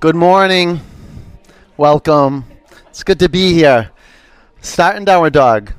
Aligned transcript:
Good 0.00 0.16
morning. 0.16 0.80
Welcome. 1.76 2.46
It's 2.88 3.02
good 3.02 3.18
to 3.18 3.28
be 3.28 3.52
here. 3.52 3.90
Starting 4.62 5.04
downward 5.04 5.34
dog. 5.34 5.74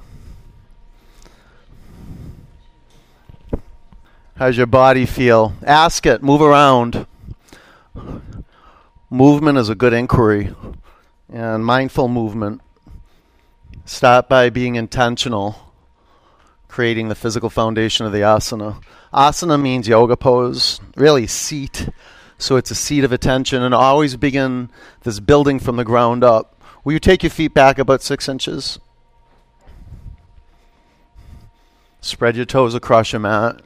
How's 4.36 4.56
your 4.56 4.68
body 4.68 5.08
feel? 5.08 5.56
Ask 5.66 6.06
it. 6.06 6.22
Move 6.22 6.44
around. 6.44 7.08
Movement 9.10 9.58
is 9.58 9.70
a 9.70 9.76
good 9.76 9.92
inquiry, 9.92 10.54
and 11.34 11.66
mindful 11.66 12.08
movement. 12.08 12.62
Start 13.86 14.30
by 14.30 14.52
being 14.52 14.76
intentional, 14.76 15.74
creating 16.68 17.10
the 17.10 17.16
physical 17.16 17.50
foundation 17.50 18.06
of 18.06 18.12
the 18.12 18.20
asana. 18.20 18.84
Asana 19.12 19.60
means 19.60 19.88
yoga 19.88 20.16
pose, 20.16 20.80
really 20.96 21.26
seat. 21.26 21.90
So 22.42 22.56
it's 22.56 22.72
a 22.72 22.76
seat 22.76 23.04
of 23.04 23.12
attention, 23.12 23.62
and 23.62 23.72
always 23.72 24.16
begin 24.16 24.72
this 25.04 25.20
building 25.20 25.60
from 25.60 25.76
the 25.76 25.86
ground 25.86 26.24
up. 26.24 26.60
Will 26.84 26.94
you 26.94 27.00
take 27.00 27.22
your 27.22 27.30
feet 27.30 27.54
back 27.54 27.78
about 27.78 28.02
six 28.02 28.28
inches? 28.28 28.80
Spread 32.02 32.36
your 32.36 32.46
toes 32.46 32.74
across 32.74 33.12
your 33.12 33.20
mat. 33.20 33.62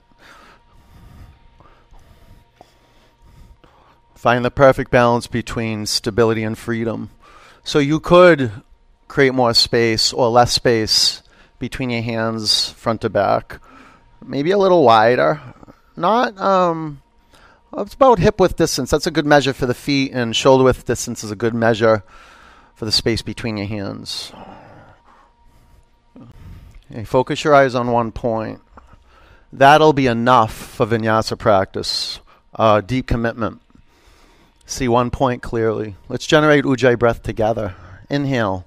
Find 4.14 4.44
the 4.44 4.52
perfect 4.52 4.92
balance 4.92 5.28
between 5.28 5.86
stability 5.86 6.44
and 6.44 6.58
freedom. 6.58 7.12
So 7.64 7.80
you 7.80 8.02
could 8.02 8.52
create 9.08 9.34
more 9.34 9.54
space 9.54 10.12
or 10.12 10.28
less 10.28 10.52
space 10.52 11.24
between 11.60 11.92
your 11.92 12.02
hands, 12.02 12.72
front 12.72 13.00
to 13.02 13.10
back. 13.10 13.62
Maybe 14.22 14.52
a 14.52 14.58
little 14.58 14.84
wider. 14.84 15.40
Not, 15.96 16.38
um, 16.38 17.02
it's 17.78 17.94
about 17.94 18.20
hip 18.20 18.40
width 18.40 18.56
distance. 18.56 18.92
That's 18.92 19.08
a 19.08 19.12
good 19.12 19.26
measure 19.26 19.54
for 19.54 19.66
the 19.66 19.74
feet, 19.74 20.12
and 20.14 20.36
shoulder 20.36 20.64
width 20.64 20.86
distance 20.86 21.24
is 21.24 21.32
a 21.32 21.36
good 21.36 21.54
measure 21.54 22.04
for 22.76 22.86
the 22.86 22.92
space 22.92 23.22
between 23.22 23.58
your 23.58 23.68
hands. 23.68 24.32
Okay, 26.92 27.04
focus 27.04 27.44
your 27.44 27.56
eyes 27.56 27.76
on 27.76 27.92
one 27.92 28.12
point. 28.12 28.62
That'll 29.52 29.94
be 29.94 30.08
enough 30.08 30.54
for 30.54 30.86
vinyasa 30.86 31.38
practice. 31.38 32.20
Uh, 32.54 32.82
deep 32.82 33.08
commitment. 33.08 33.62
See 34.66 34.88
one 34.88 35.12
point 35.12 35.42
clearly. 35.42 35.96
Let's 36.10 36.28
generate 36.28 36.66
ujjayi 36.66 36.98
breath 36.98 37.24
together. 37.24 37.76
Inhale. 38.10 38.66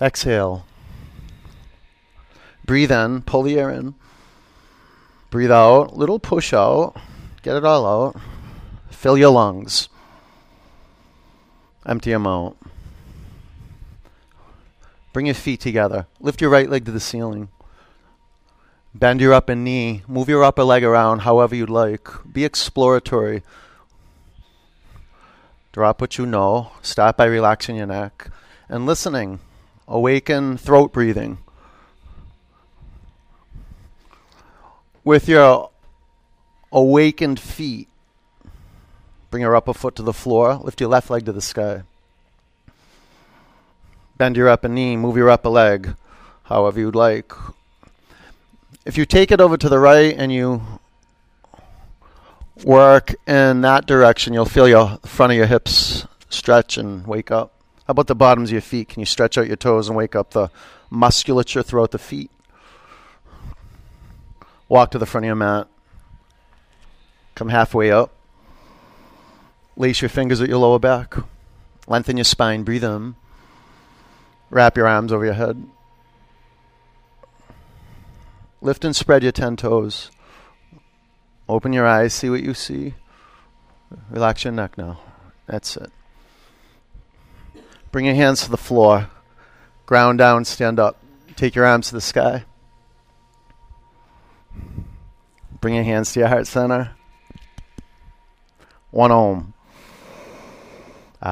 Exhale. 0.00 0.64
Breathe 2.64 2.92
in. 2.92 3.22
Pull 3.22 3.42
the 3.42 3.58
air 3.58 3.70
in. 3.70 3.94
Breathe 5.30 5.52
out. 5.52 5.96
Little 5.96 6.18
push 6.18 6.52
out. 6.52 6.96
Get 7.42 7.56
it 7.56 7.64
all 7.64 7.86
out. 7.86 8.20
Fill 8.90 9.16
your 9.16 9.30
lungs. 9.30 9.88
Empty 11.86 12.12
them 12.12 12.26
out. 12.26 12.56
Bring 15.12 15.26
your 15.26 15.34
feet 15.34 15.60
together. 15.60 16.06
Lift 16.20 16.40
your 16.40 16.50
right 16.50 16.68
leg 16.68 16.84
to 16.84 16.90
the 16.90 17.00
ceiling. 17.00 17.48
Bend 18.94 19.20
your 19.20 19.32
upper 19.32 19.54
knee. 19.54 20.02
Move 20.06 20.28
your 20.28 20.44
upper 20.44 20.64
leg 20.64 20.84
around 20.84 21.20
however 21.20 21.54
you'd 21.54 21.70
like. 21.70 22.08
Be 22.30 22.44
exploratory. 22.44 23.42
Drop 25.72 26.00
what 26.00 26.18
you 26.18 26.26
know. 26.26 26.72
Start 26.82 27.16
by 27.16 27.24
relaxing 27.24 27.76
your 27.76 27.86
neck 27.86 28.30
and 28.68 28.86
listening. 28.86 29.40
Awaken 29.88 30.58
throat 30.58 30.92
breathing. 30.92 31.38
With 35.02 35.28
your 35.28 35.70
awakened 36.72 37.40
feet, 37.40 37.88
bring 39.30 39.42
your 39.42 39.56
upper 39.56 39.74
foot 39.74 39.96
to 39.96 40.02
the 40.02 40.12
floor. 40.12 40.54
Lift 40.54 40.80
your 40.80 40.90
left 40.90 41.10
leg 41.10 41.24
to 41.26 41.32
the 41.32 41.40
sky. 41.40 41.82
Bend 44.16 44.36
your 44.36 44.48
upper 44.48 44.68
knee. 44.68 44.96
Move 44.96 45.16
your 45.16 45.30
upper 45.30 45.48
leg 45.48 45.94
however 46.50 46.80
you'd 46.80 46.96
like. 46.96 47.32
If 48.84 48.98
you 48.98 49.06
take 49.06 49.30
it 49.30 49.40
over 49.40 49.56
to 49.56 49.68
the 49.68 49.78
right 49.78 50.14
and 50.16 50.32
you 50.32 50.62
work 52.64 53.14
in 53.26 53.60
that 53.62 53.86
direction, 53.86 54.34
you'll 54.34 54.44
feel 54.44 54.68
your 54.68 54.98
front 55.06 55.32
of 55.32 55.36
your 55.36 55.46
hips 55.46 56.06
stretch 56.28 56.76
and 56.76 57.06
wake 57.06 57.30
up. 57.30 57.52
How 57.86 57.92
about 57.92 58.08
the 58.08 58.14
bottoms 58.14 58.50
of 58.50 58.52
your 58.52 58.62
feet? 58.62 58.88
Can 58.88 59.00
you 59.00 59.06
stretch 59.06 59.38
out 59.38 59.46
your 59.46 59.56
toes 59.56 59.88
and 59.88 59.96
wake 59.96 60.16
up 60.16 60.30
the 60.30 60.50
musculature 60.90 61.62
throughout 61.62 61.92
the 61.92 61.98
feet? 61.98 62.30
Walk 64.68 64.90
to 64.90 64.98
the 64.98 65.06
front 65.06 65.24
of 65.24 65.28
your 65.28 65.36
mat. 65.36 65.68
Come 67.34 67.48
halfway 67.48 67.90
up. 67.90 68.12
Lace 69.76 70.02
your 70.02 70.08
fingers 70.08 70.40
at 70.40 70.48
your 70.48 70.58
lower 70.58 70.78
back. 70.78 71.14
Lengthen 71.86 72.16
your 72.16 72.24
spine. 72.24 72.62
Breathe 72.64 72.84
in. 72.84 73.14
Wrap 74.50 74.76
your 74.76 74.86
arms 74.88 75.12
over 75.12 75.24
your 75.24 75.34
head. 75.34 75.64
Lift 78.60 78.84
and 78.84 78.94
spread 78.94 79.22
your 79.22 79.32
10 79.32 79.56
toes. 79.56 80.10
Open 81.48 81.72
your 81.72 81.86
eyes, 81.86 82.12
see 82.12 82.28
what 82.28 82.42
you 82.42 82.52
see. 82.52 82.94
Relax 84.10 84.44
your 84.44 84.52
neck 84.52 84.76
now. 84.76 85.00
That's 85.46 85.76
it. 85.76 85.90
Bring 87.90 88.04
your 88.04 88.14
hands 88.14 88.44
to 88.44 88.50
the 88.50 88.56
floor. 88.56 89.10
Ground 89.86 90.18
down, 90.18 90.44
stand 90.44 90.78
up. 90.78 90.96
Take 91.34 91.54
your 91.54 91.66
arms 91.66 91.88
to 91.88 91.94
the 91.94 92.00
sky. 92.00 92.44
Bring 95.60 95.74
your 95.74 95.84
hands 95.84 96.12
to 96.12 96.20
your 96.20 96.28
heart 96.28 96.46
center. 96.46 96.92
One 98.90 99.12
om. 99.12 99.54
Um, 101.22 101.30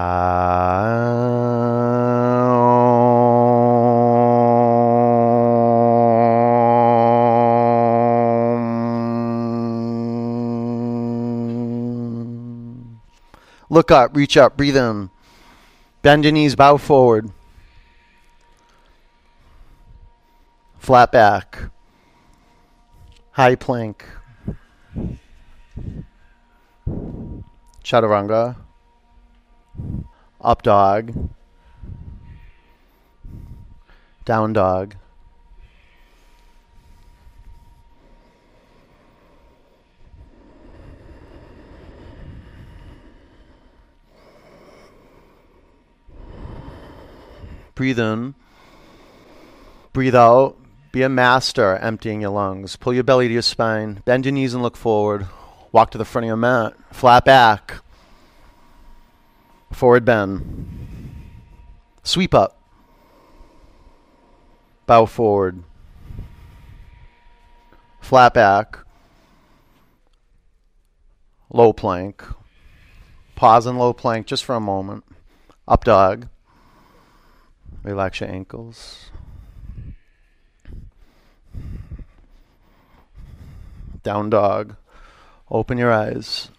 Look 13.70 13.90
up, 13.90 14.16
reach 14.16 14.36
up, 14.36 14.56
breathe 14.56 14.76
in. 14.76 15.10
Bend 16.02 16.24
your 16.24 16.32
knees, 16.32 16.56
bow 16.56 16.76
forward. 16.78 17.30
Flat 20.78 21.12
back. 21.12 21.70
High 23.32 23.56
plank. 23.56 24.04
Chaturanga. 27.88 28.54
Up 30.42 30.60
dog. 30.60 31.30
Down 34.26 34.52
dog. 34.52 34.94
Breathe 47.74 47.98
in. 47.98 48.34
Breathe 49.94 50.14
out. 50.14 50.58
Be 50.92 51.00
a 51.00 51.08
master 51.08 51.76
emptying 51.76 52.20
your 52.20 52.32
lungs. 52.32 52.76
Pull 52.76 52.92
your 52.92 53.04
belly 53.04 53.28
to 53.28 53.32
your 53.32 53.40
spine. 53.40 54.02
Bend 54.04 54.26
your 54.26 54.32
knees 54.32 54.52
and 54.52 54.62
look 54.62 54.76
forward. 54.76 55.26
Walk 55.70 55.90
to 55.90 55.98
the 55.98 56.04
front 56.04 56.24
of 56.24 56.28
your 56.28 56.36
mat. 56.36 56.74
Flat 56.92 57.24
back. 57.24 57.82
Forward 59.72 60.04
bend. 60.04 60.68
Sweep 62.02 62.34
up. 62.34 62.58
Bow 64.86 65.04
forward. 65.04 65.62
Flat 68.00 68.32
back. 68.32 68.78
Low 71.50 71.74
plank. 71.74 72.24
Pause 73.34 73.66
in 73.66 73.76
low 73.78 73.92
plank 73.92 74.26
just 74.26 74.44
for 74.44 74.54
a 74.54 74.60
moment. 74.60 75.04
Up 75.66 75.84
dog. 75.84 76.28
Relax 77.82 78.20
your 78.20 78.30
ankles. 78.30 79.10
Down 84.02 84.30
dog. 84.30 84.76
Open 85.50 85.78
your 85.78 85.92
eyes. 85.92 86.50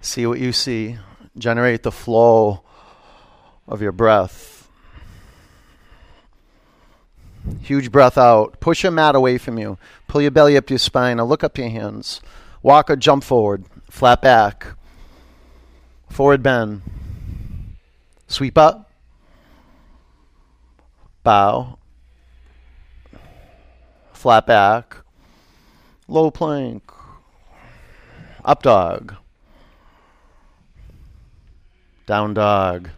See 0.00 0.26
what 0.26 0.40
you 0.40 0.52
see. 0.52 0.96
Generate 1.36 1.82
the 1.82 1.92
flow 1.92 2.62
of 3.68 3.82
your 3.82 3.92
breath. 3.92 4.68
Huge 7.62 7.92
breath 7.92 8.18
out. 8.18 8.60
Push 8.60 8.82
your 8.82 8.92
mat 8.92 9.14
away 9.14 9.38
from 9.38 9.58
you. 9.58 9.78
Pull 10.06 10.22
your 10.22 10.30
belly 10.30 10.56
up 10.56 10.66
to 10.66 10.74
your 10.74 10.78
spine. 10.78 11.18
Now 11.18 11.24
look 11.24 11.44
up 11.44 11.58
your 11.58 11.68
hands. 11.68 12.20
Walk 12.62 12.90
or 12.90 12.96
jump 12.96 13.24
forward. 13.24 13.64
Flat 13.88 14.22
back. 14.22 14.66
Forward 16.08 16.42
bend. 16.42 16.82
Sweep 18.26 18.56
up. 18.58 18.90
Bow. 21.22 21.78
Flat 24.12 24.46
back. 24.46 24.96
Low 26.08 26.30
plank. 26.30 26.82
Up 28.44 28.62
dog. 28.62 29.14
Down 32.06 32.34
dog. 32.34 32.90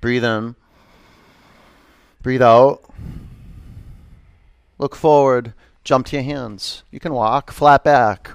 Breathe 0.00 0.24
in. 0.24 0.54
Breathe 2.22 2.42
out. 2.42 2.82
Look 4.78 4.94
forward. 4.94 5.54
Jump 5.82 6.06
to 6.06 6.16
your 6.16 6.24
hands. 6.24 6.82
You 6.90 7.00
can 7.00 7.14
walk. 7.14 7.50
Flat 7.50 7.84
back. 7.84 8.32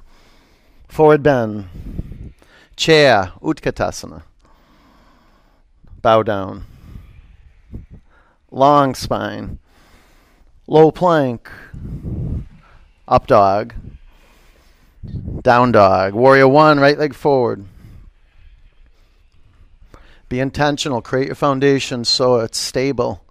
Forward 0.88 1.22
bend. 1.22 2.34
Chair. 2.76 3.34
Utkatasana. 3.42 4.24
Bow 6.02 6.24
down. 6.24 6.66
Long 8.52 8.96
spine. 8.96 9.60
Low 10.68 10.92
plank. 10.92 11.50
Up 13.08 13.28
dog. 13.28 13.74
Down 15.42 15.72
dog. 15.72 16.14
Warrior 16.14 16.48
one. 16.48 16.80
Right 16.80 16.98
leg 16.98 17.14
forward. 17.14 17.66
Be 20.30 20.40
intentional. 20.40 21.02
Create 21.02 21.28
your 21.28 21.36
foundation 21.36 22.06
so 22.06 22.40
it's 22.40 22.58
stable. 22.58 23.24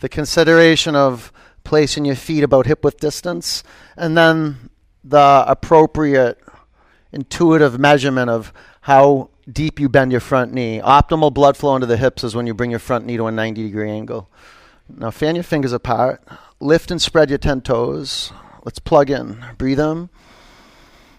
The 0.00 0.08
consideration 0.08 0.94
of 0.94 1.32
placing 1.64 2.04
your 2.04 2.16
feet 2.16 2.42
about 2.42 2.66
hip 2.66 2.84
width 2.84 2.98
distance, 2.98 3.62
and 3.96 4.16
then 4.16 4.70
the 5.02 5.44
appropriate 5.46 6.38
intuitive 7.12 7.78
measurement 7.78 8.30
of 8.30 8.52
how 8.82 9.30
deep 9.50 9.80
you 9.80 9.88
bend 9.88 10.12
your 10.12 10.20
front 10.20 10.52
knee. 10.52 10.80
Optimal 10.80 11.32
blood 11.32 11.56
flow 11.56 11.74
into 11.74 11.86
the 11.86 11.96
hips 11.96 12.24
is 12.24 12.34
when 12.34 12.46
you 12.46 12.54
bring 12.54 12.70
your 12.70 12.78
front 12.78 13.06
knee 13.06 13.16
to 13.16 13.26
a 13.26 13.32
90 13.32 13.62
degree 13.62 13.90
angle. 13.90 14.30
Now 14.88 15.10
fan 15.10 15.34
your 15.34 15.44
fingers 15.44 15.72
apart. 15.72 16.22
Lift 16.60 16.90
and 16.90 17.00
spread 17.00 17.30
your 17.30 17.38
10 17.38 17.62
toes. 17.62 18.32
Let's 18.64 18.78
plug 18.78 19.10
in. 19.10 19.44
Breathe 19.56 19.80
in. 19.80 20.08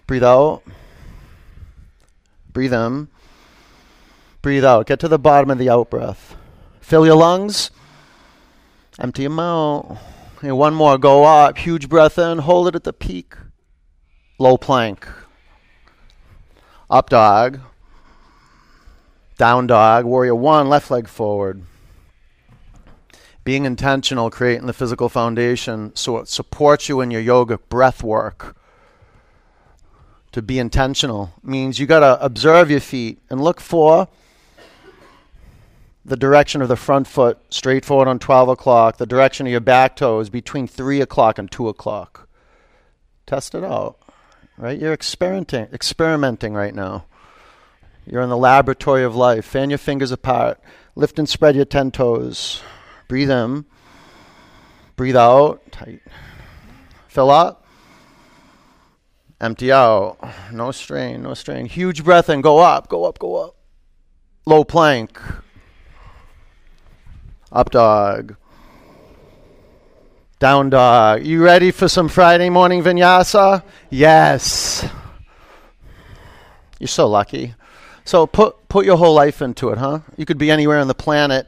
Breathe 0.06 0.24
out. 0.24 0.62
Breathe 2.52 2.74
in. 2.74 3.08
Breathe 4.42 4.64
out. 4.64 4.86
Get 4.86 5.00
to 5.00 5.08
the 5.08 5.18
bottom 5.18 5.50
of 5.50 5.58
the 5.58 5.70
out 5.70 5.90
breath. 5.90 6.36
Fill 6.80 7.06
your 7.06 7.16
lungs. 7.16 7.70
Empty 8.98 9.24
them 9.24 9.38
out. 9.38 9.98
And 10.42 10.58
one 10.58 10.74
more. 10.74 10.98
Go 10.98 11.24
up. 11.24 11.58
Huge 11.58 11.88
breath 11.88 12.18
in. 12.18 12.38
Hold 12.38 12.68
it 12.68 12.74
at 12.74 12.84
the 12.84 12.92
peak. 12.92 13.34
Low 14.38 14.56
plank. 14.56 15.06
Up 16.88 17.08
dog. 17.08 17.60
Down 19.40 19.66
dog. 19.66 20.04
Warrior 20.04 20.34
one. 20.34 20.68
Left 20.68 20.90
leg 20.90 21.08
forward. 21.08 21.62
Being 23.42 23.64
intentional, 23.64 24.28
creating 24.28 24.66
the 24.66 24.74
physical 24.74 25.08
foundation 25.08 25.96
so 25.96 26.18
it 26.18 26.28
supports 26.28 26.90
you 26.90 27.00
in 27.00 27.10
your 27.10 27.22
yogic 27.22 27.60
breath 27.70 28.02
work. 28.02 28.54
To 30.32 30.42
be 30.42 30.58
intentional 30.58 31.32
means 31.42 31.78
you 31.78 31.86
got 31.86 32.00
to 32.00 32.22
observe 32.22 32.70
your 32.70 32.80
feet 32.80 33.22
and 33.30 33.40
look 33.40 33.62
for 33.62 34.08
the 36.04 36.18
direction 36.18 36.60
of 36.60 36.68
the 36.68 36.76
front 36.76 37.06
foot 37.06 37.38
straight 37.48 37.86
forward 37.86 38.08
on 38.08 38.18
12 38.18 38.50
o'clock, 38.50 38.98
the 38.98 39.06
direction 39.06 39.46
of 39.46 39.52
your 39.52 39.60
back 39.60 39.96
toes 39.96 40.28
between 40.28 40.66
3 40.66 41.00
o'clock 41.00 41.38
and 41.38 41.50
2 41.50 41.66
o'clock. 41.66 42.28
Test 43.24 43.54
it 43.54 43.64
out, 43.64 43.96
right? 44.58 44.78
You're 44.78 44.92
experimenting, 44.92 45.68
experimenting 45.72 46.52
right 46.52 46.74
now. 46.74 47.06
You're 48.10 48.22
in 48.22 48.28
the 48.28 48.36
laboratory 48.36 49.04
of 49.04 49.14
life. 49.14 49.44
Fan 49.44 49.70
your 49.70 49.78
fingers 49.78 50.10
apart. 50.10 50.60
Lift 50.96 51.20
and 51.20 51.28
spread 51.28 51.54
your 51.54 51.64
10 51.64 51.92
toes. 51.92 52.60
Breathe 53.06 53.30
in. 53.30 53.64
Breathe 54.96 55.16
out. 55.16 55.60
Tight. 55.70 56.00
Fill 57.06 57.30
up. 57.30 57.64
Empty 59.40 59.70
out. 59.70 60.18
No 60.52 60.72
strain, 60.72 61.22
no 61.22 61.34
strain. 61.34 61.66
Huge 61.66 62.02
breath 62.02 62.28
in. 62.28 62.40
Go 62.40 62.58
up, 62.58 62.88
go 62.88 63.04
up, 63.04 63.20
go 63.20 63.36
up. 63.36 63.56
Low 64.44 64.64
plank. 64.64 65.18
Up 67.52 67.70
dog. 67.70 68.36
Down 70.40 70.68
dog. 70.70 71.24
You 71.24 71.44
ready 71.44 71.70
for 71.70 71.86
some 71.86 72.08
Friday 72.08 72.50
morning 72.50 72.82
vinyasa? 72.82 73.62
Yes. 73.88 74.84
You're 76.80 76.88
so 76.88 77.06
lucky. 77.06 77.54
So 78.04 78.26
put 78.26 78.68
put 78.68 78.84
your 78.86 78.96
whole 78.96 79.14
life 79.14 79.42
into 79.42 79.70
it, 79.70 79.78
huh? 79.78 80.00
You 80.16 80.26
could 80.26 80.38
be 80.38 80.50
anywhere 80.50 80.78
on 80.78 80.88
the 80.88 80.94
planet 80.94 81.46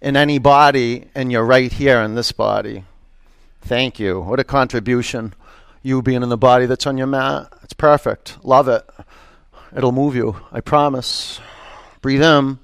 in 0.00 0.16
any 0.16 0.38
body 0.38 1.06
and 1.14 1.30
you're 1.30 1.44
right 1.44 1.72
here 1.72 2.00
in 2.00 2.14
this 2.14 2.32
body. 2.32 2.84
Thank 3.60 3.98
you. 3.98 4.20
What 4.20 4.40
a 4.40 4.44
contribution. 4.44 5.34
You 5.82 6.02
being 6.02 6.22
in 6.22 6.28
the 6.28 6.38
body 6.38 6.66
that's 6.66 6.86
on 6.86 6.98
your 6.98 7.06
mat. 7.06 7.52
It's 7.62 7.72
perfect. 7.72 8.42
Love 8.44 8.68
it. 8.68 8.88
It'll 9.76 9.92
move 9.92 10.14
you. 10.14 10.36
I 10.52 10.60
promise. 10.60 11.40
Breathe 12.00 12.22
in. 12.22 12.58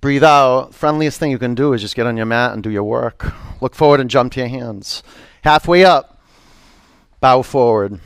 Breathe 0.00 0.24
out. 0.24 0.74
Friendliest 0.74 1.18
thing 1.18 1.30
you 1.30 1.38
can 1.38 1.54
do 1.54 1.72
is 1.72 1.80
just 1.80 1.96
get 1.96 2.06
on 2.06 2.16
your 2.16 2.26
mat 2.26 2.52
and 2.52 2.62
do 2.62 2.70
your 2.70 2.84
work. 2.84 3.32
Look 3.60 3.74
forward 3.74 4.00
and 4.00 4.10
jump 4.10 4.32
to 4.34 4.40
your 4.40 4.48
hands. 4.48 5.02
Halfway 5.42 5.84
up, 5.84 6.20
bow 7.20 7.42
forward. 7.42 8.00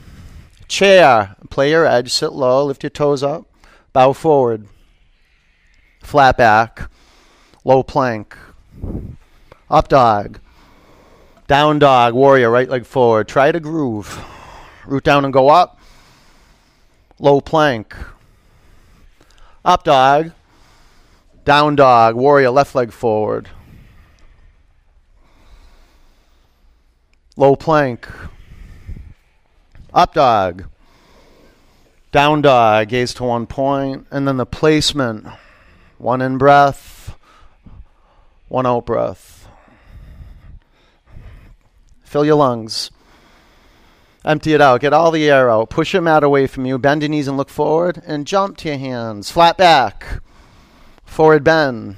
Chair, 0.68 1.36
play 1.50 1.70
your 1.70 1.84
edge, 1.84 2.12
sit 2.12 2.32
low, 2.32 2.64
lift 2.64 2.82
your 2.82 2.90
toes 2.90 3.22
up, 3.22 3.49
bow 3.92 4.12
forward. 4.12 4.66
Flat 6.00 6.36
back, 6.36 6.90
low 7.64 7.82
plank. 7.82 8.36
Up 9.70 9.88
dog. 9.88 10.40
Down 11.46 11.78
dog, 11.78 12.14
warrior, 12.14 12.50
right 12.50 12.68
leg 12.68 12.86
forward. 12.86 13.28
Try 13.28 13.52
to 13.52 13.60
groove. 13.60 14.24
Root 14.86 15.04
down 15.04 15.24
and 15.24 15.32
go 15.32 15.48
up. 15.48 15.80
Low 17.18 17.40
plank. 17.40 17.94
Up 19.64 19.84
dog. 19.84 20.32
Down 21.44 21.76
dog, 21.76 22.14
warrior, 22.14 22.50
left 22.50 22.74
leg 22.74 22.92
forward. 22.92 23.48
Low 27.36 27.56
plank. 27.56 28.08
Up 29.92 30.14
dog. 30.14 30.64
Down 32.12 32.42
dog, 32.42 32.88
gaze 32.88 33.14
to 33.14 33.24
one 33.24 33.46
point, 33.46 34.06
and 34.10 34.26
then 34.26 34.36
the 34.36 34.46
placement. 34.46 35.26
One 35.98 36.20
in 36.20 36.38
breath, 36.38 37.16
one 38.48 38.66
out 38.66 38.86
breath. 38.86 39.48
Fill 42.02 42.24
your 42.24 42.34
lungs. 42.34 42.90
Empty 44.24 44.54
it 44.54 44.60
out. 44.60 44.80
Get 44.80 44.92
all 44.92 45.12
the 45.12 45.30
air 45.30 45.48
out. 45.48 45.70
Push 45.70 45.92
your 45.92 46.02
mat 46.02 46.24
away 46.24 46.48
from 46.48 46.66
you. 46.66 46.76
Bend 46.76 47.02
your 47.02 47.08
knees 47.08 47.28
and 47.28 47.36
look 47.36 47.48
forward. 47.48 48.02
And 48.04 48.26
jump 48.26 48.56
to 48.58 48.68
your 48.68 48.78
hands. 48.78 49.30
Flat 49.30 49.56
back. 49.56 50.20
Forward 51.04 51.44
bend. 51.44 51.94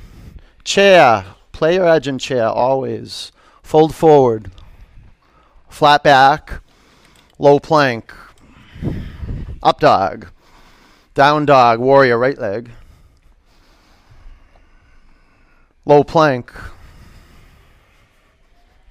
Chair. 0.63 1.25
Play 1.53 1.77
your 1.77 1.89
edge 1.89 2.07
in 2.07 2.19
chair 2.19 2.47
always. 2.47 3.33
Fold 3.63 3.95
forward. 3.95 4.51
Flat 5.71 6.05
back. 6.05 6.61
Low 7.39 7.59
plank. 7.59 8.13
Up 9.63 9.79
dog. 9.79 10.29
Down 11.15 11.47
dog. 11.47 11.79
Warrior 11.79 12.19
right 12.19 12.39
leg. 12.39 12.71
Low 15.85 16.03
plank. 16.03 16.53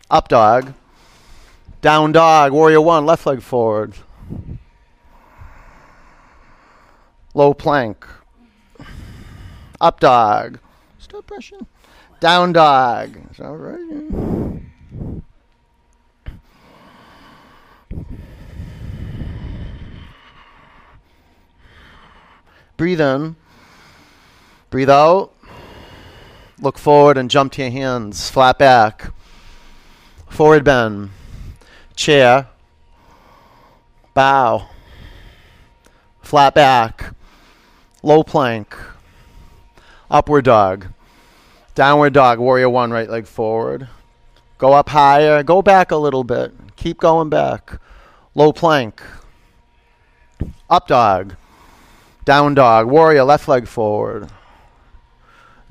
Up 0.10 0.28
dog. 0.28 0.74
Down 1.82 2.12
dog. 2.12 2.54
Warrior 2.54 2.82
one. 2.82 3.06
Left 3.06 3.26
leg 3.26 3.42
forward. 3.42 3.96
Low 7.34 7.54
plank. 7.54 8.06
Up 9.80 10.00
dog. 10.00 10.60
Stop 11.00 11.28
brushing. 11.28 11.66
Down 12.20 12.54
dog. 12.54 13.18
Is 13.32 13.38
that 13.38 13.50
right? 13.50 14.42
Breathe 22.82 23.00
in. 23.00 23.36
Breathe 24.72 24.90
out. 24.90 25.30
Look 26.60 26.80
forward 26.80 27.16
and 27.16 27.30
jump 27.30 27.52
to 27.52 27.62
your 27.62 27.70
hands. 27.70 28.28
Flat 28.32 28.58
back. 28.58 29.12
Forward 30.28 30.64
bend. 30.64 31.12
Chair. 31.96 32.48
Bow. 34.16 34.68
Flat 36.24 36.56
back. 36.56 37.14
Low 38.02 38.24
plank. 38.24 38.76
Upward 40.10 40.46
dog. 40.46 40.88
Downward 41.76 42.14
dog. 42.14 42.40
Warrior 42.40 42.72
one, 42.72 42.90
right 42.90 43.08
leg 43.12 43.28
forward. 43.28 43.90
Go 44.58 44.74
up 44.74 44.90
higher. 44.90 45.44
Go 45.44 45.62
back 45.62 45.92
a 45.92 45.98
little 45.98 46.24
bit. 46.24 46.52
Keep 46.78 46.98
going 46.98 47.30
back. 47.30 47.80
Low 48.34 48.52
plank. 48.52 49.04
Up 50.68 50.88
dog. 50.88 51.36
Down 52.32 52.54
dog. 52.54 52.90
Warrior 52.90 53.26
left 53.26 53.50
leg 53.50 53.68
forward. 53.68 54.30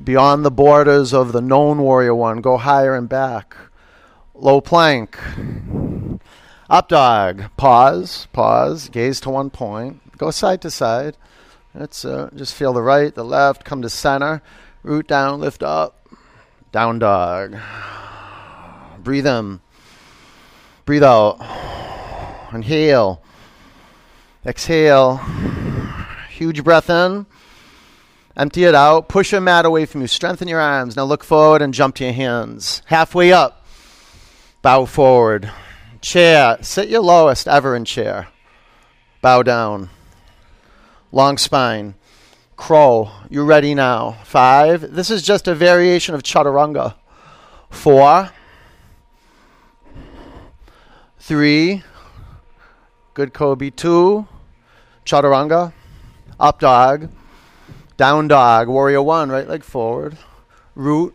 Beyond 0.04 0.44
the 0.44 0.50
borders 0.50 1.14
of 1.14 1.32
the 1.32 1.40
known 1.40 1.78
warrior 1.78 2.14
one. 2.14 2.42
Go 2.42 2.58
higher 2.58 2.94
and 2.94 3.08
back. 3.08 3.56
Low 4.34 4.60
plank. 4.60 5.18
Up 6.68 6.90
dog. 6.90 7.44
Pause. 7.56 8.26
Pause. 8.34 8.90
Gaze 8.90 9.20
to 9.20 9.30
one 9.30 9.48
point. 9.48 10.18
Go 10.18 10.30
side 10.30 10.60
to 10.60 10.70
side. 10.70 11.16
That's 11.74 12.04
uh, 12.04 12.28
just 12.36 12.54
feel 12.54 12.74
the 12.74 12.82
right, 12.82 13.14
the 13.14 13.24
left. 13.24 13.64
Come 13.64 13.80
to 13.80 13.88
center. 13.88 14.42
Root 14.82 15.08
down. 15.08 15.40
Lift 15.40 15.62
up. 15.62 16.06
Down 16.72 16.98
dog. 16.98 17.56
Breathe 19.02 19.26
in. 19.26 19.60
Breathe 20.84 21.04
out. 21.04 21.38
Inhale. 22.52 23.22
Exhale. 24.44 25.22
Huge 26.40 26.64
breath 26.64 26.88
in. 26.88 27.26
Empty 28.34 28.64
it 28.64 28.74
out. 28.74 29.10
Push 29.10 29.32
your 29.32 29.42
mat 29.42 29.66
away 29.66 29.84
from 29.84 30.00
you. 30.00 30.06
Strengthen 30.06 30.48
your 30.48 30.58
arms. 30.58 30.96
Now 30.96 31.04
look 31.04 31.22
forward 31.22 31.60
and 31.60 31.74
jump 31.74 31.96
to 31.96 32.04
your 32.04 32.14
hands. 32.14 32.80
Halfway 32.86 33.30
up. 33.30 33.66
Bow 34.62 34.86
forward. 34.86 35.52
Chair. 36.00 36.56
Sit 36.62 36.88
your 36.88 37.02
lowest 37.02 37.46
ever 37.46 37.76
in 37.76 37.84
chair. 37.84 38.28
Bow 39.20 39.42
down. 39.42 39.90
Long 41.12 41.36
spine. 41.36 41.94
Crow. 42.56 43.10
You're 43.28 43.44
ready 43.44 43.74
now? 43.74 44.12
Five. 44.24 44.94
This 44.94 45.10
is 45.10 45.20
just 45.20 45.46
a 45.46 45.54
variation 45.54 46.14
of 46.14 46.22
chaturanga. 46.22 46.94
Four. 47.68 48.30
Three. 51.18 51.82
Good 53.12 53.34
Kobe. 53.34 53.68
Two. 53.68 54.26
Chaturanga. 55.04 55.74
Up 56.40 56.58
dog. 56.58 57.10
Down 57.98 58.26
dog. 58.26 58.66
Warrior 58.66 59.02
one. 59.02 59.30
Right 59.30 59.46
leg 59.46 59.62
forward. 59.62 60.16
Root. 60.74 61.14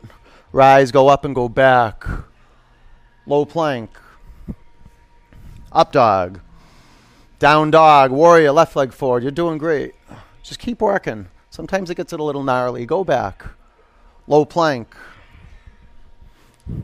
Rise. 0.51 0.91
Go 0.91 1.07
up 1.07 1.25
and 1.25 1.33
go 1.33 1.49
back. 1.49 2.05
Low 3.25 3.43
plank. 3.43 3.89
Up 5.71 5.91
dog. 5.91 6.39
Down 7.39 7.71
dog. 7.71 8.11
Warrior. 8.11 8.51
Left 8.51 8.75
leg 8.75 8.93
forward. 8.93 9.23
You're 9.23 9.31
doing 9.31 9.57
great. 9.57 9.95
Just 10.43 10.59
keep 10.59 10.79
working. 10.79 11.27
Sometimes 11.49 11.89
it 11.89 11.95
gets 11.95 12.13
a 12.13 12.17
little 12.17 12.43
gnarly. 12.43 12.85
Go 12.85 13.03
back. 13.03 13.45
Low 14.27 14.45
plank. 14.45 14.95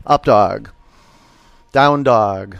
Up 0.07 0.25
dog. 0.25 0.71
Down 1.71 2.01
dog. 2.01 2.57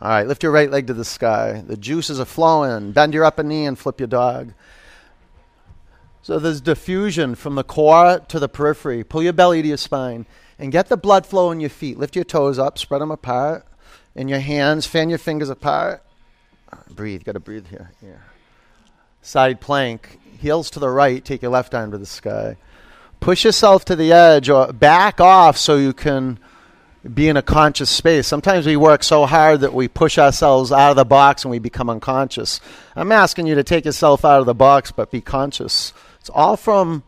All 0.00 0.08
right, 0.10 0.26
lift 0.28 0.42
your 0.42 0.52
right 0.52 0.70
leg 0.70 0.86
to 0.88 0.94
the 0.94 1.04
sky. 1.04 1.64
The 1.66 1.76
juices 1.76 2.20
are 2.20 2.26
flowing. 2.26 2.92
Bend 2.92 3.14
your 3.14 3.24
upper 3.24 3.42
knee 3.42 3.64
and 3.64 3.78
flip 3.78 3.98
your 3.98 4.06
dog. 4.06 4.52
So 6.26 6.40
there's 6.40 6.60
diffusion 6.60 7.36
from 7.36 7.54
the 7.54 7.62
core 7.62 8.18
to 8.18 8.40
the 8.40 8.48
periphery. 8.48 9.04
Pull 9.04 9.22
your 9.22 9.32
belly 9.32 9.62
to 9.62 9.68
your 9.68 9.76
spine 9.76 10.26
and 10.58 10.72
get 10.72 10.88
the 10.88 10.96
blood 10.96 11.24
flow 11.24 11.52
in 11.52 11.60
your 11.60 11.70
feet. 11.70 12.00
Lift 12.00 12.16
your 12.16 12.24
toes 12.24 12.58
up, 12.58 12.78
spread 12.78 13.00
them 13.00 13.12
apart. 13.12 13.64
In 14.16 14.26
your 14.26 14.40
hands, 14.40 14.86
fan 14.86 15.08
your 15.08 15.20
fingers 15.20 15.50
apart. 15.50 16.02
Breathe. 16.90 17.22
Got 17.22 17.34
to 17.34 17.38
breathe 17.38 17.68
here. 17.68 17.92
Yeah. 18.02 18.18
Side 19.22 19.60
plank. 19.60 20.18
Heels 20.40 20.68
to 20.70 20.80
the 20.80 20.88
right. 20.88 21.24
Take 21.24 21.42
your 21.42 21.52
left 21.52 21.76
arm 21.76 21.92
to 21.92 21.98
the 21.98 22.04
sky. 22.04 22.56
Push 23.20 23.44
yourself 23.44 23.84
to 23.84 23.94
the 23.94 24.12
edge 24.12 24.48
or 24.48 24.72
back 24.72 25.20
off 25.20 25.56
so 25.56 25.76
you 25.76 25.92
can 25.92 26.40
be 27.14 27.28
in 27.28 27.36
a 27.36 27.42
conscious 27.42 27.88
space. 27.88 28.26
Sometimes 28.26 28.66
we 28.66 28.76
work 28.76 29.04
so 29.04 29.26
hard 29.26 29.60
that 29.60 29.72
we 29.72 29.86
push 29.86 30.18
ourselves 30.18 30.72
out 30.72 30.90
of 30.90 30.96
the 30.96 31.04
box 31.04 31.44
and 31.44 31.52
we 31.52 31.60
become 31.60 31.88
unconscious. 31.88 32.60
I'm 32.96 33.12
asking 33.12 33.46
you 33.46 33.54
to 33.54 33.62
take 33.62 33.84
yourself 33.84 34.24
out 34.24 34.40
of 34.40 34.46
the 34.46 34.54
box 34.56 34.90
but 34.90 35.12
be 35.12 35.20
conscious. 35.20 35.92
It's 36.26 36.34
all 36.34 36.56
from 36.56 37.04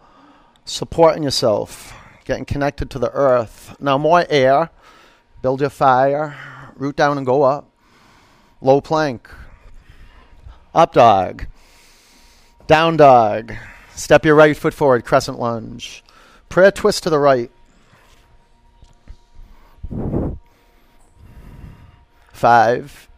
supporting 0.64 1.24
yourself, 1.24 1.92
getting 2.24 2.44
connected 2.44 2.88
to 2.90 3.00
the 3.00 3.10
earth. 3.10 3.74
Now, 3.80 3.98
more 3.98 4.24
air. 4.30 4.70
Build 5.42 5.60
your 5.60 5.70
fire. 5.70 6.36
Root 6.76 6.94
down 6.94 7.16
and 7.16 7.26
go 7.26 7.42
up. 7.42 7.68
Low 8.60 8.80
plank. 8.80 9.28
Up 10.72 10.92
dog. 10.92 11.46
Down 12.68 12.96
dog. 12.96 13.54
Step 13.92 14.24
your 14.24 14.36
right 14.36 14.56
foot 14.56 14.72
forward, 14.72 15.04
crescent 15.04 15.40
lunge. 15.40 16.04
Prayer 16.48 16.70
twist 16.70 17.02
to 17.02 17.10
the 17.10 17.18
right. 17.18 17.50
Five. 22.32 23.08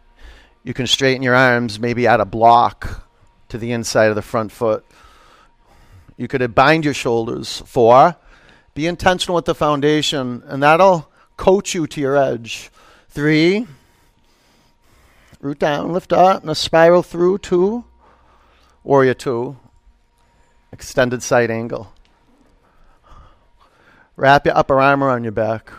You 0.63 0.73
can 0.73 0.87
straighten 0.87 1.21
your 1.21 1.35
arms, 1.35 1.79
maybe 1.79 2.07
add 2.07 2.21
a 2.21 2.25
block 2.25 3.07
to 3.49 3.59
the 3.59 3.71
inside 3.71 4.07
of 4.07 4.15
the 4.15 4.23
front 4.23 4.51
foot. 4.51 4.83
You 6.21 6.27
could 6.27 6.53
bind 6.53 6.85
your 6.85 6.93
shoulders. 6.93 7.63
Four. 7.65 8.15
Be 8.75 8.85
intentional 8.85 9.33
with 9.33 9.45
the 9.45 9.55
foundation, 9.55 10.43
and 10.45 10.61
that'll 10.61 11.11
coach 11.35 11.73
you 11.73 11.87
to 11.87 11.99
your 11.99 12.15
edge. 12.15 12.69
Three. 13.09 13.65
Root 15.39 15.57
down, 15.57 15.91
lift 15.91 16.13
up, 16.13 16.43
and 16.43 16.51
a 16.51 16.53
spiral 16.53 17.01
through. 17.01 17.39
Two. 17.39 17.85
Warrior 18.83 19.15
two. 19.15 19.57
Extended 20.71 21.23
side 21.23 21.49
angle. 21.49 21.91
Wrap 24.15 24.45
your 24.45 24.55
upper 24.55 24.79
arm 24.79 25.03
around 25.03 25.23
your 25.23 25.31
back. 25.31 25.71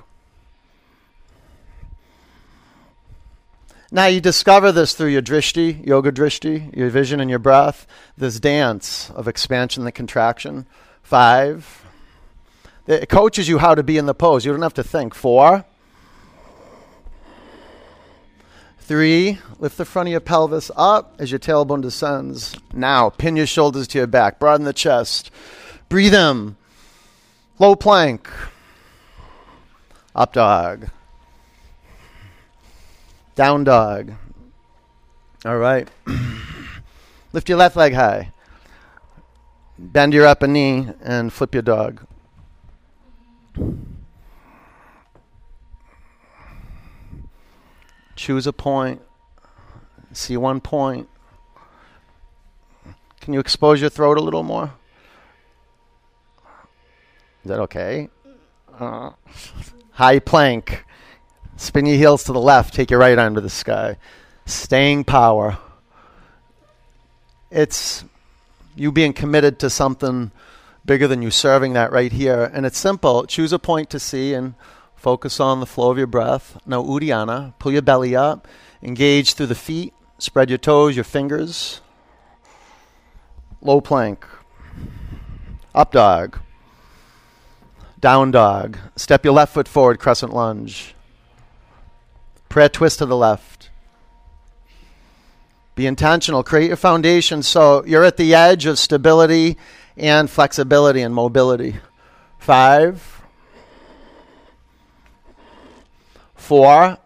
Now 3.94 4.06
you 4.06 4.22
discover 4.22 4.72
this 4.72 4.94
through 4.94 5.08
your 5.08 5.20
drishti, 5.20 5.86
yoga 5.86 6.10
drishti, 6.10 6.74
your 6.74 6.88
vision 6.88 7.20
and 7.20 7.28
your 7.28 7.38
breath, 7.38 7.86
this 8.16 8.40
dance 8.40 9.10
of 9.10 9.28
expansion 9.28 9.84
and 9.84 9.94
contraction. 9.94 10.64
Five. 11.02 11.84
It 12.86 13.10
coaches 13.10 13.50
you 13.50 13.58
how 13.58 13.74
to 13.74 13.82
be 13.82 13.98
in 13.98 14.06
the 14.06 14.14
pose. 14.14 14.46
You 14.46 14.52
don't 14.52 14.62
have 14.62 14.72
to 14.74 14.82
think. 14.82 15.14
Four. 15.14 15.66
Three, 18.78 19.38
lift 19.58 19.76
the 19.76 19.84
front 19.84 20.08
of 20.08 20.12
your 20.12 20.20
pelvis 20.20 20.70
up 20.74 21.14
as 21.18 21.30
your 21.30 21.38
tailbone 21.38 21.82
descends. 21.82 22.56
Now, 22.72 23.10
pin 23.10 23.36
your 23.36 23.46
shoulders 23.46 23.86
to 23.88 23.98
your 23.98 24.06
back, 24.06 24.40
broaden 24.40 24.64
the 24.64 24.72
chest. 24.72 25.30
Breathe 25.90 26.14
in. 26.14 26.56
Low 27.58 27.76
plank. 27.76 28.30
Up 30.14 30.32
dog. 30.32 30.88
Down 33.42 33.64
dog. 33.64 34.12
All 35.44 35.58
right. 35.58 35.88
Lift 37.32 37.48
your 37.48 37.58
left 37.58 37.74
leg 37.74 37.92
high. 37.92 38.30
Bend 39.76 40.14
your 40.14 40.28
upper 40.28 40.46
knee 40.46 40.86
and 41.02 41.32
flip 41.32 41.52
your 41.52 41.64
dog. 41.64 42.06
Choose 48.14 48.46
a 48.46 48.52
point. 48.52 49.02
See 50.12 50.36
one 50.36 50.60
point. 50.60 51.08
Can 53.20 53.34
you 53.34 53.40
expose 53.40 53.80
your 53.80 53.90
throat 53.90 54.18
a 54.18 54.22
little 54.22 54.44
more? 54.44 54.72
Is 57.42 57.48
that 57.48 57.58
okay? 57.58 58.08
Uh, 58.78 59.10
high 59.90 60.20
plank. 60.20 60.84
Spin 61.56 61.86
your 61.86 61.96
heels 61.96 62.24
to 62.24 62.32
the 62.32 62.40
left. 62.40 62.74
Take 62.74 62.90
your 62.90 63.00
right 63.00 63.18
arm 63.18 63.34
to 63.34 63.40
the 63.40 63.50
sky. 63.50 63.96
Staying 64.46 65.04
power. 65.04 65.58
It's 67.50 68.04
you 68.74 68.90
being 68.90 69.12
committed 69.12 69.58
to 69.60 69.70
something 69.70 70.30
bigger 70.84 71.06
than 71.06 71.22
you, 71.22 71.30
serving 71.30 71.74
that 71.74 71.92
right 71.92 72.12
here. 72.12 72.50
And 72.52 72.66
it's 72.66 72.78
simple. 72.78 73.26
Choose 73.26 73.52
a 73.52 73.58
point 73.58 73.90
to 73.90 74.00
see 74.00 74.34
and 74.34 74.54
focus 74.96 75.40
on 75.40 75.60
the 75.60 75.66
flow 75.66 75.90
of 75.90 75.98
your 75.98 76.06
breath. 76.06 76.58
Now, 76.66 76.82
Uddiyana. 76.82 77.54
Pull 77.58 77.72
your 77.72 77.82
belly 77.82 78.16
up. 78.16 78.48
Engage 78.82 79.34
through 79.34 79.46
the 79.46 79.54
feet. 79.54 79.92
Spread 80.18 80.48
your 80.48 80.58
toes, 80.58 80.96
your 80.96 81.04
fingers. 81.04 81.80
Low 83.60 83.80
plank. 83.80 84.26
Up 85.74 85.92
dog. 85.92 86.38
Down 88.00 88.30
dog. 88.30 88.78
Step 88.96 89.24
your 89.24 89.34
left 89.34 89.54
foot 89.54 89.68
forward, 89.68 89.98
crescent 89.98 90.32
lunge. 90.32 90.94
Prayer 92.52 92.68
twist 92.68 92.98
to 92.98 93.06
the 93.06 93.16
left. 93.16 93.70
Be 95.74 95.86
intentional. 95.86 96.42
Create 96.42 96.68
your 96.68 96.76
foundation 96.76 97.42
so 97.42 97.82
you're 97.86 98.04
at 98.04 98.18
the 98.18 98.34
edge 98.34 98.66
of 98.66 98.78
stability 98.78 99.56
and 99.96 100.28
flexibility 100.28 101.00
and 101.00 101.14
mobility. 101.14 101.76
Five. 102.38 103.22
Four. 106.34 106.98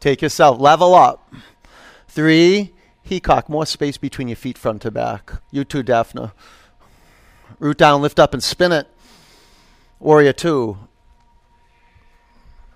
Take 0.00 0.20
yourself. 0.20 0.60
Level 0.60 0.94
up. 0.94 1.32
Three. 2.06 2.74
Heacock. 3.08 3.48
More 3.48 3.64
space 3.64 3.96
between 3.96 4.28
your 4.28 4.36
feet, 4.36 4.58
front 4.58 4.82
to 4.82 4.90
back. 4.90 5.32
You 5.50 5.64
too, 5.64 5.82
Daphne. 5.82 6.30
Root 7.58 7.78
down, 7.78 8.02
lift 8.02 8.20
up, 8.20 8.34
and 8.34 8.42
spin 8.42 8.70
it. 8.70 8.86
Warrior 9.98 10.34
two. 10.34 10.76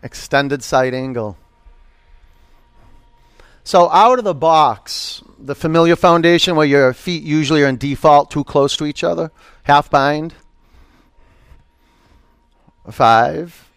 Extended 0.03 0.63
side 0.63 0.95
angle. 0.95 1.37
So 3.65 3.91
out 3.91 4.19
of 4.19 4.25
the 4.25 4.35
box, 4.35 5.23
the 5.39 5.55
familiar 5.55 5.97
foundation 5.97 6.55
where 6.55 6.67
your 6.67 6.93
feet 6.93 7.23
usually 7.23 7.63
are 7.63 7.69
in 7.69 7.79
default 7.79 8.31
too 8.31 8.45
close 8.45 8.77
to 8.77 8.85
each 8.85 9.03
other, 9.03 9.33
half 9.63 9.91
bind. 9.91 10.35
Five. 12.91 13.71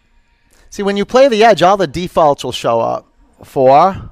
See, 0.68 0.82
when 0.82 0.98
you 0.98 1.06
play 1.06 1.28
the 1.28 1.42
edge, 1.42 1.62
all 1.62 1.78
the 1.78 1.86
defaults 1.86 2.44
will 2.44 2.52
show 2.52 2.80
up. 2.80 3.10
Four. 3.42 4.10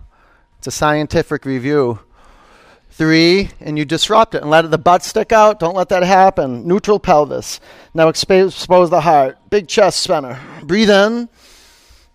It's 0.58 0.66
a 0.66 0.70
scientific 0.70 1.44
review. 1.44 2.00
Three, 2.90 3.50
and 3.60 3.76
you 3.76 3.84
disrupt 3.84 4.34
it 4.34 4.40
and 4.40 4.50
let 4.50 4.70
the 4.70 4.78
butt 4.78 5.04
stick 5.04 5.30
out. 5.30 5.60
Don't 5.60 5.76
let 5.76 5.90
that 5.90 6.02
happen. 6.02 6.66
Neutral 6.66 6.98
pelvis. 6.98 7.60
Now 7.92 8.08
expose 8.08 8.64
the 8.64 9.02
heart. 9.02 9.38
Big 9.50 9.68
chest 9.68 10.02
spinner. 10.02 10.40
Breathe 10.62 10.88
in. 10.88 11.28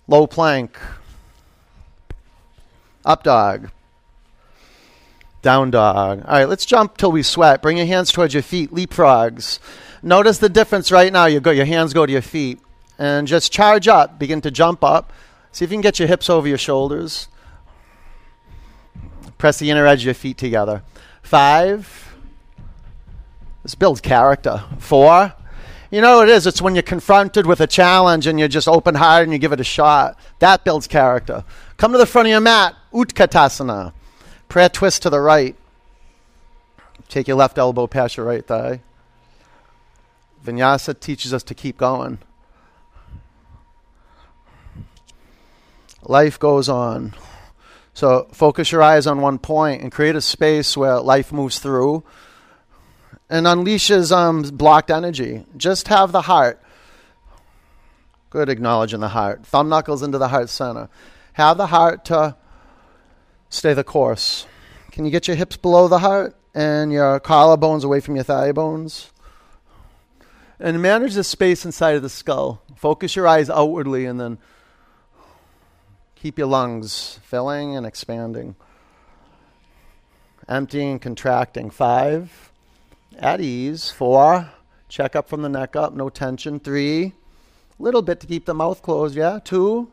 Low 0.07 0.25
plank. 0.25 0.75
Up 3.05 3.23
dog. 3.23 3.71
Down 5.41 5.71
dog. 5.71 6.23
All 6.25 6.33
right, 6.33 6.47
let's 6.47 6.65
jump 6.65 6.97
till 6.97 7.11
we 7.11 7.23
sweat. 7.23 7.61
Bring 7.61 7.77
your 7.77 7.87
hands 7.87 8.11
towards 8.11 8.33
your 8.33 8.43
feet. 8.43 8.71
Leapfrogs. 8.71 9.59
Notice 10.03 10.37
the 10.37 10.49
difference 10.49 10.91
right 10.91 11.11
now. 11.11 11.25
You 11.25 11.39
go, 11.39 11.51
your 11.51 11.65
hands 11.65 11.93
go 11.93 12.05
to 12.05 12.11
your 12.11 12.21
feet. 12.21 12.59
And 12.99 13.27
just 13.27 13.51
charge 13.51 13.87
up. 13.87 14.19
Begin 14.19 14.41
to 14.41 14.51
jump 14.51 14.83
up. 14.83 15.11
See 15.51 15.65
if 15.65 15.71
you 15.71 15.75
can 15.75 15.81
get 15.81 15.97
your 15.97 16.07
hips 16.07 16.29
over 16.29 16.47
your 16.47 16.59
shoulders. 16.59 17.27
Press 19.39 19.57
the 19.57 19.71
inner 19.71 19.87
edge 19.87 20.01
of 20.01 20.05
your 20.05 20.13
feet 20.13 20.37
together. 20.37 20.83
Five. 21.23 22.15
This 23.63 23.73
builds 23.73 24.01
character. 24.01 24.63
Four. 24.77 25.33
You 25.91 25.99
know 25.99 26.17
what 26.17 26.29
it 26.29 26.31
is? 26.31 26.47
It's 26.47 26.61
when 26.61 26.73
you're 26.73 26.83
confronted 26.83 27.45
with 27.45 27.59
a 27.59 27.67
challenge 27.67 28.25
and 28.25 28.39
you're 28.39 28.47
just 28.47 28.69
open 28.69 28.95
hearted 28.95 29.25
and 29.25 29.33
you 29.33 29.39
give 29.39 29.51
it 29.51 29.59
a 29.59 29.65
shot. 29.65 30.17
That 30.39 30.63
builds 30.63 30.87
character. 30.87 31.43
Come 31.75 31.91
to 31.91 31.97
the 31.97 32.05
front 32.05 32.27
of 32.27 32.31
your 32.31 32.39
mat. 32.39 32.75
Utkatasana. 32.93 33.91
Prayer 34.47 34.69
twist 34.69 35.01
to 35.01 35.09
the 35.09 35.19
right. 35.19 35.53
Take 37.09 37.27
your 37.27 37.35
left 37.35 37.57
elbow 37.57 37.87
past 37.87 38.15
your 38.15 38.25
right 38.25 38.45
thigh. 38.45 38.81
Vinyasa 40.45 40.97
teaches 40.97 41.33
us 41.33 41.43
to 41.43 41.53
keep 41.53 41.77
going. 41.77 42.19
Life 46.03 46.39
goes 46.39 46.69
on. 46.69 47.13
So 47.93 48.29
focus 48.31 48.71
your 48.71 48.81
eyes 48.81 49.05
on 49.05 49.19
one 49.19 49.39
point 49.39 49.81
and 49.81 49.91
create 49.91 50.15
a 50.15 50.21
space 50.21 50.77
where 50.77 51.01
life 51.01 51.33
moves 51.33 51.59
through 51.59 52.05
and 53.31 53.47
unleashes 53.47 54.15
um, 54.15 54.43
blocked 54.43 54.91
energy. 54.91 55.43
Just 55.57 55.87
have 55.87 56.11
the 56.11 56.21
heart. 56.21 56.61
Good, 58.29 58.47
acknowledging 58.47 58.99
the 58.99 59.07
heart. 59.07 59.43
Thumb 59.45 59.69
knuckles 59.69 60.03
into 60.03 60.19
the 60.19 60.27
heart 60.27 60.49
center. 60.49 60.87
Have 61.33 61.57
the 61.57 61.67
heart 61.67 62.05
to 62.05 62.35
stay 63.49 63.73
the 63.73 63.83
course. 63.83 64.45
Can 64.91 65.05
you 65.05 65.11
get 65.11 65.27
your 65.27 65.35
hips 65.35 65.57
below 65.57 65.87
the 65.87 65.99
heart 65.99 66.35
and 66.53 66.91
your 66.91 67.19
collarbones 67.19 67.83
away 67.83 68.01
from 68.01 68.15
your 68.15 68.23
thigh 68.23 68.51
bones? 68.51 69.11
And 70.59 70.79
manage 70.79 71.15
the 71.15 71.23
space 71.23 71.65
inside 71.65 71.95
of 71.95 72.03
the 72.03 72.09
skull. 72.09 72.61
Focus 72.75 73.15
your 73.15 73.27
eyes 73.27 73.49
outwardly 73.49 74.05
and 74.05 74.19
then 74.19 74.37
Keep 76.21 76.37
your 76.37 76.45
lungs 76.45 77.19
filling 77.23 77.75
and 77.75 77.83
expanding. 77.83 78.55
Emptying, 80.47 80.99
contracting. 80.99 81.71
Five. 81.71 82.50
At 83.17 83.41
ease. 83.41 83.89
Four. 83.89 84.49
Check 84.89 85.15
up 85.15 85.29
from 85.29 85.41
the 85.41 85.49
neck 85.49 85.75
up. 85.75 85.93
No 85.93 86.09
tension. 86.09 86.59
Three. 86.59 87.13
Little 87.79 88.01
bit 88.01 88.19
to 88.21 88.27
keep 88.27 88.45
the 88.45 88.53
mouth 88.53 88.81
closed. 88.81 89.15
Yeah. 89.15 89.39
Two. 89.43 89.89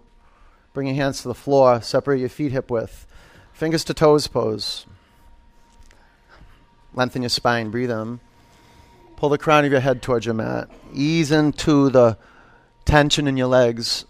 Bring 0.72 0.86
your 0.88 0.96
hands 0.96 1.22
to 1.22 1.28
the 1.28 1.34
floor. 1.34 1.80
Separate 1.80 2.20
your 2.20 2.28
feet 2.28 2.52
hip 2.52 2.70
width. 2.70 3.06
Fingers 3.52 3.84
to 3.84 3.94
toes 3.94 4.26
pose. 4.26 4.86
Lengthen 6.94 7.22
your 7.22 7.28
spine. 7.28 7.70
Breathe 7.70 7.90
in. 7.90 8.20
Pull 9.16 9.30
the 9.30 9.38
crown 9.38 9.64
of 9.64 9.72
your 9.72 9.80
head 9.80 10.00
towards 10.00 10.26
your 10.26 10.34
mat. 10.34 10.70
Ease 10.94 11.32
into 11.32 11.90
the 11.90 12.16
tension 12.84 13.26
in 13.26 13.36
your 13.36 13.48
legs. 13.48 14.04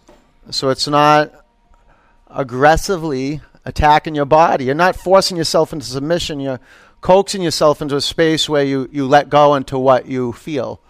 So 0.51 0.69
it's 0.69 0.87
not 0.87 1.33
aggressively 2.29 3.41
attacking 3.65 4.15
your 4.15 4.27
body. 4.27 4.67
You're 4.67 4.75
not 4.75 4.97
forcing 4.97 5.37
yourself 5.37 5.73
into 5.73 5.87
submission. 5.87 6.41
You're 6.41 6.61
coaxing 7.01 7.43
yourself 7.43 7.81
into 7.81 7.97
a 7.97 8.01
space 8.01 8.49
where 8.49 8.65
you, 8.65 8.89
you 8.93 9.07
let 9.07 9.29
go 9.29 9.55
into 9.55 9.79
what 9.79 10.07
you 10.07 10.33
feel. 10.33 10.81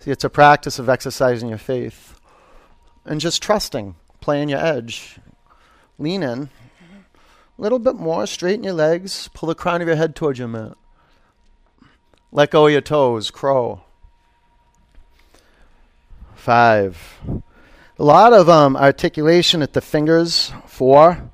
See, 0.00 0.10
it's 0.10 0.24
a 0.24 0.30
practice 0.30 0.78
of 0.78 0.88
exercising 0.88 1.48
your 1.48 1.58
faith 1.58 2.20
and 3.04 3.20
just 3.20 3.42
trusting, 3.42 3.94
playing 4.20 4.48
your 4.48 4.60
edge. 4.60 5.18
Lean 5.98 6.22
in. 6.22 6.50
A 7.58 7.62
little 7.62 7.78
bit 7.78 7.96
more. 7.96 8.26
Straighten 8.26 8.64
your 8.64 8.74
legs. 8.74 9.30
Pull 9.32 9.48
the 9.48 9.54
crown 9.54 9.80
of 9.80 9.88
your 9.88 9.96
head 9.96 10.14
towards 10.14 10.38
your 10.38 10.48
mat. 10.48 10.76
Let 12.30 12.50
go 12.50 12.66
of 12.66 12.72
your 12.72 12.82
toes. 12.82 13.30
Crow. 13.30 13.82
Five. 16.34 17.18
A 17.98 18.04
lot 18.04 18.34
of 18.34 18.50
um, 18.50 18.76
articulation 18.76 19.62
at 19.62 19.72
the 19.72 19.80
fingers. 19.80 20.52
Four. 20.66 21.30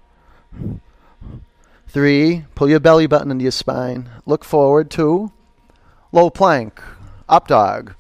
Three. 1.93 2.47
Pull 2.55 2.71
your 2.71 2.81
belly 2.81 3.07
button 3.07 3.31
into 3.31 3.43
your 3.43 3.53
spine. 3.53 4.09
Look 4.25 4.47
forward. 4.47 4.91
Two. 4.91 5.31
Low 6.11 6.31
plank. 6.31 6.81
Up 7.29 7.47
dog. 7.47 7.93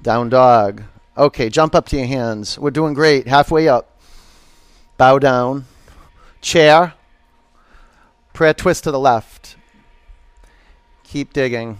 Down 0.00 0.30
dog. 0.30 0.82
Okay, 1.18 1.50
jump 1.50 1.74
up 1.74 1.86
to 1.88 1.98
your 1.98 2.06
hands. 2.06 2.58
We're 2.58 2.70
doing 2.70 2.94
great. 2.94 3.28
Halfway 3.28 3.68
up. 3.68 4.00
Bow 4.96 5.18
down. 5.18 5.66
Chair. 6.40 6.94
Prayer 8.32 8.54
twist 8.54 8.84
to 8.84 8.90
the 8.90 8.98
left. 8.98 9.56
Keep 11.04 11.34
digging. 11.34 11.76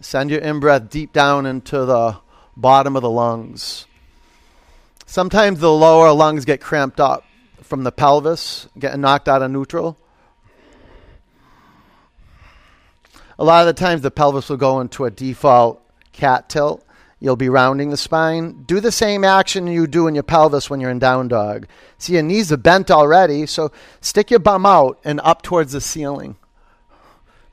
Send 0.00 0.30
your 0.30 0.40
in 0.40 0.58
breath 0.58 0.90
deep 0.90 1.12
down 1.12 1.46
into 1.46 1.84
the 1.84 2.18
bottom 2.56 2.96
of 2.96 3.02
the 3.02 3.10
lungs. 3.10 3.86
Sometimes 5.06 5.60
the 5.60 5.72
lower 5.72 6.10
lungs 6.10 6.44
get 6.44 6.60
cramped 6.60 6.98
up 6.98 7.22
from 7.66 7.84
the 7.84 7.92
pelvis, 7.92 8.68
getting 8.78 9.00
knocked 9.00 9.28
out 9.28 9.42
of 9.42 9.50
neutral. 9.50 9.98
A 13.38 13.44
lot 13.44 13.66
of 13.66 13.74
the 13.74 13.78
times 13.78 14.02
the 14.02 14.10
pelvis 14.10 14.48
will 14.48 14.56
go 14.56 14.80
into 14.80 15.04
a 15.04 15.10
default 15.10 15.82
cat 16.12 16.48
tilt. 16.48 16.82
You'll 17.18 17.36
be 17.36 17.48
rounding 17.48 17.90
the 17.90 17.96
spine. 17.96 18.64
Do 18.64 18.78
the 18.78 18.92
same 18.92 19.24
action 19.24 19.66
you 19.66 19.86
do 19.86 20.06
in 20.06 20.14
your 20.14 20.22
pelvis 20.22 20.70
when 20.70 20.80
you're 20.80 20.90
in 20.90 20.98
down 20.98 21.28
dog. 21.28 21.66
See, 21.98 22.14
your 22.14 22.22
knees 22.22 22.52
are 22.52 22.58
bent 22.58 22.90
already, 22.90 23.46
so 23.46 23.72
stick 24.00 24.30
your 24.30 24.40
bum 24.40 24.64
out 24.64 24.98
and 25.04 25.20
up 25.24 25.42
towards 25.42 25.72
the 25.72 25.80
ceiling. 25.80 26.36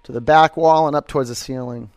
To 0.03 0.11
the 0.11 0.21
back 0.21 0.57
wall 0.57 0.85
and 0.87 0.95
up 0.95 1.07
towards 1.07 1.29
the 1.29 1.35
ceiling. 1.35 1.89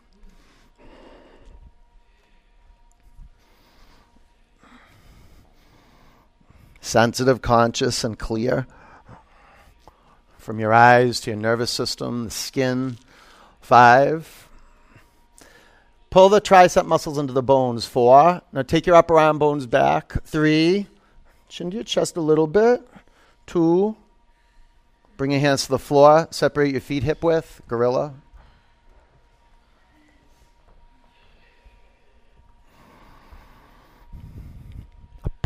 Sensitive, 6.87 7.43
conscious, 7.43 8.05
and 8.05 8.19
clear. 8.19 8.67
From 10.39 10.61
your 10.61 10.73
eyes 10.73 11.21
to 11.21 11.31
your 11.31 11.39
nervous 11.39 11.71
system, 11.71 12.25
the 12.25 12.31
skin. 12.31 12.99
Five. 13.61 14.49
Pull 16.11 16.29
the 16.29 16.41
tricep 16.41 16.87
muscles 16.87 17.19
into 17.19 17.33
the 17.33 17.43
bones. 17.43 17.85
Four. 17.85 18.41
Now 18.53 18.63
take 18.63 18.87
your 18.87 18.97
upper 18.97 19.19
arm 19.19 19.39
bones 19.39 19.67
back. 19.67 20.23
Three. 20.25 20.87
Chin 21.49 21.71
to 21.71 21.77
your 21.77 21.85
chest 21.85 22.17
a 22.17 22.21
little 22.21 22.47
bit. 22.47 22.87
Two. 23.47 23.97
Bring 25.17 25.33
your 25.33 25.41
hands 25.41 25.65
to 25.65 25.71
the 25.71 25.79
floor. 25.79 26.29
Separate 26.31 26.71
your 26.71 26.81
feet 26.81 27.03
hip 27.03 27.25
width. 27.25 27.61
Gorilla. 27.67 28.15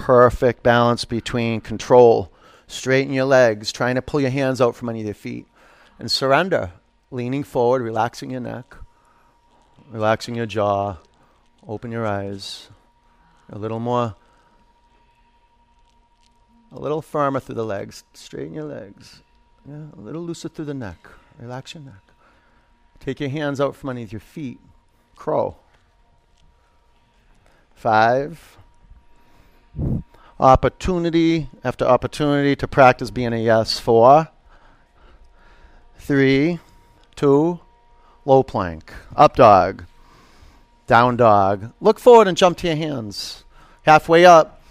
Perfect 0.00 0.62
balance 0.62 1.04
between 1.04 1.60
control, 1.60 2.32
straighten 2.66 3.12
your 3.12 3.26
legs, 3.26 3.70
trying 3.70 3.96
to 3.96 4.00
pull 4.00 4.18
your 4.18 4.30
hands 4.30 4.58
out 4.58 4.74
from 4.74 4.88
under 4.88 5.02
your 5.02 5.12
feet, 5.12 5.46
and 5.98 6.10
surrender, 6.10 6.72
leaning 7.10 7.44
forward, 7.44 7.82
relaxing 7.82 8.30
your 8.30 8.40
neck, 8.40 8.74
relaxing 9.90 10.34
your 10.34 10.46
jaw, 10.46 10.96
open 11.68 11.92
your 11.92 12.06
eyes, 12.06 12.70
a 13.50 13.58
little 13.58 13.78
more, 13.78 14.16
a 16.72 16.80
little 16.80 17.02
firmer 17.02 17.38
through 17.38 17.56
the 17.56 17.64
legs, 17.64 18.02
straighten 18.14 18.54
your 18.54 18.64
legs, 18.64 19.20
yeah, 19.68 19.84
a 19.94 20.00
little 20.00 20.22
looser 20.22 20.48
through 20.48 20.64
the 20.64 20.72
neck, 20.72 21.08
relax 21.38 21.74
your 21.74 21.82
neck. 21.82 22.02
Take 23.00 23.20
your 23.20 23.28
hands 23.28 23.60
out 23.60 23.76
from 23.76 23.90
underneath 23.90 24.12
your 24.12 24.20
feet, 24.20 24.60
crow. 25.14 25.56
Five, 27.74 28.56
opportunity 30.38 31.48
after 31.62 31.84
opportunity 31.84 32.56
to 32.56 32.66
practice 32.66 33.10
being 33.10 33.32
a 33.32 33.38
yes. 33.38 33.78
Four, 33.78 34.28
three, 35.98 36.58
two, 37.16 37.60
low 38.24 38.42
plank, 38.42 38.92
up 39.14 39.36
dog, 39.36 39.84
down 40.86 41.16
dog. 41.16 41.72
Look 41.80 41.98
forward 41.98 42.28
and 42.28 42.36
jump 42.36 42.58
to 42.58 42.66
your 42.66 42.76
hands. 42.76 43.44
Halfway 43.82 44.24
up, 44.24 44.62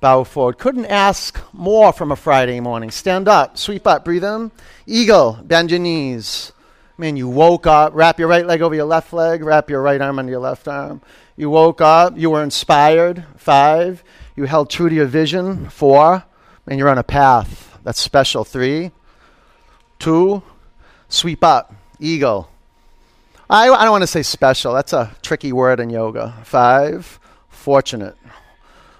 bow 0.00 0.24
forward. 0.24 0.58
Couldn't 0.58 0.86
ask 0.86 1.40
more 1.52 1.92
from 1.92 2.12
a 2.12 2.16
Friday 2.16 2.60
morning. 2.60 2.90
Stand 2.90 3.28
up, 3.28 3.58
sweep 3.58 3.86
up, 3.86 4.04
breathe 4.04 4.24
in. 4.24 4.50
Eagle, 4.86 5.38
bend 5.44 5.70
your 5.70 5.80
knees. 5.80 6.52
Man, 6.96 7.16
you 7.16 7.28
woke 7.28 7.66
up, 7.66 7.92
wrap 7.94 8.18
your 8.18 8.26
right 8.28 8.44
leg 8.44 8.60
over 8.60 8.74
your 8.74 8.84
left 8.84 9.12
leg, 9.12 9.44
wrap 9.44 9.70
your 9.70 9.80
right 9.80 10.00
arm 10.00 10.18
under 10.18 10.32
your 10.32 10.40
left 10.40 10.66
arm. 10.66 11.00
You 11.38 11.50
woke 11.50 11.80
up, 11.80 12.18
you 12.18 12.30
were 12.30 12.42
inspired. 12.42 13.24
Five, 13.36 14.02
you 14.34 14.46
held 14.46 14.70
true 14.70 14.88
to 14.88 14.94
your 14.94 15.06
vision. 15.06 15.68
Four, 15.68 16.24
and 16.66 16.78
you're 16.80 16.88
on 16.88 16.98
a 16.98 17.04
path. 17.04 17.78
That's 17.84 18.00
special. 18.00 18.42
Three, 18.42 18.90
two, 20.00 20.42
sweep 21.08 21.44
up, 21.44 21.72
eagle. 22.00 22.50
I, 23.48 23.70
I 23.70 23.84
don't 23.84 23.92
want 23.92 24.02
to 24.02 24.08
say 24.08 24.24
special. 24.24 24.74
That's 24.74 24.92
a 24.92 25.14
tricky 25.22 25.52
word 25.52 25.78
in 25.78 25.90
yoga. 25.90 26.34
Five, 26.42 27.20
fortunate. 27.48 28.16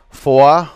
Four, 0.09 0.71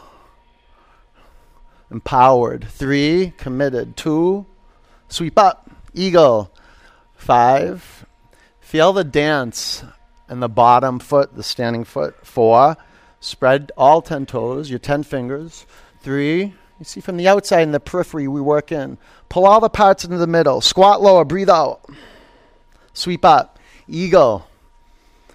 empowered. 1.92 2.66
Three, 2.70 3.34
committed. 3.38 3.96
Two, 3.96 4.46
sweep 5.08 5.38
up, 5.38 5.70
eagle. 5.94 6.52
Five, 7.14 8.04
feel 8.58 8.92
the 8.92 9.04
dance 9.04 9.84
and 10.32 10.42
the 10.42 10.48
bottom 10.48 10.98
foot, 10.98 11.36
the 11.36 11.42
standing 11.42 11.84
foot. 11.84 12.26
Four, 12.26 12.78
spread 13.20 13.70
all 13.76 14.00
10 14.00 14.24
toes, 14.24 14.70
your 14.70 14.78
10 14.78 15.02
fingers. 15.02 15.66
Three, 16.00 16.54
you 16.78 16.84
see 16.84 17.02
from 17.02 17.18
the 17.18 17.28
outside 17.28 17.60
and 17.60 17.74
the 17.74 17.78
periphery, 17.78 18.26
we 18.26 18.40
work 18.40 18.72
in. 18.72 18.96
Pull 19.28 19.44
all 19.44 19.60
the 19.60 19.68
parts 19.68 20.04
into 20.04 20.16
the 20.16 20.26
middle. 20.26 20.62
Squat 20.62 21.02
lower, 21.02 21.26
breathe 21.26 21.50
out. 21.50 21.84
Sweep 22.94 23.26
up. 23.26 23.58
Eagle. 23.86 24.48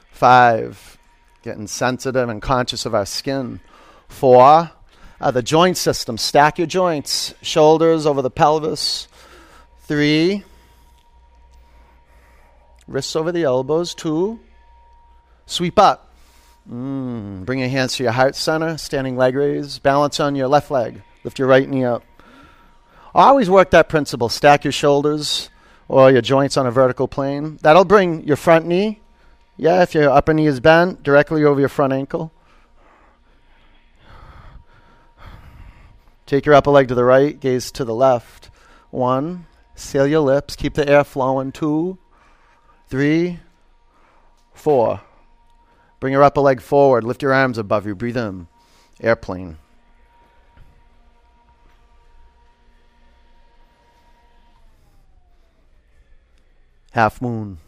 Five. 0.09 0.97
Getting 1.43 1.67
sensitive 1.67 2.27
and 2.27 2.41
conscious 2.41 2.87
of 2.87 2.95
our 2.95 3.05
skin. 3.05 3.59
Four. 4.07 4.71
Uh, 5.21 5.31
the 5.31 5.43
joint 5.43 5.77
system. 5.77 6.17
Stack 6.17 6.57
your 6.57 6.65
joints. 6.65 7.35
Shoulders 7.43 8.07
over 8.07 8.23
the 8.23 8.31
pelvis. 8.31 9.07
Three. 9.81 10.43
Wrists 12.87 13.15
over 13.15 13.31
the 13.31 13.43
elbows. 13.43 13.93
Two. 13.93 14.39
Sweep 15.47 15.79
up. 15.79 16.13
Mm. 16.71 17.45
Bring 17.45 17.59
your 17.59 17.69
hands 17.69 17.95
to 17.95 18.03
your 18.03 18.11
heart 18.11 18.35
center. 18.35 18.77
Standing 18.77 19.17
leg 19.17 19.33
raise. 19.33 19.79
Balance 19.79 20.19
on 20.19 20.35
your 20.35 20.47
left 20.47 20.69
leg. 20.69 21.01
Lift 21.23 21.39
your 21.39 21.47
right 21.47 21.67
knee 21.67 21.83
up. 21.83 22.03
Always 23.15 23.49
work 23.49 23.71
that 23.71 23.89
principle. 23.89 24.29
Stack 24.29 24.63
your 24.63 24.71
shoulders 24.71 25.49
or 25.87 26.11
your 26.11 26.21
joints 26.21 26.57
on 26.57 26.67
a 26.67 26.71
vertical 26.71 27.07
plane. 27.07 27.57
That'll 27.61 27.85
bring 27.85 28.23
your 28.27 28.35
front 28.35 28.65
knee, 28.65 29.01
yeah, 29.55 29.81
if 29.81 29.95
your 29.95 30.09
upper 30.11 30.33
knee 30.33 30.45
is 30.45 30.59
bent, 30.59 31.01
directly 31.01 31.43
over 31.43 31.59
your 31.59 31.69
front 31.69 31.93
ankle. 31.93 32.31
Take 36.27 36.45
your 36.45 36.55
upper 36.55 36.71
leg 36.71 36.89
to 36.89 36.95
the 36.95 37.05
right, 37.05 37.39
gaze 37.39 37.71
to 37.71 37.85
the 37.85 37.95
left. 37.95 38.51
One, 38.91 39.47
seal 39.75 40.05
your 40.05 40.19
lips, 40.19 40.55
keep 40.55 40.73
the 40.73 40.87
air 40.87 41.03
flowing. 41.03 41.51
Two, 41.51 41.97
three, 42.87 43.39
four. 44.53 45.01
Bring 45.99 46.13
your 46.13 46.23
upper 46.23 46.41
leg 46.41 46.61
forward, 46.61 47.03
lift 47.03 47.21
your 47.21 47.33
arms 47.33 47.57
above 47.57 47.85
you, 47.85 47.95
breathe 47.95 48.17
in. 48.17 48.47
Airplane. 49.01 49.57
half 56.97 57.21
moon. 57.21 57.59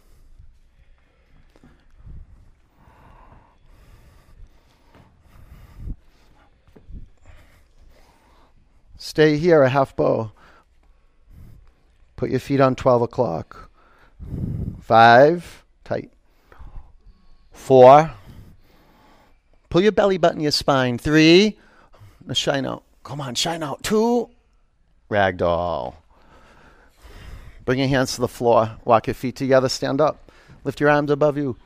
Stay 8.96 9.36
here 9.36 9.62
a 9.62 9.68
half 9.68 9.94
bow. 9.94 10.32
Put 12.16 12.30
your 12.30 12.40
feet 12.40 12.60
on 12.60 12.74
12 12.74 13.02
o'clock. 13.02 13.70
Five, 14.80 15.64
tight. 15.84 16.10
Four, 17.52 18.10
pull 19.70 19.80
your 19.80 19.92
belly 19.92 20.18
button, 20.18 20.40
your 20.40 20.50
spine. 20.50 20.98
Three, 20.98 21.56
shine 22.34 22.66
out. 22.66 22.82
Come 23.02 23.20
on, 23.20 23.34
shine 23.34 23.62
out. 23.62 23.82
Two, 23.82 24.28
ragdoll. 25.10 25.94
Bring 27.64 27.78
your 27.78 27.88
hands 27.88 28.14
to 28.16 28.20
the 28.20 28.28
floor. 28.28 28.76
Walk 28.84 29.06
your 29.06 29.14
feet 29.14 29.36
together. 29.36 29.68
Stand 29.68 30.00
up. 30.00 30.30
Lift 30.64 30.80
your 30.80 30.90
arms 30.90 31.10
above 31.10 31.36
you. 31.36 31.56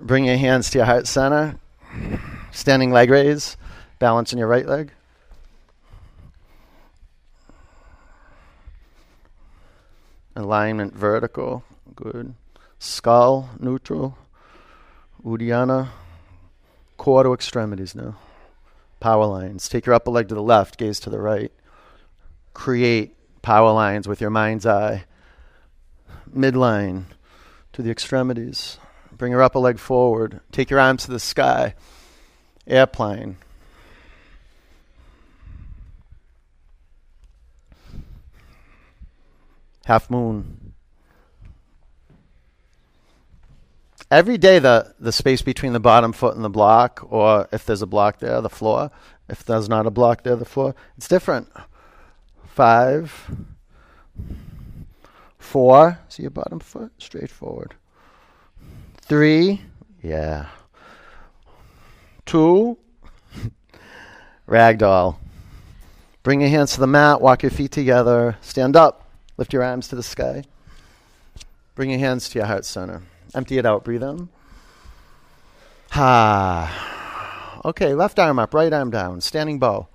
Bring 0.00 0.24
your 0.24 0.36
hands 0.36 0.70
to 0.70 0.78
your 0.78 0.86
heart 0.86 1.06
center. 1.06 1.56
Standing 2.52 2.90
leg 2.92 3.10
raise. 3.10 3.56
Balance 3.98 4.32
in 4.32 4.38
your 4.38 4.48
right 4.48 4.66
leg. 4.66 4.92
Alignment 10.36 10.94
vertical. 10.94 11.64
Good. 11.94 12.34
Skull 12.78 13.50
neutral. 13.58 14.16
Uddiyana. 15.24 15.88
Core 17.00 17.22
to 17.22 17.32
extremities 17.32 17.94
now. 17.94 18.16
Power 19.00 19.24
lines. 19.24 19.70
Take 19.70 19.86
your 19.86 19.94
upper 19.94 20.10
leg 20.10 20.28
to 20.28 20.34
the 20.34 20.42
left, 20.42 20.76
gaze 20.76 21.00
to 21.00 21.08
the 21.08 21.18
right. 21.18 21.50
Create 22.52 23.16
power 23.40 23.72
lines 23.72 24.06
with 24.06 24.20
your 24.20 24.28
mind's 24.28 24.66
eye, 24.66 25.06
midline 26.30 27.04
to 27.72 27.80
the 27.80 27.90
extremities. 27.90 28.76
Bring 29.10 29.32
your 29.32 29.40
upper 29.40 29.60
leg 29.60 29.78
forward. 29.78 30.40
Take 30.52 30.68
your 30.68 30.78
arms 30.78 31.06
to 31.06 31.10
the 31.10 31.18
sky. 31.18 31.74
Airplane. 32.66 33.38
Half 39.86 40.10
moon. 40.10 40.69
Every 44.10 44.38
day, 44.38 44.58
the, 44.58 44.92
the 44.98 45.12
space 45.12 45.40
between 45.40 45.72
the 45.72 45.80
bottom 45.80 46.12
foot 46.12 46.34
and 46.34 46.44
the 46.44 46.50
block, 46.50 47.06
or 47.08 47.48
if 47.52 47.64
there's 47.64 47.82
a 47.82 47.86
block 47.86 48.18
there, 48.18 48.40
the 48.40 48.50
floor. 48.50 48.90
If 49.28 49.44
there's 49.44 49.68
not 49.68 49.86
a 49.86 49.90
block 49.90 50.24
there, 50.24 50.34
the 50.34 50.44
floor. 50.44 50.74
It's 50.96 51.06
different 51.06 51.48
five, 52.46 53.30
four, 55.38 55.98
see 56.08 56.24
your 56.24 56.30
bottom 56.30 56.58
foot, 56.58 56.90
straight 56.98 57.30
forward. 57.30 57.74
Three, 59.00 59.62
yeah. 60.02 60.48
Two, 62.26 62.76
ragdoll. 64.48 65.16
Bring 66.22 66.40
your 66.40 66.50
hands 66.50 66.74
to 66.74 66.80
the 66.80 66.86
mat, 66.86 67.20
walk 67.20 67.42
your 67.42 67.50
feet 67.50 67.70
together, 67.70 68.36
stand 68.42 68.76
up, 68.76 69.08
lift 69.36 69.52
your 69.52 69.62
arms 69.62 69.88
to 69.88 69.96
the 69.96 70.02
sky. 70.02 70.42
Bring 71.76 71.90
your 71.90 72.00
hands 72.00 72.28
to 72.28 72.40
your 72.40 72.46
heart 72.46 72.64
center. 72.64 73.02
Empty 73.34 73.58
it 73.58 73.66
out, 73.66 73.84
breathe 73.84 74.02
in. 74.02 74.28
Ha. 75.90 77.60
Okay, 77.64 77.94
left 77.94 78.18
arm 78.18 78.38
up, 78.38 78.54
right 78.54 78.72
arm 78.72 78.90
down, 78.90 79.20
standing 79.20 79.58
bow. 79.58 79.88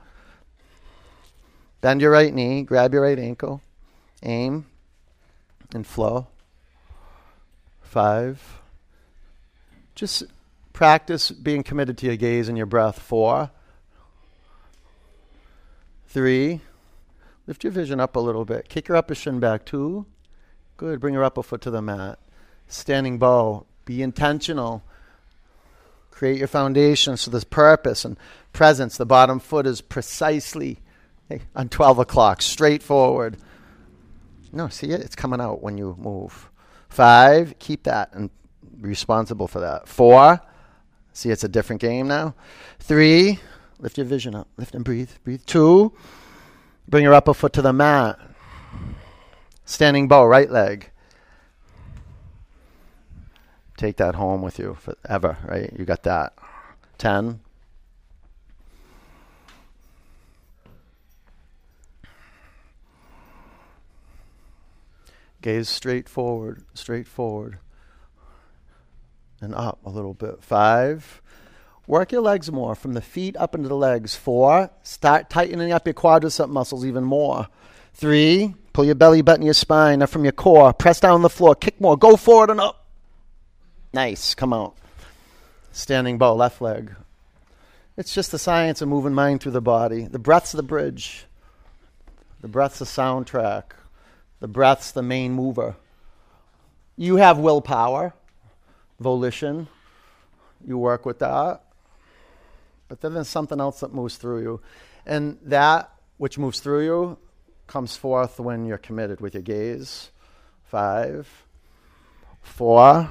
Bend 1.82 2.02
your 2.02 2.12
right 2.12 2.34
knee, 2.34 2.64
grab 2.64 2.94
your 2.94 3.04
right 3.04 3.20
ankle, 3.20 3.62
aim, 4.24 4.66
and 5.74 5.86
flow. 5.86 6.28
Five. 7.82 8.62
Just 9.94 10.24
practice 10.74 11.32
being 11.32 11.64
committed 11.64 11.98
to 12.00 12.06
your 12.08 12.18
gaze 12.18 12.50
and 12.50 12.58
your 12.58 12.66
breath. 12.66 13.00
Four. 13.00 13.52
Three. 16.08 16.62
Lift 17.48 17.64
your 17.64 17.72
vision 17.72 18.00
up 18.00 18.16
a 18.16 18.20
little 18.20 18.46
bit. 18.46 18.68
Kick 18.68 18.88
your 18.88 18.98
upper 18.98 19.16
shin 19.16 19.40
back. 19.40 19.66
Two. 19.66 20.06
Good. 20.78 21.00
Bring 21.00 21.14
your 21.14 21.24
upper 21.24 21.44
foot 21.44 21.62
to 21.62 21.72
the 21.72 21.82
mat. 21.82 22.20
Standing 22.68 23.18
bow. 23.18 23.66
Be 23.86 24.02
intentional. 24.02 24.84
Create 26.12 26.38
your 26.38 26.48
foundation 26.48 27.18
so 27.18 27.30
there's 27.30 27.44
purpose 27.44 28.06
and 28.06 28.18
presence. 28.54 28.98
The 28.98 29.06
bottom 29.06 29.40
foot 29.40 29.68
is 29.68 29.82
precisely 29.82 30.80
Hey, 31.28 31.42
on 31.56 31.70
12 31.70 32.00
o'clock, 32.00 32.42
straightforward. 32.44 33.38
No, 34.54 34.68
see 34.68 34.92
it? 34.92 35.02
It's 35.02 35.16
coming 35.16 35.42
out 35.42 35.64
when 35.64 35.76
you 35.76 35.96
move. 35.98 36.52
Five, 36.88 37.58
keep 37.58 37.84
that 37.84 38.14
and 38.14 38.30
responsible 38.80 39.48
for 39.48 39.60
that. 39.60 39.88
Four, 39.88 40.40
see 41.14 41.32
it's 41.32 41.44
a 41.44 41.50
different 41.50 41.82
game 41.82 42.08
now. 42.08 42.36
Three, 42.78 43.40
lift 43.80 43.98
your 43.98 44.06
vision 44.06 44.36
up. 44.36 44.48
Lift 44.58 44.76
and 44.76 44.86
breathe. 44.86 45.10
Breathe. 45.24 45.42
Two, 45.48 45.94
bring 46.88 47.04
your 47.04 47.16
upper 47.16 47.34
foot 47.34 47.54
to 47.54 47.64
the 47.64 47.74
mat. 47.74 48.20
Standing 49.66 50.08
bow, 50.08 50.28
right 50.28 50.52
leg. 50.52 50.92
Take 53.78 53.98
that 53.98 54.16
home 54.16 54.42
with 54.42 54.58
you 54.58 54.76
forever, 54.76 55.38
right? 55.46 55.72
You 55.78 55.86
got 55.86 56.04
that. 56.04 56.34
Ten. 56.98 57.42
Gaze 65.42 65.70
straight 65.70 66.10
forward, 66.10 66.64
straight 66.74 67.08
forward, 67.08 67.60
and 69.42 69.54
up 69.54 69.80
a 69.86 69.90
little 69.90 70.14
bit. 70.14 70.42
Five. 70.42 71.22
Work 71.86 72.12
your 72.12 72.22
legs 72.22 72.52
more 72.52 72.74
from 72.74 72.94
the 72.94 73.02
feet 73.02 73.38
up 73.38 73.54
into 73.54 73.68
the 73.68 73.76
legs. 73.76 74.16
Four. 74.16 74.72
Start 74.82 75.30
tightening 75.30 75.72
up 75.72 75.86
your 75.86 75.94
quadricep 75.94 76.50
muscles 76.50 76.84
even 76.84 77.04
more. 77.04 77.48
Three. 77.94 78.56
Pull 78.74 78.86
your 78.86 78.96
belly 78.96 79.22
button, 79.22 79.46
your 79.46 79.54
spine 79.54 80.02
up 80.02 80.10
from 80.10 80.24
your 80.24 80.32
core. 80.32 80.74
Press 80.74 81.00
down 81.00 81.12
on 81.12 81.22
the 81.22 81.30
floor. 81.30 81.54
Kick 81.54 81.80
more. 81.80 81.96
Go 81.96 82.16
forward 82.16 82.50
and 82.50 82.60
up. 82.60 82.85
Nice. 83.96 84.36
Come 84.36 84.52
out. 84.52 84.76
Standing 85.72 86.18
bow, 86.18 86.36
left 86.36 86.60
leg. 86.60 86.94
It's 87.96 88.14
just 88.14 88.30
the 88.30 88.38
science 88.38 88.82
of 88.82 88.90
moving 88.90 89.14
mind 89.14 89.40
through 89.40 89.54
the 89.54 89.62
body. 89.62 90.04
The 90.04 90.20
breath's 90.20 90.52
the 90.52 90.62
bridge. 90.62 91.28
The 92.42 92.50
breath's 92.50 92.80
the 92.80 92.86
soundtrack. 92.86 93.64
The 94.42 94.50
breath's 94.50 94.92
the 94.92 95.02
main 95.02 95.32
mover. 95.32 95.78
You 96.98 97.16
have 97.16 97.40
willpower, 97.40 98.14
volition. 99.00 99.70
You 100.68 100.78
work 100.78 101.06
with 101.06 101.20
that. 101.20 101.62
But 102.90 103.00
then 103.00 103.14
there's 103.14 103.30
something 103.30 103.62
else 103.62 103.80
that 103.80 103.94
moves 103.94 104.18
through 104.18 104.42
you. 104.42 104.62
And 105.06 105.38
that 105.44 105.90
which 106.18 106.38
moves 106.38 106.60
through 106.60 106.84
you 106.84 107.18
comes 107.66 107.96
forth 107.96 108.42
when 108.42 108.66
you're 108.66 108.78
committed 108.78 109.22
with 109.22 109.36
your 109.36 109.44
gaze. 109.44 110.12
Five, 110.66 111.46
four, 112.42 113.08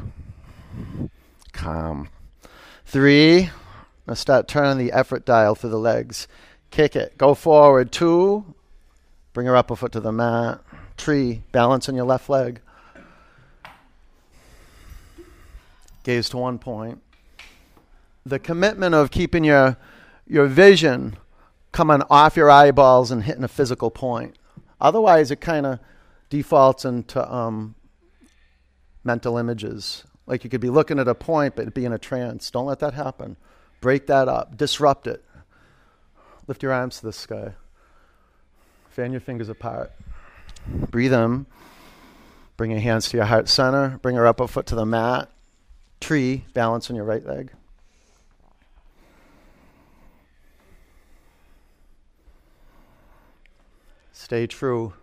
calm. 1.53 2.09
Three, 2.85 3.51
now 4.07 4.15
start 4.15 4.49
turning 4.49 4.79
the 4.79 4.93
effort 4.93 5.25
dial 5.25 5.55
through 5.55 5.71
the 5.71 5.79
legs. 5.79 6.29
Kick 6.71 6.97
it. 6.97 7.17
Go 7.17 7.35
forward. 7.35 7.93
Two, 7.93 8.55
bring 9.33 9.47
your 9.47 9.57
upper 9.57 9.77
foot 9.77 9.93
to 9.93 10.01
the 10.01 10.13
mat. 10.13 10.61
Three, 10.97 11.43
balance 11.53 11.89
on 11.89 11.95
your 11.95 12.05
left 12.05 12.29
leg. 12.29 12.61
Gaze 16.03 16.29
to 16.31 16.37
one 16.37 16.59
point. 16.59 17.01
The 18.27 18.39
commitment 18.39 18.95
of 18.95 19.11
keeping 19.11 19.45
your 19.45 19.77
your 20.27 20.47
vision 20.47 21.17
coming 21.73 22.03
off 22.09 22.37
your 22.37 22.51
eyeballs 22.51 23.11
and 23.11 23.25
hitting 23.25 23.45
a 23.45 23.49
physical 23.49 23.91
point. 23.91 24.37
Otherwise, 24.81 25.31
it 25.31 25.41
kind 25.41 25.67
of 25.67 25.79
defaults 26.31 26.85
into 26.85 27.33
um, 27.33 27.75
mental 29.03 29.37
images. 29.39 30.05
Like 30.27 30.45
you 30.45 30.51
could 30.51 30.61
be 30.61 30.71
looking 30.71 30.99
at 30.99 31.09
a 31.09 31.15
point, 31.15 31.57
but 31.57 31.75
be 31.75 31.85
in 31.85 31.93
a 31.93 31.99
trance. 31.99 32.51
Don't 32.51 32.67
let 32.67 32.79
that 32.81 32.95
happen. 32.95 33.37
Break 33.81 34.07
that 34.07 34.29
up. 34.29 34.57
Disrupt 34.57 35.07
it. 35.07 35.25
Lift 36.47 36.63
your 36.63 36.73
arms 36.73 37.01
to 37.01 37.07
the 37.07 37.13
sky. 37.13 37.55
Fan 38.91 39.13
your 39.13 39.21
fingers 39.21 39.49
apart. 39.49 39.93
Breathe 40.67 41.13
in. 41.13 41.47
Bring 42.57 42.71
your 42.71 42.81
hands 42.81 43.09
to 43.11 43.17
your 43.17 43.27
heart 43.27 43.49
center. 43.49 43.99
Bring 44.01 44.17
your 44.17 44.27
upper 44.27 44.47
foot 44.47 44.67
to 44.67 44.75
the 44.75 44.87
mat. 44.87 45.31
Tree, 46.01 46.45
balance 46.55 46.89
on 46.91 46.97
your 46.97 47.05
right 47.05 47.25
leg. 47.25 47.51
Stay 54.13 54.47
true 54.47 54.95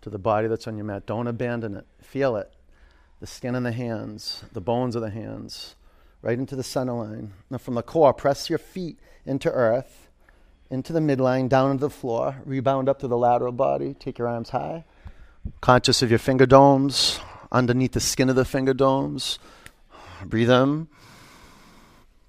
to 0.00 0.08
the 0.08 0.18
body 0.18 0.48
that's 0.48 0.66
on 0.66 0.76
your 0.76 0.86
mat. 0.86 1.04
Don't 1.04 1.26
abandon 1.26 1.74
it. 1.74 1.86
Feel 2.00 2.36
it. 2.36 2.50
The 3.20 3.26
skin 3.26 3.54
in 3.54 3.62
the 3.62 3.72
hands, 3.72 4.44
the 4.52 4.60
bones 4.60 4.96
of 4.96 5.02
the 5.02 5.10
hands, 5.10 5.74
right 6.22 6.38
into 6.38 6.56
the 6.56 6.62
center 6.62 6.94
line. 6.94 7.32
Now, 7.50 7.58
from 7.58 7.74
the 7.74 7.82
core, 7.82 8.14
press 8.14 8.48
your 8.48 8.58
feet 8.58 8.98
into 9.26 9.50
earth, 9.50 10.08
into 10.70 10.92
the 10.92 11.00
midline, 11.00 11.48
down 11.48 11.72
into 11.72 11.82
the 11.82 11.90
floor. 11.90 12.36
Rebound 12.44 12.88
up 12.88 12.98
to 13.00 13.08
the 13.08 13.18
lateral 13.18 13.52
body. 13.52 13.94
Take 13.94 14.18
your 14.18 14.28
arms 14.28 14.50
high. 14.50 14.84
Conscious 15.60 16.02
of 16.02 16.10
your 16.10 16.18
finger 16.18 16.46
domes, 16.46 17.20
underneath 17.52 17.92
the 17.92 18.00
skin 18.00 18.28
of 18.28 18.36
the 18.36 18.44
finger 18.44 18.74
domes. 18.74 19.38
Breathe 20.24 20.50
in. 20.50 20.88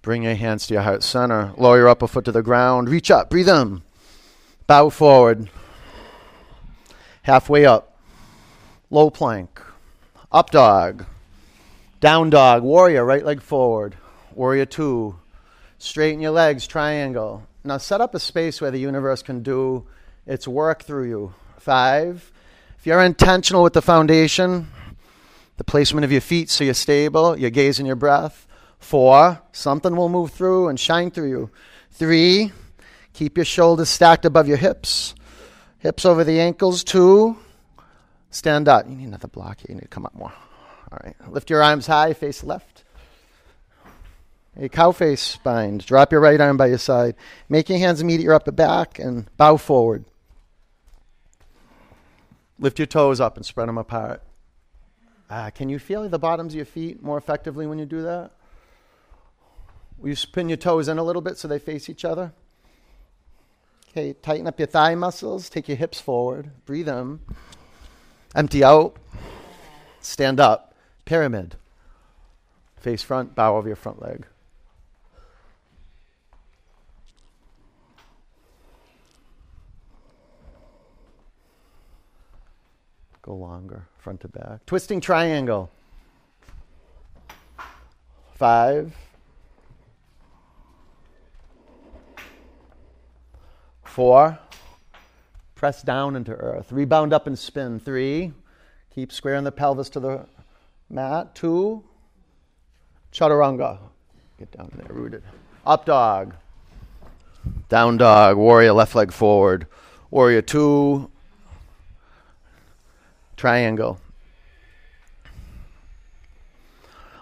Bring 0.01 0.23
your 0.23 0.35
hands 0.35 0.67
to 0.67 0.73
your 0.73 0.83
heart 0.83 1.03
center. 1.03 1.53
Lower 1.57 1.77
your 1.77 1.89
upper 1.89 2.07
foot 2.07 2.25
to 2.25 2.31
the 2.31 2.41
ground. 2.41 2.89
Reach 2.89 3.11
up. 3.11 3.29
Breathe 3.29 3.49
in. 3.49 3.81
Bow 4.67 4.89
forward 4.89 5.49
halfway 7.23 7.65
up, 7.65 7.99
low 8.89 9.09
plank, 9.09 9.61
up 10.31 10.49
dog, 10.49 11.05
down 11.99 12.29
dog, 12.29 12.63
warrior, 12.63 13.03
right 13.03 13.25
leg 13.25 13.41
forward, 13.41 13.97
warrior 14.33 14.65
two, 14.65 15.19
straighten 15.77 16.21
your 16.21 16.31
legs, 16.31 16.65
triangle. 16.67 17.45
Now 17.63 17.77
set 17.77 18.01
up 18.01 18.15
a 18.15 18.19
space 18.19 18.61
where 18.61 18.71
the 18.71 18.79
universe 18.79 19.21
can 19.21 19.43
do 19.43 19.85
its 20.25 20.47
work 20.47 20.83
through 20.83 21.09
you. 21.09 21.33
Five, 21.57 22.31
if 22.79 22.87
you're 22.87 23.03
intentional 23.03 23.61
with 23.61 23.73
the 23.73 23.81
foundation, 23.81 24.67
the 25.57 25.63
placement 25.63 26.05
of 26.05 26.11
your 26.11 26.21
feet 26.21 26.49
so 26.49 26.63
you're 26.63 26.73
stable, 26.73 27.37
your 27.37 27.49
gaze 27.49 27.77
and 27.77 27.85
your 27.85 27.97
breath. 27.97 28.47
Four, 28.79 29.41
something 29.51 29.95
will 29.95 30.09
move 30.09 30.31
through 30.31 30.69
and 30.69 30.79
shine 30.79 31.11
through 31.11 31.29
you. 31.29 31.49
Three, 31.91 32.51
keep 33.13 33.37
your 33.37 33.45
shoulders 33.45 33.89
stacked 33.89 34.25
above 34.25 34.47
your 34.47 34.57
hips. 34.57 35.13
Hips 35.79 36.05
over 36.05 36.23
the 36.23 36.39
ankles, 36.39 36.83
two. 36.83 37.37
Stand 38.31 38.67
up. 38.67 38.89
You 38.89 38.95
need 38.95 39.07
another 39.07 39.27
block 39.27 39.59
here. 39.59 39.67
You 39.69 39.75
need 39.75 39.81
to 39.81 39.87
come 39.87 40.05
up 40.05 40.15
more. 40.15 40.33
All 40.91 40.99
right. 41.03 41.15
Lift 41.29 41.49
your 41.49 41.61
arms 41.61 41.87
high, 41.87 42.13
face 42.13 42.43
left. 42.43 42.83
A 44.57 44.67
cow 44.67 44.91
face 44.91 45.37
bind. 45.37 45.85
Drop 45.85 46.11
your 46.11 46.21
right 46.21 46.39
arm 46.41 46.57
by 46.57 46.67
your 46.67 46.77
side. 46.77 47.15
Make 47.47 47.69
your 47.69 47.77
hands 47.77 48.03
meet 48.03 48.19
your 48.19 48.33
upper 48.33 48.51
back 48.51 48.99
and 48.99 49.25
bow 49.37 49.57
forward. 49.57 50.05
Lift 52.59 52.79
your 52.79 52.85
toes 52.85 53.19
up 53.19 53.37
and 53.37 53.45
spread 53.45 53.67
them 53.67 53.77
apart. 53.77 54.21
Ah, 55.29 55.49
can 55.49 55.69
you 55.69 55.79
feel 55.79 56.07
the 56.09 56.19
bottoms 56.19 56.53
of 56.53 56.57
your 56.57 56.65
feet 56.65 57.01
more 57.01 57.17
effectively 57.17 57.65
when 57.65 57.79
you 57.79 57.85
do 57.85 58.01
that? 58.01 58.31
Will 59.97 60.09
you 60.09 60.15
spin 60.15 60.49
your 60.49 60.57
toes 60.57 60.87
in 60.87 60.97
a 60.97 61.03
little 61.03 61.21
bit 61.21 61.37
so 61.37 61.47
they 61.47 61.59
face 61.59 61.89
each 61.89 62.03
other? 62.03 62.33
Okay, 63.89 64.13
tighten 64.13 64.47
up 64.47 64.59
your 64.59 64.67
thigh 64.67 64.95
muscles. 64.95 65.49
Take 65.49 65.67
your 65.67 65.77
hips 65.77 66.01
forward. 66.01 66.51
Breathe 66.65 66.89
in. 66.89 67.19
Empty 68.35 68.63
out. 68.63 68.95
Stand 69.99 70.39
up. 70.39 70.73
Pyramid. 71.05 71.55
Face 72.77 73.01
front. 73.01 73.35
Bow 73.35 73.57
over 73.57 73.67
your 73.67 73.75
front 73.75 74.01
leg. 74.01 74.25
Go 83.21 83.35
longer, 83.35 83.87
front 83.99 84.21
to 84.21 84.27
back. 84.27 84.65
Twisting 84.65 84.99
triangle. 84.99 85.69
Five. 88.33 88.95
Four, 93.83 94.39
press 95.61 95.83
down 95.83 96.15
into 96.15 96.31
earth. 96.31 96.71
Rebound 96.71 97.13
up 97.13 97.27
and 97.27 97.37
spin. 97.37 97.79
Three, 97.79 98.33
keep 98.95 99.11
squaring 99.11 99.43
the 99.43 99.51
pelvis 99.51 99.89
to 99.89 99.99
the 99.99 100.25
mat. 100.89 101.35
Two, 101.35 101.83
chaturanga. 103.13 103.77
Get 104.39 104.51
down 104.51 104.71
there, 104.75 104.87
rooted. 104.89 105.21
Up 105.63 105.85
dog. 105.85 106.33
Down 107.69 107.97
dog. 107.97 108.37
Warrior, 108.37 108.73
left 108.73 108.95
leg 108.95 109.11
forward. 109.11 109.67
Warrior 110.09 110.41
two. 110.41 111.11
Triangle. 113.37 114.01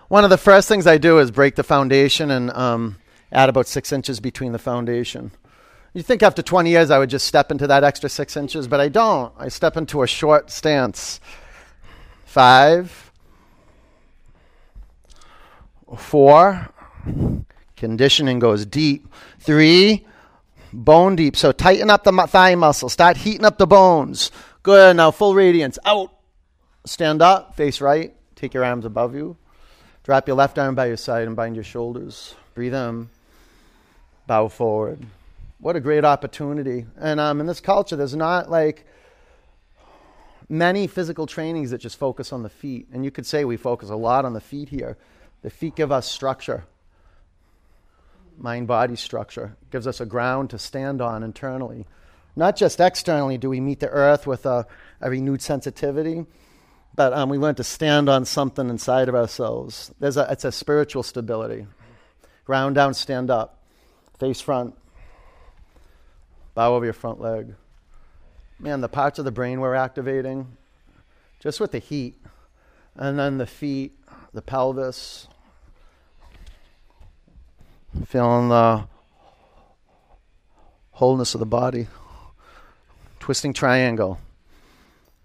One 0.07 0.23
of 0.23 0.29
the 0.29 0.37
first 0.37 0.69
things 0.69 0.87
I 0.87 0.97
do 0.97 1.19
is 1.19 1.29
break 1.29 1.55
the 1.55 1.63
foundation 1.63 2.31
and 2.31 2.51
um, 2.51 2.99
add 3.33 3.49
about 3.49 3.67
six 3.67 3.91
inches 3.91 4.21
between 4.21 4.53
the 4.53 4.59
foundation. 4.59 5.31
You 5.93 6.03
think 6.03 6.21
after 6.21 6.41
20 6.41 6.69
years 6.69 6.91
I 6.91 6.99
would 6.99 7.09
just 7.09 7.27
step 7.27 7.51
into 7.51 7.65
that 7.67 7.83
extra 7.83 8.09
six 8.09 8.37
inches, 8.37 8.67
but 8.67 8.79
I 8.79 8.89
don't. 8.89 9.33
I 9.37 9.47
step 9.47 9.75
into 9.75 10.03
a 10.03 10.07
short 10.07 10.51
stance. 10.51 11.19
Five, 12.25 13.11
four, 15.97 16.69
conditioning 17.75 18.37
goes 18.37 18.67
deep. 18.67 19.11
Three, 19.39 20.05
bone 20.71 21.15
deep. 21.15 21.35
So 21.35 21.51
tighten 21.51 21.89
up 21.89 22.03
the 22.03 22.11
thigh 22.27 22.53
muscle. 22.53 22.89
Start 22.89 23.17
heating 23.17 23.45
up 23.45 23.57
the 23.57 23.65
bones. 23.65 24.29
Good. 24.61 24.95
Now 24.95 25.09
full 25.09 25.33
radiance. 25.33 25.79
Out. 25.85 26.13
Stand 26.85 27.23
up. 27.23 27.55
Face 27.55 27.81
right. 27.81 28.13
Take 28.35 28.53
your 28.53 28.63
arms 28.63 28.85
above 28.85 29.15
you. 29.15 29.37
Drop 30.03 30.27
your 30.27 30.37
left 30.37 30.59
arm 30.59 30.75
by 30.75 30.85
your 30.85 30.97
side 30.97 31.25
and 31.25 31.35
bind 31.35 31.55
your 31.55 31.63
shoulders. 31.63 32.35
Breathe 32.53 32.75
in. 32.75 33.09
Bow 34.27 34.49
forward 34.49 35.07
what 35.59 35.75
a 35.75 35.79
great 35.79 36.05
opportunity. 36.05 36.85
And 36.97 37.19
um, 37.19 37.39
in 37.39 37.45
this 37.45 37.59
culture, 37.59 37.95
there's 37.95 38.15
not 38.15 38.49
like 38.49 38.85
many 40.47 40.87
physical 40.87 41.27
trainings 41.27 41.71
that 41.71 41.79
just 41.79 41.97
focus 41.97 42.33
on 42.33 42.43
the 42.43 42.49
feet. 42.49 42.87
And 42.91 43.03
you 43.03 43.11
could 43.11 43.25
say 43.25 43.45
we 43.45 43.57
focus 43.57 43.89
a 43.89 43.95
lot 43.95 44.25
on 44.25 44.33
the 44.33 44.41
feet 44.41 44.69
here. 44.69 44.97
The 45.41 45.49
feet 45.49 45.75
give 45.75 45.91
us 45.91 46.09
structure, 46.09 46.65
mind 48.37 48.67
body 48.67 48.95
structure, 48.95 49.55
gives 49.71 49.85
us 49.85 50.01
a 50.01 50.05
ground 50.05 50.49
to 50.49 50.59
stand 50.59 51.01
on 51.01 51.23
internally. 51.23 51.85
Not 52.35 52.55
just 52.55 52.79
externally 52.79 53.37
do 53.37 53.49
we 53.49 53.59
meet 53.59 53.79
the 53.79 53.89
earth 53.89 54.25
with 54.25 54.45
a, 54.45 54.65
a 55.01 55.09
renewed 55.09 55.41
sensitivity, 55.41 56.25
but 56.95 57.13
um, 57.13 57.29
we 57.29 57.37
learn 57.37 57.55
to 57.55 57.63
stand 57.63 58.09
on 58.09 58.25
something 58.25 58.69
inside 58.69 59.09
of 59.09 59.15
ourselves. 59.15 59.93
There's 59.99 60.17
a, 60.17 60.27
it's 60.31 60.45
a 60.45 60.51
spiritual 60.51 61.03
stability. 61.03 61.67
Ground 62.45 62.75
down, 62.75 62.93
stand 62.93 63.29
up, 63.29 63.61
face 64.19 64.41
front, 64.41 64.75
Bow 66.55 66.73
over 66.73 66.85
your 66.85 66.93
front 66.93 67.21
leg. 67.21 67.55
Man, 68.59 68.81
the 68.81 68.89
parts 68.89 69.19
of 69.19 69.25
the 69.25 69.31
brain 69.31 69.61
we're 69.61 69.75
activating, 69.75 70.57
just 71.39 71.59
with 71.59 71.71
the 71.71 71.79
heat. 71.79 72.15
And 72.95 73.17
then 73.17 73.37
the 73.37 73.45
feet, 73.45 73.97
the 74.33 74.41
pelvis. 74.41 75.27
Feeling 78.05 78.49
the 78.49 78.85
wholeness 80.91 81.33
of 81.33 81.39
the 81.39 81.45
body. 81.45 81.87
Twisting 83.19 83.53
triangle. 83.53 84.19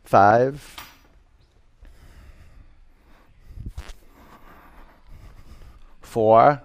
Five. 0.04 0.76
Four. 6.00 6.62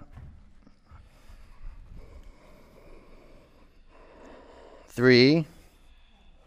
Three. 5.00 5.46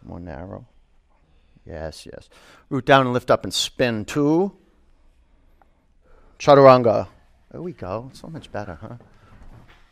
More 0.05 0.21
narrow. 0.21 0.67
Yes, 1.65 2.05
yes. 2.05 2.29
Root 2.69 2.85
down 2.85 3.07
and 3.07 3.15
lift 3.15 3.31
up 3.31 3.45
and 3.45 3.55
spin. 3.55 4.05
Two. 4.05 4.53
Chaturanga. 6.39 7.09
There 7.51 7.63
we 7.63 7.73
go. 7.73 8.11
So 8.13 8.29
much 8.29 8.53
better, 8.53 8.79
huh? 8.79 8.97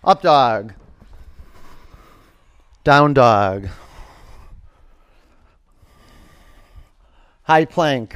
Up 0.04 0.20
dog. 0.20 0.74
Down 2.84 3.14
dog. 3.14 3.68
High 7.44 7.64
plank. 7.64 8.14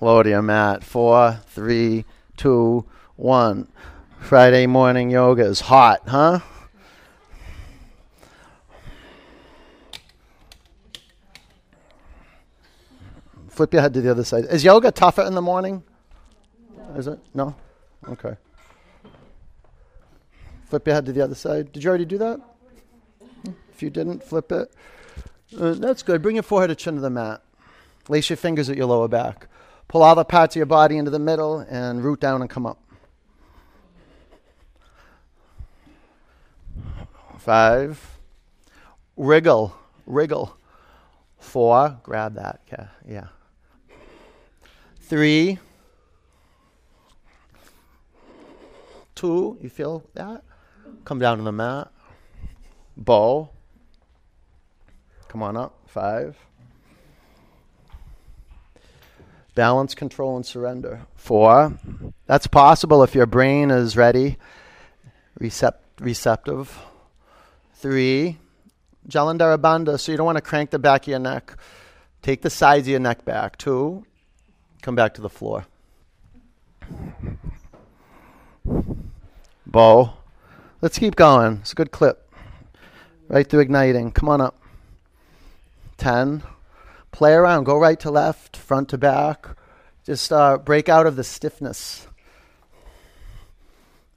Lower 0.00 0.22
to 0.22 0.30
your 0.30 0.42
mat. 0.42 0.84
Four, 0.84 1.40
three, 1.48 2.04
two, 2.36 2.84
one. 3.16 3.66
Friday 4.20 4.68
morning 4.68 5.10
yoga 5.10 5.46
is 5.46 5.62
hot, 5.62 6.02
huh? 6.06 6.38
Flip 13.54 13.72
your 13.72 13.82
head 13.82 13.94
to 13.94 14.00
the 14.00 14.10
other 14.10 14.24
side. 14.24 14.46
Is 14.46 14.64
yoga 14.64 14.90
tougher 14.90 15.22
in 15.22 15.34
the 15.34 15.40
morning? 15.40 15.84
Is 16.96 17.06
it? 17.06 17.20
No? 17.34 17.54
Okay. 18.08 18.36
Flip 20.64 20.84
your 20.84 20.94
head 20.96 21.06
to 21.06 21.12
the 21.12 21.22
other 21.22 21.36
side. 21.36 21.70
Did 21.70 21.84
you 21.84 21.88
already 21.88 22.04
do 22.04 22.18
that? 22.18 22.40
If 23.72 23.80
you 23.80 23.90
didn't, 23.90 24.24
flip 24.24 24.50
it. 24.50 24.74
Uh, 25.56 25.74
that's 25.74 26.02
good. 26.02 26.20
Bring 26.20 26.34
your 26.34 26.42
forehead 26.42 26.70
to 26.70 26.74
chin 26.74 26.96
to 26.96 27.00
the 27.00 27.10
mat. 27.10 27.42
Lace 28.08 28.28
your 28.28 28.36
fingers 28.36 28.68
at 28.68 28.76
your 28.76 28.86
lower 28.86 29.06
back. 29.06 29.46
Pull 29.86 30.02
all 30.02 30.16
the 30.16 30.24
parts 30.24 30.56
of 30.56 30.58
your 30.58 30.66
body 30.66 30.96
into 30.96 31.12
the 31.12 31.20
middle 31.20 31.60
and 31.60 32.02
root 32.02 32.18
down 32.18 32.40
and 32.40 32.50
come 32.50 32.66
up. 32.66 32.82
Five. 37.38 38.18
Wriggle. 39.16 39.76
Wriggle. 40.06 40.56
Four. 41.38 42.00
Grab 42.02 42.34
that. 42.34 42.62
Yeah. 42.72 42.88
yeah. 43.08 43.26
Three. 45.14 45.60
Two. 49.14 49.56
You 49.60 49.70
feel 49.70 50.02
that? 50.14 50.42
Come 51.04 51.20
down 51.20 51.38
to 51.38 51.44
the 51.44 51.52
mat. 51.52 51.92
Bow. 52.96 53.48
Come 55.28 55.44
on 55.44 55.56
up. 55.56 55.78
Five. 55.86 56.36
Balance, 59.54 59.94
control, 59.94 60.34
and 60.34 60.44
surrender. 60.44 61.02
Four. 61.14 61.78
That's 62.26 62.48
possible 62.48 63.04
if 63.04 63.14
your 63.14 63.26
brain 63.26 63.70
is 63.70 63.96
ready, 63.96 64.36
recept- 65.38 66.00
receptive. 66.00 66.76
Three. 67.74 68.38
Jalandhara 69.08 69.58
Bandha, 69.58 70.00
so 70.00 70.10
you 70.10 70.18
don't 70.18 70.26
want 70.26 70.38
to 70.38 70.42
crank 70.42 70.70
the 70.70 70.80
back 70.80 71.02
of 71.02 71.08
your 71.08 71.20
neck. 71.20 71.56
Take 72.20 72.42
the 72.42 72.50
sides 72.50 72.88
of 72.88 72.90
your 72.90 72.98
neck 72.98 73.24
back. 73.24 73.58
Two. 73.58 74.04
Come 74.84 74.94
back 74.94 75.14
to 75.14 75.22
the 75.22 75.30
floor. 75.30 75.64
Bo, 79.66 80.12
Let's 80.82 80.98
keep 80.98 81.16
going. 81.16 81.60
It's 81.62 81.72
a 81.72 81.74
good 81.74 81.90
clip. 81.90 82.30
Right 83.28 83.48
through 83.48 83.60
igniting. 83.60 84.12
Come 84.12 84.28
on 84.28 84.42
up. 84.42 84.60
10. 85.96 86.42
Play 87.12 87.32
around. 87.32 87.64
Go 87.64 87.78
right 87.78 87.98
to 88.00 88.10
left, 88.10 88.58
front 88.58 88.90
to 88.90 88.98
back. 88.98 89.46
Just 90.04 90.30
uh, 90.30 90.58
break 90.58 90.90
out 90.90 91.06
of 91.06 91.16
the 91.16 91.24
stiffness. 91.24 92.06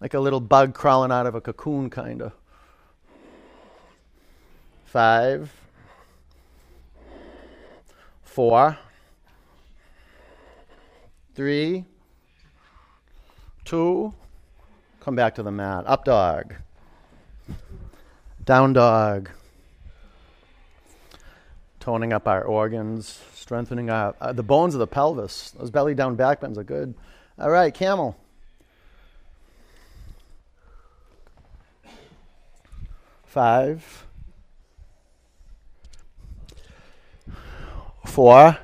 Like 0.02 0.14
a 0.14 0.20
little 0.20 0.42
bug 0.42 0.74
crawling 0.74 1.14
out 1.14 1.28
of 1.28 1.34
a 1.34 1.40
cocoon, 1.40 1.90
kind 1.90 2.22
of. 2.22 2.34
Five. 4.84 5.50
Four. 8.22 8.78
Three. 11.38 11.86
Two. 13.64 14.12
Come 15.02 15.16
back 15.16 15.36
to 15.36 15.44
the 15.44 15.52
mat. 15.52 15.84
Up 15.86 16.04
dog. 16.04 16.56
Down 18.44 18.74
dog. 18.74 19.30
Toning 21.80 22.12
up 22.12 22.28
our 22.28 22.42
organs, 22.44 23.22
strengthening 23.36 23.92
our, 23.92 24.16
uh, 24.20 24.34
the 24.34 24.42
bones 24.42 24.74
of 24.74 24.80
the 24.80 24.88
pelvis. 24.88 25.52
Those 25.52 25.70
belly 25.70 25.94
down 25.94 26.16
back 26.16 26.42
bends 26.42 26.58
are 26.58 26.64
good. 26.64 26.96
All 27.38 27.52
right, 27.52 27.72
camel. 27.72 28.18
Five. 33.26 34.08
Four. 38.08 38.58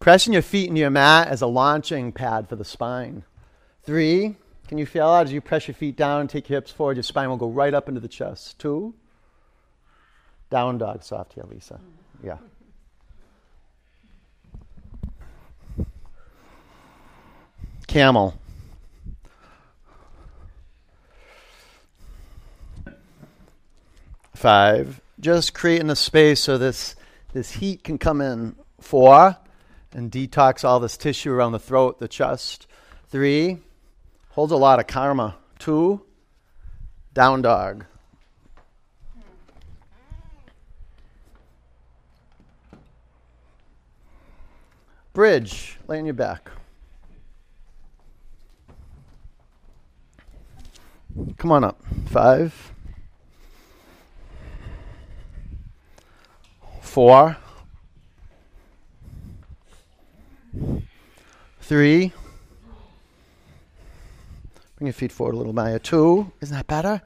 Pressing 0.00 0.32
your 0.32 0.40
feet 0.40 0.68
into 0.70 0.80
your 0.80 0.88
mat 0.88 1.28
as 1.28 1.42
a 1.42 1.46
launching 1.46 2.10
pad 2.10 2.48
for 2.48 2.56
the 2.56 2.64
spine. 2.64 3.22
Three. 3.82 4.34
Can 4.66 4.78
you 4.78 4.86
feel 4.86 5.12
that 5.12 5.26
as 5.26 5.32
you 5.32 5.42
press 5.42 5.68
your 5.68 5.74
feet 5.74 5.94
down 5.94 6.22
and 6.22 6.30
take 6.30 6.48
your 6.48 6.56
hips 6.56 6.70
forward? 6.70 6.96
Your 6.96 7.02
spine 7.02 7.28
will 7.28 7.36
go 7.36 7.50
right 7.50 7.74
up 7.74 7.86
into 7.86 8.00
the 8.00 8.08
chest. 8.08 8.58
Two. 8.58 8.94
Down 10.48 10.78
dog, 10.78 11.02
soft 11.02 11.34
here, 11.34 11.44
Lisa. 11.50 11.80
Yeah. 12.24 12.38
Camel. 17.86 18.40
Five. 24.34 25.02
Just 25.18 25.52
creating 25.52 25.90
a 25.90 25.96
space 25.96 26.40
so 26.40 26.56
this 26.56 26.96
this 27.34 27.52
heat 27.52 27.84
can 27.84 27.98
come 27.98 28.22
in. 28.22 28.56
Four. 28.80 29.36
And 29.92 30.10
detox 30.10 30.64
all 30.64 30.80
this 30.80 30.96
tissue 30.96 31.32
around 31.32 31.52
the 31.52 31.58
throat, 31.58 31.98
the 31.98 32.08
chest. 32.08 32.66
Three. 33.08 33.58
Holds 34.30 34.52
a 34.52 34.56
lot 34.56 34.78
of 34.78 34.86
karma. 34.86 35.36
Two. 35.58 36.02
Down 37.12 37.42
dog. 37.42 37.84
Bridge, 45.12 45.76
lay 45.88 45.98
on 45.98 46.04
your 46.04 46.14
back. 46.14 46.50
Come 51.36 51.50
on 51.50 51.64
up. 51.64 51.82
Five, 52.06 52.72
four, 56.80 57.36
three. 61.60 62.12
Bring 64.76 64.86
your 64.86 64.92
feet 64.92 65.12
forward 65.12 65.34
a 65.34 65.38
little, 65.38 65.52
Maya. 65.52 65.78
Two. 65.78 66.32
Isn't 66.40 66.56
that 66.56 66.66
better? 66.66 67.02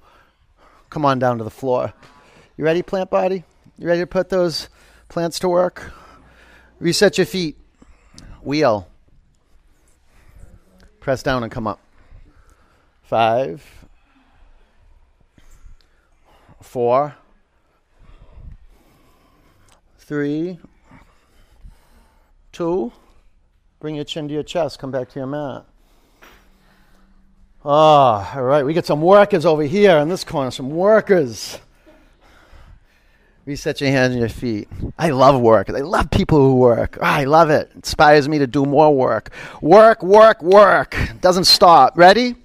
Come 0.90 1.04
on 1.04 1.18
down 1.18 1.38
to 1.38 1.44
the 1.44 1.50
floor. 1.50 1.92
You 2.56 2.64
ready, 2.64 2.82
plant 2.82 3.10
body? 3.10 3.44
You 3.78 3.88
ready 3.88 4.00
to 4.00 4.06
put 4.06 4.28
those 4.28 4.68
plants 5.08 5.40
to 5.40 5.48
work? 5.48 5.92
Reset 6.78 7.18
your 7.18 7.26
feet. 7.26 7.58
Wheel. 8.42 8.88
Press 11.00 11.22
down 11.22 11.42
and 11.42 11.50
come 11.50 11.66
up. 11.66 11.80
Five. 13.02 13.86
Four. 16.62 17.16
Three. 19.98 20.58
Two. 22.54 22.92
Bring 23.80 23.96
your 23.96 24.04
chin 24.04 24.28
to 24.28 24.34
your 24.34 24.44
chest. 24.44 24.78
Come 24.78 24.92
back 24.92 25.08
to 25.10 25.18
your 25.18 25.26
mat. 25.26 25.64
Ah, 27.64 28.36
all 28.36 28.44
right. 28.44 28.64
We 28.64 28.72
got 28.74 28.86
some 28.86 29.02
workers 29.02 29.44
over 29.44 29.64
here 29.64 29.96
in 29.96 30.08
this 30.08 30.22
corner. 30.22 30.52
Some 30.52 30.70
workers. 30.70 31.58
Reset 33.44 33.80
your 33.80 33.90
hands 33.90 34.12
and 34.12 34.20
your 34.20 34.28
feet. 34.28 34.68
I 34.96 35.10
love 35.10 35.40
work. 35.40 35.68
I 35.68 35.80
love 35.80 36.12
people 36.12 36.38
who 36.38 36.54
work. 36.54 36.96
Oh, 37.00 37.04
I 37.04 37.24
love 37.24 37.50
it. 37.50 37.70
it. 37.70 37.72
Inspires 37.74 38.28
me 38.28 38.38
to 38.38 38.46
do 38.46 38.64
more 38.64 38.94
work. 38.94 39.30
Work, 39.60 40.04
work, 40.04 40.40
work. 40.40 40.96
Doesn't 41.20 41.44
stop. 41.44 41.98
Ready? 41.98 42.36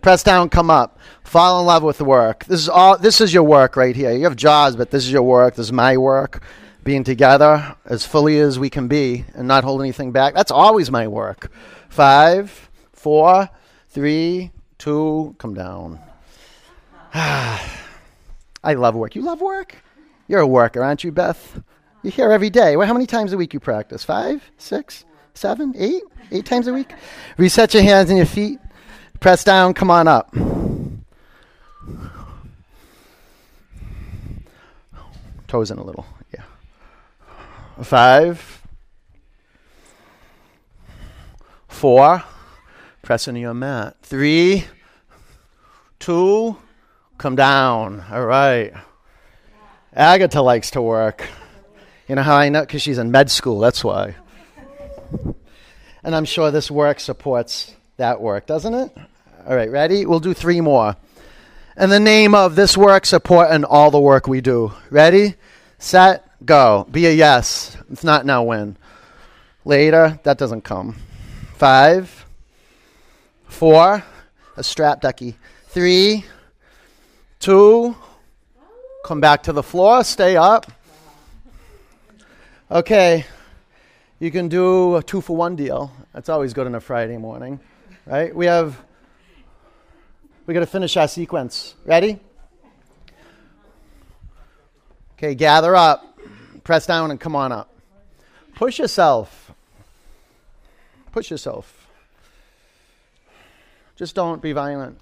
Press 0.00 0.22
down, 0.22 0.48
come 0.48 0.70
up. 0.70 0.98
Fall 1.24 1.60
in 1.60 1.66
love 1.66 1.82
with 1.82 1.98
the 1.98 2.06
work. 2.06 2.46
This 2.46 2.60
is 2.60 2.70
all 2.70 2.96
this 2.96 3.20
is 3.20 3.34
your 3.34 3.42
work 3.42 3.76
right 3.76 3.94
here. 3.94 4.12
You 4.12 4.24
have 4.24 4.36
jobs, 4.36 4.76
but 4.76 4.90
this 4.90 5.04
is 5.04 5.12
your 5.12 5.24
work. 5.24 5.56
This 5.56 5.66
is 5.66 5.72
my 5.72 5.98
work. 5.98 6.42
Being 6.88 7.04
together 7.04 7.76
as 7.84 8.06
fully 8.06 8.38
as 8.38 8.58
we 8.58 8.70
can 8.70 8.88
be 8.88 9.26
and 9.34 9.46
not 9.46 9.62
hold 9.62 9.82
anything 9.82 10.10
back. 10.10 10.32
That's 10.32 10.50
always 10.50 10.90
my 10.90 11.06
work. 11.06 11.52
Five, 11.90 12.70
four, 12.94 13.50
three, 13.90 14.52
two, 14.78 15.36
come 15.36 15.52
down. 15.52 16.00
I 17.12 17.60
love 18.64 18.94
work. 18.94 19.14
You 19.14 19.20
love 19.20 19.42
work? 19.42 19.76
You're 20.28 20.40
a 20.40 20.46
worker, 20.46 20.82
aren't 20.82 21.04
you, 21.04 21.12
Beth? 21.12 21.60
You're 22.02 22.10
here 22.10 22.32
every 22.32 22.48
day. 22.48 22.74
Well, 22.78 22.86
how 22.86 22.94
many 22.94 23.04
times 23.04 23.34
a 23.34 23.36
week 23.36 23.52
you 23.52 23.60
practice? 23.60 24.02
Five, 24.02 24.50
six, 24.56 25.04
seven, 25.34 25.74
eight? 25.76 26.04
Eight 26.30 26.46
times 26.46 26.68
a 26.68 26.72
week? 26.72 26.94
Reset 27.36 27.74
your 27.74 27.82
hands 27.82 28.08
and 28.08 28.16
your 28.16 28.24
feet. 28.24 28.60
Press 29.20 29.44
down. 29.44 29.74
Come 29.74 29.90
on 29.90 30.08
up. 30.08 30.34
Toes 35.48 35.70
in 35.70 35.76
a 35.76 35.84
little. 35.84 36.06
Five. 37.82 38.62
Four. 41.68 42.24
Press 43.02 43.28
into 43.28 43.40
your 43.40 43.54
mat. 43.54 43.96
Three. 44.02 44.64
Two. 45.98 46.56
Come 47.18 47.36
down. 47.36 48.04
All 48.10 48.24
right. 48.24 48.72
Agatha 49.92 50.42
likes 50.42 50.70
to 50.72 50.82
work. 50.82 51.26
You 52.08 52.14
know 52.14 52.22
how 52.22 52.36
I 52.36 52.48
know? 52.48 52.60
Because 52.60 52.82
she's 52.82 52.98
in 52.98 53.10
med 53.10 53.30
school, 53.30 53.58
that's 53.58 53.82
why. 53.82 54.14
And 56.04 56.14
I'm 56.14 56.24
sure 56.24 56.50
this 56.50 56.70
work 56.70 57.00
supports 57.00 57.74
that 57.96 58.20
work, 58.20 58.46
doesn't 58.46 58.74
it? 58.74 58.96
All 59.46 59.56
right, 59.56 59.70
ready? 59.70 60.06
We'll 60.06 60.20
do 60.20 60.34
three 60.34 60.60
more. 60.60 60.96
In 61.76 61.90
the 61.90 62.00
name 62.00 62.34
of 62.34 62.54
this 62.54 62.76
work 62.76 63.06
support, 63.06 63.48
and 63.50 63.64
all 63.64 63.90
the 63.90 64.00
work 64.00 64.26
we 64.26 64.40
do. 64.40 64.72
Ready? 64.90 65.34
Set, 65.78 66.27
go. 66.44 66.86
Be 66.90 67.06
a 67.06 67.12
yes. 67.12 67.76
It's 67.90 68.04
not 68.04 68.26
now 68.26 68.42
when. 68.42 68.76
Later, 69.64 70.18
that 70.22 70.38
doesn't 70.38 70.62
come. 70.62 70.96
Five, 71.54 72.26
four, 73.46 74.04
a 74.56 74.62
strap 74.62 75.00
ducky. 75.00 75.36
Three, 75.68 76.24
two, 77.38 77.94
come 79.04 79.20
back 79.20 79.42
to 79.44 79.52
the 79.52 79.62
floor, 79.62 80.04
stay 80.04 80.36
up. 80.36 80.70
Okay, 82.70 83.24
you 84.18 84.30
can 84.30 84.48
do 84.48 84.96
a 84.96 85.02
two 85.02 85.20
for 85.20 85.36
one 85.36 85.56
deal. 85.56 85.92
That's 86.12 86.28
always 86.28 86.52
good 86.52 86.66
on 86.66 86.74
a 86.74 86.80
Friday 86.80 87.16
morning, 87.16 87.60
right? 88.06 88.34
We 88.34 88.46
have, 88.46 88.78
we 90.46 90.54
got 90.54 90.60
to 90.60 90.66
finish 90.66 90.96
our 90.96 91.08
sequence. 91.08 91.74
Ready? 91.84 92.18
Okay, 95.14 95.34
gather 95.34 95.74
up, 95.74 96.07
press 96.68 96.84
down, 96.84 97.10
and 97.10 97.18
come 97.18 97.34
on 97.34 97.50
up. 97.50 97.74
Push 98.54 98.78
yourself. 98.78 99.52
Push 101.12 101.30
yourself. 101.30 101.88
Just 103.96 104.14
don't 104.14 104.42
be 104.42 104.52
violent. 104.52 104.98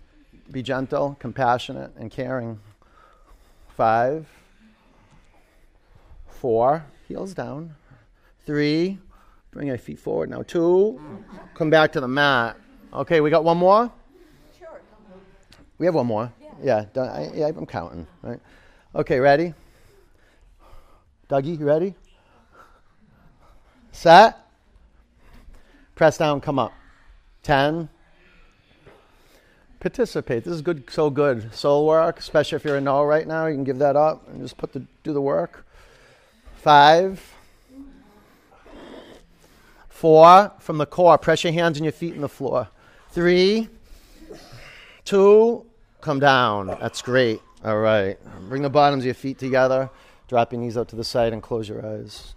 Be 0.53 0.63
gentle, 0.63 1.17
compassionate, 1.19 1.91
and 1.97 2.09
caring. 2.09 2.61
Five, 3.77 4.29
four, 6.29 6.85
heels 7.09 7.35
down. 7.35 7.75
Three, 8.47 9.01
bring 9.51 9.67
your 9.67 9.77
feet 9.77 9.99
forward 9.99 10.31
now. 10.31 10.43
Two, 10.43 11.01
come 11.55 11.69
back 11.69 11.91
to 11.95 12.01
the 12.01 12.07
mat. 12.07 12.57
Okay, 12.93 13.21
we 13.21 13.29
got 13.29 13.43
one 13.43 13.57
more? 13.57 13.91
Sure. 14.57 14.81
We 15.79 15.87
have 15.87 15.97
one 15.97 16.07
more. 16.07 16.33
Yeah, 16.63 16.85
yeah, 16.95 17.03
I, 17.03 17.31
yeah 17.35 17.47
I'm 17.49 17.67
counting. 17.67 18.07
Right? 18.23 18.39
Okay, 18.95 19.19
ready? 19.19 19.53
Dougie, 21.29 21.59
you 21.59 21.67
ready? 21.67 21.95
Set. 23.93 24.39
Press 25.95 26.19
down, 26.19 26.41
come 26.41 26.59
up. 26.59 26.73
Ten. 27.43 27.89
Participate. 29.81 30.45
This 30.45 30.55
is 30.55 30.63
good, 30.63 30.85
so 30.91 31.11
good. 31.11 31.53
Soul 31.55 31.87
work, 31.87 32.19
especially 32.19 32.57
if 32.57 32.65
you're 32.65 32.77
a 32.77 32.81
no 32.81 33.05
right 33.05 33.27
now, 33.27 33.47
you 33.47 33.55
can 33.55 33.65
give 33.65 33.79
that 33.79 33.97
up 33.97 34.29
and 34.29 34.41
just 34.41 34.57
put 34.57 34.73
the 34.73 34.85
do 35.03 35.13
the 35.13 35.21
work. 35.21 35.67
Five. 36.57 37.23
Four. 39.89 40.53
From 40.59 40.79
the 40.79 40.87
core, 40.87 41.17
press 41.19 41.43
your 41.43 41.53
hands 41.53 41.79
and 41.79 41.85
your 41.85 41.93
feet 41.93 42.15
in 42.15 42.21
the 42.21 42.29
floor. 42.29 42.69
Three. 43.11 43.69
Two. 45.05 45.65
Come 46.01 46.21
down. 46.21 46.67
That's 46.81 47.03
great. 47.03 47.41
All 47.65 47.79
right. 47.79 48.19
Bring 48.49 48.63
the 48.63 48.71
bottoms 48.71 49.03
of 49.03 49.07
your 49.07 49.15
feet 49.15 49.39
together. 49.39 49.91
Drop 50.29 50.53
your 50.53 50.61
knees 50.61 50.77
out 50.77 50.89
to 50.89 50.97
the 50.97 51.05
side 51.05 51.33
and 51.33 51.43
close 51.43 51.69
your 51.69 51.87
eyes. 51.87 52.35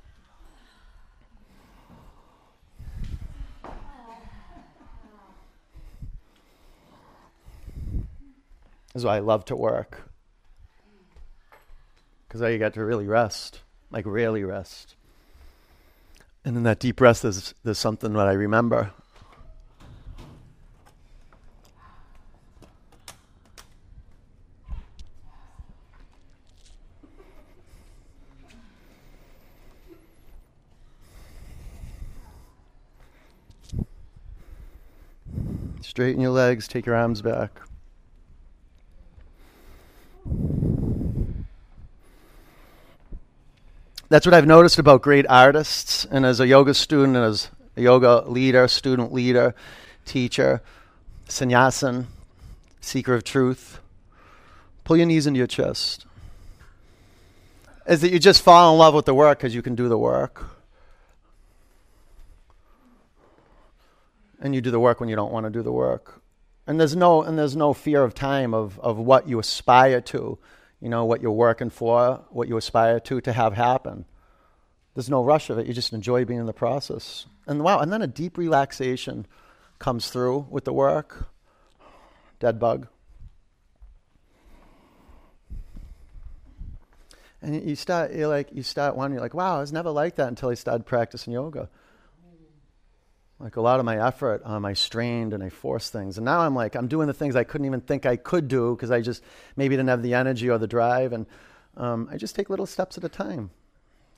This 8.94 9.02
is 9.02 9.06
why 9.06 9.18
I 9.18 9.20
love 9.20 9.46
to 9.46 9.56
work. 9.56 10.10
Because 12.28 12.42
I 12.42 12.58
get 12.58 12.74
to 12.76 12.84
really 12.84 13.08
rest, 13.08 13.62
like 13.92 14.06
really 14.06 14.44
rest. 14.44 14.96
And 16.46 16.58
in 16.58 16.64
that 16.64 16.80
deep 16.80 17.02
rest, 17.02 17.24
there's, 17.24 17.54
there's 17.64 17.78
something 17.78 18.14
that 18.14 18.28
I 18.28 18.34
remember. 18.34 18.92
Straighten 36.00 36.22
your 36.22 36.32
legs, 36.32 36.66
take 36.66 36.86
your 36.86 36.96
arms 36.96 37.22
back. 37.22 37.60
That's 44.08 44.26
what 44.26 44.34
I've 44.34 44.48
noticed 44.48 44.80
about 44.80 45.02
great 45.02 45.26
artists. 45.28 46.06
And 46.06 46.26
as 46.26 46.40
a 46.40 46.48
yoga 46.48 46.74
student, 46.74 47.18
and 47.18 47.26
as 47.26 47.50
a 47.76 47.82
yoga 47.82 48.24
leader, 48.30 48.70
student 48.70 49.12
leader, 49.12 49.54
teacher, 50.06 50.62
sannyasin, 51.28 52.08
seeker 52.80 53.14
of 53.14 53.26
truth, 53.26 53.82
pull 54.86 54.96
your 54.96 55.06
knees 55.06 55.28
into 55.28 55.40
your 55.40 55.48
chest. 55.48 56.06
Is 57.86 58.00
that 58.00 58.14
you 58.14 58.20
just 58.20 58.42
fall 58.42 58.72
in 58.72 58.80
love 58.80 58.94
with 58.94 59.04
the 59.04 59.14
work 59.14 59.40
because 59.40 59.54
you 59.54 59.62
can 59.62 59.76
do 59.76 59.90
the 59.90 59.98
work. 59.98 60.46
And 64.40 64.56
you 64.56 64.62
do 64.62 64.72
the 64.72 64.80
work 64.80 65.00
when 65.00 65.10
you 65.10 65.16
don't 65.16 65.32
want 65.32 65.46
to 65.46 65.50
do 65.50 65.62
the 65.62 65.72
work. 65.72 66.22
And 66.66 66.80
there's 66.80 66.96
no 66.96 67.24
and 67.24 67.38
there's 67.38 67.56
no 67.56 67.74
fear 67.74 68.04
of 68.04 68.14
time 68.14 68.54
of, 68.54 68.80
of 68.80 68.98
what 68.98 69.28
you 69.28 69.40
aspire 69.40 70.02
to 70.02 70.38
you 70.82 70.90
know, 70.90 71.06
what 71.06 71.22
you're 71.22 71.32
working 71.32 71.70
for, 71.70 72.22
what 72.30 72.48
you 72.48 72.58
aspire 72.58 73.00
to 73.02 73.22
to 73.22 73.34
have 73.34 73.54
happen. 73.54 74.06
There's 74.96 75.10
no 75.10 75.24
rush 75.24 75.50
of 75.50 75.58
it. 75.58 75.68
You 75.68 75.74
just 75.74 75.94
enjoy 75.94 76.26
being 76.26 76.40
in 76.40 76.46
the 76.46 76.54
process. 76.54 77.26
And 77.48 77.64
wow, 77.64 77.80
and 77.80 77.92
then 77.92 78.02
a 78.02 78.08
deep 78.08 78.38
relaxation 78.38 79.28
comes 79.78 80.10
through 80.10 80.48
with 80.50 80.66
the 80.66 80.74
work. 80.74 81.30
Dead 82.40 82.60
bug. 82.60 82.88
And 87.42 87.68
you 87.70 87.76
start, 87.76 88.14
you're 88.14 88.28
like, 88.28 88.50
you 88.52 88.64
start 88.64 88.98
wondering, 88.98 89.22
like, 89.22 89.34
wow, 89.34 89.58
I 89.58 89.60
was 89.62 89.72
never 89.72 89.92
like 89.92 90.16
that 90.16 90.28
until 90.28 90.50
I 90.50 90.56
started 90.56 90.86
practicing 90.86 91.32
yoga. 91.32 91.70
Like 93.40 93.56
a 93.56 93.62
lot 93.62 93.80
of 93.80 93.86
my 93.86 94.06
effort, 94.06 94.42
um, 94.44 94.66
I 94.66 94.74
strained 94.74 95.34
and 95.34 95.42
I 95.42 95.50
forced 95.50 95.94
things. 95.94 96.18
And 96.18 96.26
now 96.26 96.42
I'm 96.42 96.56
like, 96.56 96.76
I'm 96.76 96.88
doing 96.88 97.08
the 97.08 97.14
things 97.14 97.38
I 97.38 97.46
couldn't 97.46 97.66
even 97.66 97.80
think 97.80 98.06
I 98.06 98.18
could 98.18 98.50
do 98.50 98.76
because 98.76 98.92
I 98.92 99.00
just 99.00 99.24
maybe 99.56 99.76
didn't 99.76 99.90
have 99.90 100.04
the 100.04 100.14
energy 100.14 100.50
or 100.50 100.58
the 100.58 100.68
drive. 100.68 101.14
And 101.14 101.26
um, 101.78 102.10
I 102.12 102.18
just 102.18 102.36
take 102.36 102.50
little 102.50 102.66
steps 102.66 102.98
at 102.98 103.04
a 103.06 103.10
time. 103.10 103.52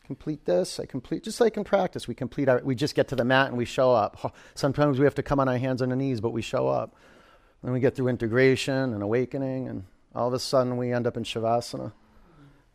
Complete 0.07 0.43
this, 0.45 0.80
I 0.80 0.86
complete, 0.86 1.24
just 1.24 1.39
like 1.39 1.55
in 1.55 1.63
practice, 1.63 2.07
we 2.07 2.15
complete 2.15 2.49
our, 2.49 2.59
we 2.63 2.76
just 2.76 2.95
get 2.95 3.07
to 3.09 3.15
the 3.15 3.24
mat 3.24 3.47
and 3.47 3.57
we 3.57 3.63
show 3.63 3.93
up. 3.93 4.36
Sometimes 4.55 4.99
we 4.99 5.05
have 5.05 5.15
to 5.15 5.24
come 5.24 5.39
on 5.39 5.47
our 5.47 5.57
hands 5.57 5.82
and 5.82 5.91
our 5.91 5.95
knees, 5.95 6.19
but 6.19 6.32
we 6.32 6.41
show 6.41 6.67
up. 6.67 6.95
Then 7.63 7.72
we 7.72 7.80
get 7.80 7.95
through 7.95 8.07
integration 8.07 8.93
and 8.93 9.03
awakening, 9.03 9.67
and 9.67 9.86
all 10.15 10.28
of 10.28 10.34
a 10.34 10.39
sudden 10.39 10.78
we 10.78 10.91
end 10.91 11.05
up 11.05 11.15
in 11.15 11.24
Shavasana. 11.24 11.93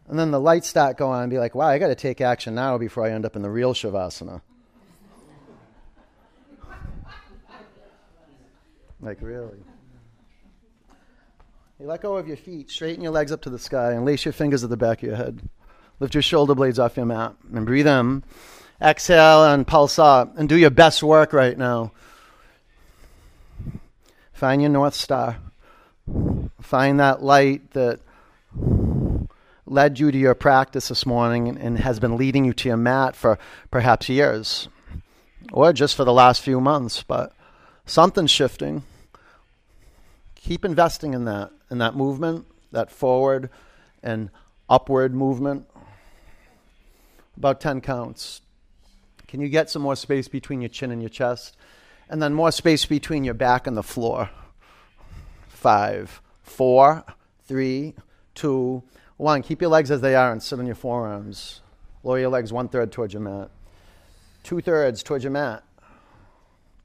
And 0.07 0.19
then 0.19 0.31
the 0.31 0.41
lights 0.41 0.69
start 0.69 0.97
going 0.97 1.17
on 1.17 1.23
and 1.25 1.31
be 1.31 1.39
like, 1.39 1.57
wow, 1.57 1.67
I 1.67 1.79
got 1.79 1.89
to 1.89 1.97
take 1.97 2.21
action 2.21 2.55
now 2.55 2.79
before 2.79 3.05
I 3.05 3.11
end 3.11 3.27
up 3.27 3.35
in 3.35 3.43
the 3.43 3.51
real 3.51 3.75
Shavasana. 3.75 4.41
Like, 9.01 9.19
really? 9.21 9.59
You 11.79 11.87
let 11.87 12.01
go 12.01 12.17
of 12.17 12.27
your 12.27 12.39
feet, 12.39 12.71
straighten 12.71 13.03
your 13.03 13.13
legs 13.13 13.33
up 13.33 13.43
to 13.43 13.51
the 13.51 13.59
sky, 13.59 13.93
and 13.93 14.05
lace 14.05 14.25
your 14.25 14.33
fingers 14.33 14.65
at 14.65 14.71
the 14.71 14.77
back 14.77 15.03
of 15.03 15.09
your 15.09 15.17
head. 15.17 15.41
Lift 16.01 16.15
your 16.15 16.23
shoulder 16.23 16.55
blades 16.55 16.79
off 16.79 16.97
your 16.97 17.07
mat 17.07 17.35
and 17.53 17.67
breathe 17.67 17.87
in. 17.87 18.25
Exhale 18.81 19.45
and 19.45 19.67
pulse 19.67 19.99
up 19.99 20.37
and 20.39 20.49
do 20.49 20.57
your 20.57 20.71
best 20.71 21.03
work 21.03 21.33
right 21.33 21.57
now. 21.57 21.93
Find 24.33 24.61
your 24.61 24.71
North 24.71 24.95
Star. 24.95 25.39
Find 26.61 27.01
that 27.01 27.23
light 27.23 27.71
that 27.73 28.01
led 29.67 29.99
you 29.99 30.11
to 30.11 30.19
your 30.19 30.35
practice 30.35 30.89
this 30.89 31.07
morning 31.07 31.59
and 31.59 31.79
has 31.79 31.99
been 31.99 32.17
leading 32.17 32.45
you 32.45 32.53
to 32.53 32.69
your 32.69 32.77
mat 32.77 33.17
for 33.17 33.39
perhaps 33.71 34.09
years 34.09 34.69
or 35.53 35.73
just 35.73 35.95
for 35.95 36.05
the 36.05 36.13
last 36.13 36.43
few 36.43 36.61
months. 36.61 37.03
But 37.03 37.33
something's 37.87 38.31
shifting. 38.31 38.83
Keep 40.35 40.65
investing 40.65 41.15
in 41.15 41.25
that, 41.25 41.51
in 41.71 41.79
that 41.79 41.97
movement, 41.97 42.47
that 42.73 42.91
forward 42.91 43.51
and 44.03 44.31
upward 44.69 45.15
movement. 45.15 45.67
about 47.37 47.61
10 47.61 47.81
counts. 47.81 48.41
Can 49.29 49.41
you 49.41 49.49
get 49.49 49.69
some 49.69 49.83
more 49.83 49.97
space 49.97 50.29
between 50.29 50.61
your 50.63 50.69
chin 50.69 50.91
and 50.91 51.03
your 51.03 51.09
chest? 51.09 51.57
And 52.09 52.23
then 52.23 52.33
more 52.33 52.53
space 52.53 52.87
between 52.87 53.25
your 53.25 53.35
back 53.35 53.67
and 53.67 53.77
the 53.77 53.83
floor. 53.83 54.31
Five, 55.49 56.23
four, 56.43 57.05
three, 57.47 57.95
two, 58.35 58.83
one. 59.17 59.43
Keep 59.43 59.61
your 59.61 59.71
legs 59.71 59.91
as 59.91 60.01
they 60.01 60.15
are 60.15 60.31
and 60.31 60.43
sit 60.43 60.59
on 60.59 60.67
your 60.67 60.77
forearms. 60.77 61.61
Lower 62.05 62.21
your 62.21 62.31
legs 62.31 62.53
one 62.53 62.69
third 62.69 62.93
towards 62.93 63.13
your 63.13 63.23
mat. 63.23 63.51
Two 64.45 64.61
thirds 64.61 65.03
towards 65.03 65.25
your 65.25 65.33
mat. 65.33 65.65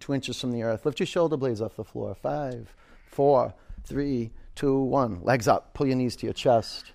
Two 0.02 0.16
inches 0.16 0.42
from 0.42 0.52
the 0.52 0.64
earth. 0.64 0.86
Lift 0.86 1.00
your 1.00 1.08
shoulder 1.08 1.38
blades 1.38 1.62
off 1.62 1.76
the 1.76 1.84
floor. 1.84 2.16
Five, 2.16 2.74
four, 3.06 3.54
three, 3.86 4.32
two, 4.56 4.80
one. 4.82 5.22
Legs 5.22 5.48
up. 5.48 5.74
Pull 5.76 5.88
your 5.88 5.96
knees 5.96 6.16
to 6.18 6.26
your 6.26 6.34
chest. 6.34 6.92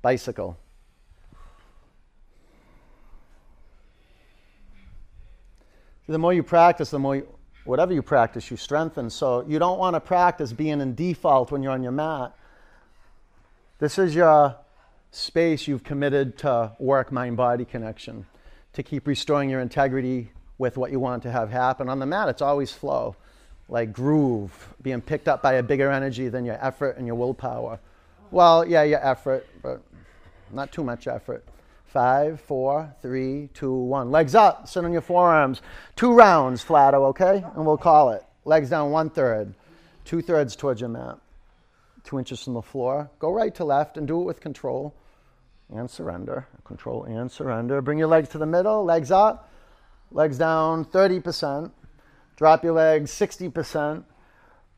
Bicycle. 0.00 0.58
The 6.08 6.18
more 6.18 6.32
you 6.32 6.42
practice, 6.42 6.90
the 6.90 6.98
more 6.98 7.16
you, 7.16 7.28
whatever 7.64 7.92
you 7.92 8.02
practice, 8.02 8.50
you 8.50 8.56
strengthen. 8.56 9.10
So 9.10 9.44
you 9.46 9.58
don't 9.58 9.78
want 9.78 9.94
to 9.94 10.00
practice 10.00 10.52
being 10.52 10.80
in 10.80 10.94
default 10.94 11.52
when 11.52 11.62
you're 11.62 11.72
on 11.72 11.82
your 11.82 11.92
mat. 11.92 12.34
This 13.78 13.98
is 13.98 14.14
your 14.14 14.56
space 15.10 15.68
you've 15.68 15.84
committed 15.84 16.38
to 16.38 16.72
work 16.78 17.12
mind 17.12 17.36
body 17.36 17.66
connection, 17.66 18.26
to 18.72 18.82
keep 18.82 19.06
restoring 19.06 19.50
your 19.50 19.60
integrity 19.60 20.30
with 20.58 20.76
what 20.76 20.90
you 20.90 21.00
want 21.00 21.22
to 21.24 21.30
have 21.30 21.50
happen. 21.50 21.88
On 21.88 21.98
the 21.98 22.06
mat, 22.06 22.28
it's 22.28 22.42
always 22.42 22.72
flow, 22.72 23.16
like 23.68 23.92
groove, 23.92 24.74
being 24.82 25.00
picked 25.00 25.28
up 25.28 25.42
by 25.42 25.54
a 25.54 25.62
bigger 25.62 25.90
energy 25.90 26.28
than 26.28 26.44
your 26.44 26.58
effort 26.64 26.96
and 26.96 27.06
your 27.06 27.16
willpower. 27.16 27.80
Well, 28.30 28.66
yeah, 28.66 28.82
your 28.82 29.04
effort, 29.04 29.46
but 29.62 29.82
not 30.52 30.72
too 30.72 30.84
much 30.84 31.06
effort. 31.06 31.44
Five, 31.86 32.40
four, 32.40 32.92
three, 33.02 33.48
two, 33.54 33.72
one. 33.72 34.10
Legs 34.10 34.34
up, 34.34 34.68
sit 34.68 34.84
on 34.84 34.92
your 34.92 35.00
forearms. 35.00 35.62
Two 35.94 36.12
rounds, 36.12 36.60
flatter, 36.60 36.96
okay? 37.06 37.44
And 37.54 37.64
we'll 37.64 37.76
call 37.76 38.10
it. 38.10 38.24
Legs 38.44 38.68
down 38.68 38.90
one 38.90 39.10
third, 39.10 39.54
two 40.04 40.20
thirds 40.20 40.56
towards 40.56 40.80
your 40.80 40.90
mat, 40.90 41.18
two 42.02 42.18
inches 42.18 42.42
from 42.42 42.54
the 42.54 42.62
floor. 42.62 43.10
Go 43.18 43.30
right 43.30 43.54
to 43.54 43.64
left 43.64 43.96
and 43.96 44.06
do 44.06 44.20
it 44.20 44.24
with 44.24 44.40
control 44.40 44.94
and 45.72 45.88
surrender. 45.88 46.46
Control 46.64 47.04
and 47.04 47.30
surrender. 47.30 47.80
Bring 47.80 47.98
your 47.98 48.08
legs 48.08 48.28
to 48.30 48.38
the 48.38 48.46
middle, 48.46 48.84
legs 48.84 49.10
up, 49.10 49.50
legs 50.14 50.38
down 50.38 50.86
30%. 50.86 51.70
Drop 52.36 52.64
your 52.64 52.72
legs 52.72 53.10
60%. 53.10 54.04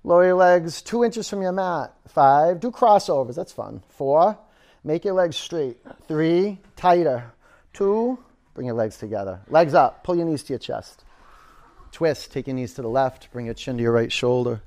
Lower 0.02 0.24
your 0.24 0.34
legs 0.34 0.82
two 0.82 1.04
inches 1.04 1.28
from 1.28 1.42
your 1.42 1.52
mat. 1.52 1.92
Five. 2.08 2.60
Do 2.60 2.70
crossovers. 2.70 3.34
That's 3.34 3.52
fun. 3.52 3.82
Four. 3.88 4.38
Make 4.84 5.04
your 5.04 5.14
legs 5.14 5.36
straight. 5.36 5.78
Three, 6.06 6.60
tighter. 6.76 7.32
Two, 7.72 8.18
bring 8.54 8.68
your 8.68 8.76
legs 8.76 8.98
together. 8.98 9.40
Legs 9.48 9.74
up. 9.74 10.04
Pull 10.04 10.16
your 10.16 10.26
knees 10.26 10.44
to 10.44 10.52
your 10.52 10.60
chest. 10.60 11.04
Twist. 11.90 12.32
Take 12.32 12.46
your 12.46 12.54
knees 12.54 12.74
to 12.74 12.82
the 12.82 12.88
left. 12.88 13.32
Bring 13.32 13.46
your 13.46 13.54
chin 13.54 13.76
to 13.78 13.82
your 13.82 13.92
right 13.92 14.12
shoulder. 14.12 14.62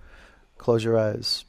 Close 0.57 0.83
your 0.83 0.97
eyes. 0.97 1.45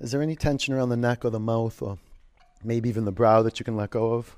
Is 0.00 0.10
there 0.10 0.22
any 0.22 0.36
tension 0.36 0.74
around 0.74 0.88
the 0.90 0.96
neck 0.96 1.24
or 1.24 1.30
the 1.30 1.40
mouth 1.40 1.80
or 1.80 1.98
maybe 2.62 2.88
even 2.88 3.04
the 3.04 3.12
brow 3.12 3.42
that 3.42 3.58
you 3.58 3.64
can 3.64 3.76
let 3.76 3.90
go 3.90 4.14
of? 4.14 4.36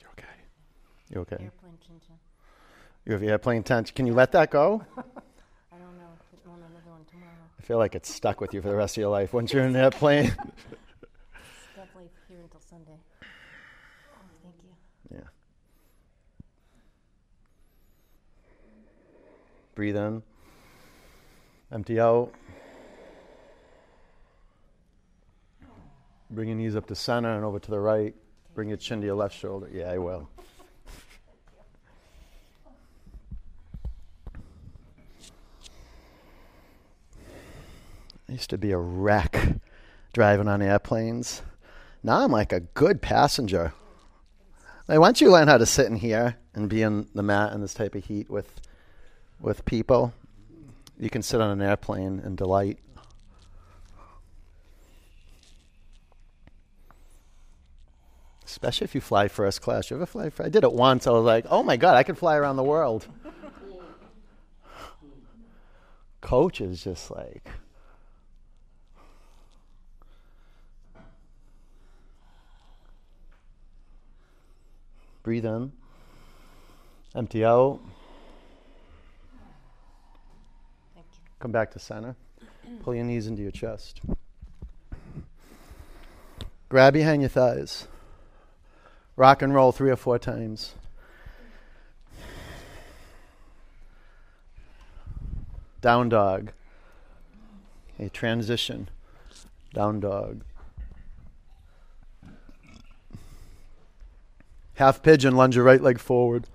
You're 0.00 0.10
okay. 0.10 0.24
You're 1.10 1.20
okay. 1.22 1.36
Airplane 1.44 1.78
tension. 1.86 2.14
You 3.04 3.12
have 3.12 3.22
airplane 3.22 3.62
tension. 3.62 3.94
Can 3.94 4.06
you 4.06 4.14
let 4.14 4.32
that 4.32 4.50
go? 4.50 4.84
I 4.96 5.02
don't 5.78 5.96
know. 5.98 6.10
Put 6.30 6.50
on 6.50 6.58
another 6.58 6.90
one 6.90 7.04
tomorrow. 7.10 7.30
I 7.58 7.62
feel 7.62 7.78
like 7.78 7.94
it's 7.94 8.12
stuck 8.12 8.40
with 8.40 8.52
you 8.52 8.60
for 8.60 8.68
the 8.68 8.76
rest 8.76 8.96
of 8.96 9.00
your 9.02 9.10
life. 9.10 9.32
Once 9.32 9.52
you're 9.52 9.62
in 9.62 9.70
an 9.70 9.76
airplane, 9.76 10.26
It's 10.26 10.36
definitely 11.76 12.10
here 12.28 12.38
until 12.42 12.60
Sunday. 12.68 12.98
Oh, 13.22 14.16
thank 14.42 14.54
you. 14.64 15.16
yeah. 15.18 15.28
Breathe 19.74 19.96
in. 19.96 20.22
Empty 21.72 21.98
out. 21.98 22.32
Bring 26.30 26.48
your 26.48 26.56
knees 26.56 26.76
up 26.76 26.86
to 26.86 26.94
center 26.94 27.34
and 27.34 27.44
over 27.44 27.58
to 27.58 27.70
the 27.70 27.80
right. 27.80 28.14
Bring 28.54 28.68
your 28.68 28.76
chin 28.76 29.00
to 29.00 29.06
your 29.06 29.16
left 29.16 29.36
shoulder. 29.36 29.68
Yeah, 29.72 29.90
I 29.90 29.98
will. 29.98 30.28
I 38.28 38.32
used 38.32 38.50
to 38.50 38.58
be 38.58 38.72
a 38.72 38.78
wreck 38.78 39.56
driving 40.12 40.48
on 40.48 40.62
airplanes. 40.62 41.42
Now 42.02 42.24
I'm 42.24 42.32
like 42.32 42.52
a 42.52 42.60
good 42.60 43.00
passenger. 43.02 43.72
Like 44.88 45.00
once 45.00 45.20
you 45.20 45.30
learn 45.30 45.48
how 45.48 45.58
to 45.58 45.66
sit 45.66 45.86
in 45.86 45.96
here 45.96 46.36
and 46.54 46.68
be 46.68 46.82
in 46.82 47.08
the 47.14 47.22
mat 47.22 47.52
in 47.52 47.60
this 47.60 47.74
type 47.74 47.94
of 47.94 48.04
heat 48.04 48.30
with 48.30 48.60
with 49.40 49.64
people, 49.64 50.12
you 50.98 51.10
can 51.10 51.22
sit 51.22 51.40
on 51.40 51.50
an 51.50 51.60
airplane 51.60 52.20
and 52.20 52.36
delight. 52.36 52.78
Especially 58.44 58.84
if 58.86 58.94
you 58.94 59.00
fly 59.00 59.28
first 59.28 59.60
class. 59.60 59.90
You 59.90 59.96
ever 59.96 60.06
fly? 60.06 60.30
I 60.38 60.48
did 60.48 60.64
it 60.64 60.72
once. 60.72 61.06
I 61.06 61.10
was 61.10 61.24
like, 61.24 61.44
"Oh 61.50 61.62
my 61.62 61.76
god, 61.76 61.96
I 61.96 62.02
could 62.02 62.16
fly 62.16 62.36
around 62.36 62.56
the 62.56 62.64
world." 62.64 63.06
Coach 66.22 66.60
is 66.60 66.82
just 66.82 67.10
like 67.10 67.46
breathe 75.22 75.44
in, 75.44 75.72
empty 77.14 77.44
out. 77.44 77.80
Thank 80.94 81.06
you. 81.12 81.35
Come 81.46 81.52
back 81.52 81.70
to 81.74 81.78
center. 81.78 82.16
Pull 82.82 82.96
your 82.96 83.04
knees 83.04 83.28
into 83.28 83.40
your 83.40 83.52
chest. 83.52 84.00
Grab 86.68 86.92
behind 86.92 87.22
your 87.22 87.28
thighs. 87.28 87.86
Rock 89.14 89.42
and 89.42 89.54
roll 89.54 89.70
three 89.70 89.92
or 89.92 89.94
four 89.94 90.18
times. 90.18 90.74
Down 95.80 96.08
dog. 96.08 96.50
A 98.00 98.08
transition. 98.08 98.88
Down 99.72 100.00
dog. 100.00 100.42
Half 104.74 105.00
pigeon, 105.04 105.36
lunge 105.36 105.54
your 105.54 105.64
right 105.64 105.80
leg 105.80 106.00
forward. 106.00 106.48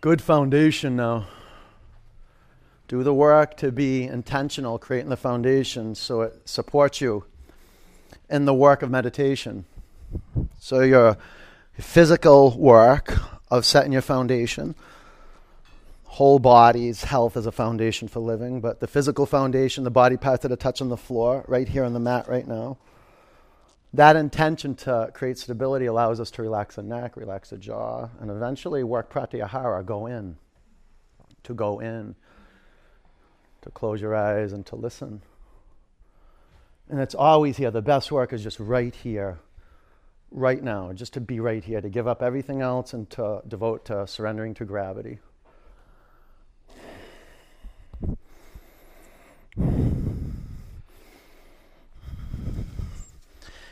Good 0.00 0.22
foundation 0.22 0.94
now. 0.94 1.26
Do 2.86 3.02
the 3.02 3.12
work 3.12 3.56
to 3.56 3.72
be 3.72 4.04
intentional, 4.04 4.78
creating 4.78 5.10
the 5.10 5.16
foundation 5.16 5.96
so 5.96 6.20
it 6.20 6.48
supports 6.48 7.00
you 7.00 7.24
in 8.30 8.44
the 8.44 8.54
work 8.54 8.82
of 8.82 8.92
meditation. 8.92 9.64
So, 10.60 10.82
your 10.82 11.16
physical 11.72 12.56
work 12.56 13.18
of 13.50 13.66
setting 13.66 13.90
your 13.90 14.02
foundation, 14.02 14.76
whole 16.04 16.38
body's 16.38 17.02
health 17.02 17.36
as 17.36 17.46
a 17.46 17.52
foundation 17.52 18.06
for 18.06 18.20
living, 18.20 18.60
but 18.60 18.78
the 18.78 18.86
physical 18.86 19.26
foundation, 19.26 19.82
the 19.82 19.90
body 19.90 20.16
parts 20.16 20.44
that 20.44 20.52
are 20.52 20.56
touching 20.56 20.90
the 20.90 20.96
floor, 20.96 21.44
right 21.48 21.68
here 21.68 21.82
on 21.82 21.92
the 21.92 21.98
mat 21.98 22.28
right 22.28 22.46
now. 22.46 22.78
That 23.94 24.16
intention 24.16 24.74
to 24.76 25.10
create 25.14 25.38
stability 25.38 25.86
allows 25.86 26.20
us 26.20 26.30
to 26.32 26.42
relax 26.42 26.76
the 26.76 26.82
neck, 26.82 27.16
relax 27.16 27.50
the 27.50 27.56
jaw, 27.56 28.08
and 28.20 28.30
eventually 28.30 28.84
work 28.84 29.10
pratyahara, 29.10 29.84
go 29.84 30.06
in, 30.06 30.36
to 31.44 31.54
go 31.54 31.80
in, 31.80 32.14
to 33.62 33.70
close 33.70 34.00
your 34.00 34.14
eyes 34.14 34.52
and 34.52 34.66
to 34.66 34.76
listen. 34.76 35.22
And 36.90 37.00
it's 37.00 37.14
always 37.14 37.56
here. 37.56 37.70
The 37.70 37.82
best 37.82 38.12
work 38.12 38.32
is 38.32 38.42
just 38.42 38.60
right 38.60 38.94
here, 38.94 39.38
right 40.30 40.62
now, 40.62 40.92
just 40.92 41.14
to 41.14 41.20
be 41.20 41.40
right 41.40 41.64
here, 41.64 41.80
to 41.80 41.88
give 41.88 42.06
up 42.06 42.22
everything 42.22 42.60
else 42.60 42.92
and 42.92 43.08
to 43.10 43.42
devote 43.48 43.86
to 43.86 44.06
surrendering 44.06 44.54
to 44.54 44.64
gravity. 44.66 45.18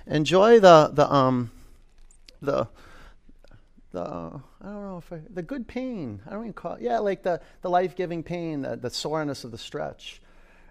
Enjoy 0.07 0.61
the 0.61 0.91
the 0.93 1.13
um 1.13 1.51
the 2.41 2.69
the 3.93 4.01
I 4.01 4.65
don't 4.65 4.83
know 4.83 4.99
if 4.99 5.13
I, 5.13 5.21
the 5.33 5.43
good 5.43 5.67
pain. 5.67 6.21
I 6.27 6.31
don't 6.31 6.43
even 6.43 6.53
call 6.53 6.75
it, 6.75 6.83
yeah, 6.83 6.99
like 6.99 7.23
the 7.23 7.41
the 7.63 7.71
life 7.71 7.97
giving 7.97 8.23
pain, 8.23 8.63
the, 8.63 8.77
the 8.77 8.91
soreness 8.91 9.45
of 9.45 9.51
the 9.51 9.59
stretch. 9.59 10.21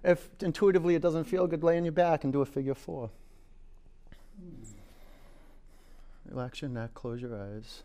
if 0.03 0.29
intuitively 0.41 0.95
it 0.95 1.01
doesn't 1.01 1.23
feel 1.25 1.47
good, 1.47 1.63
lay 1.63 1.77
on 1.77 1.83
your 1.83 1.91
back 1.91 2.23
and 2.23 2.31
do 2.31 2.41
a 2.41 2.45
figure 2.45 2.75
four. 2.75 3.09
Relax 6.29 6.61
your 6.61 6.69
neck, 6.69 6.93
close 6.93 7.21
your 7.21 7.35
eyes. 7.35 7.83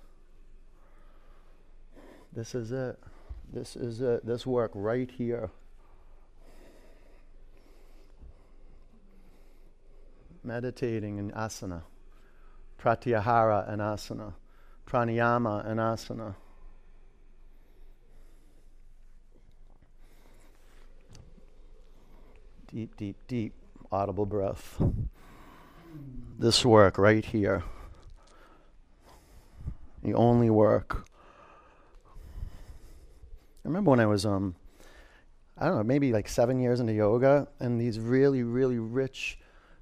This 2.32 2.55
is 2.55 2.72
it. 2.72 2.98
This 3.53 3.76
is 3.76 4.01
it. 4.01 4.24
This 4.24 4.46
work 4.46 4.70
right 4.74 5.11
here. 5.11 5.51
Meditating 10.51 11.18
in 11.18 11.30
asana, 11.30 11.82
pratyahara 12.76 13.72
and 13.72 13.80
asana, 13.80 14.34
pranayama 14.84 15.64
and 15.64 15.78
asana. 15.78 16.34
Deep, 22.66 22.96
deep, 22.96 23.16
deep 23.28 23.53
audible 23.92 24.26
breath. 24.26 24.82
This 26.36 26.64
work 26.64 26.98
right 26.98 27.24
here. 27.24 27.62
The 30.03 30.14
only 30.14 30.51
work. 30.51 31.07
I 33.64 33.68
remember 33.68 33.92
when 33.92 34.01
I 34.01 34.07
was 34.07 34.26
um 34.26 34.57
I 35.57 35.66
don't 35.66 35.76
know, 35.76 35.84
maybe 35.84 36.12
like 36.12 36.28
seven 36.28 36.59
years 36.59 36.80
into 36.80 36.92
yoga 36.92 37.46
and 37.61 37.80
these 37.80 38.01
really, 38.01 38.42
really 38.42 38.80
rich 38.80 39.38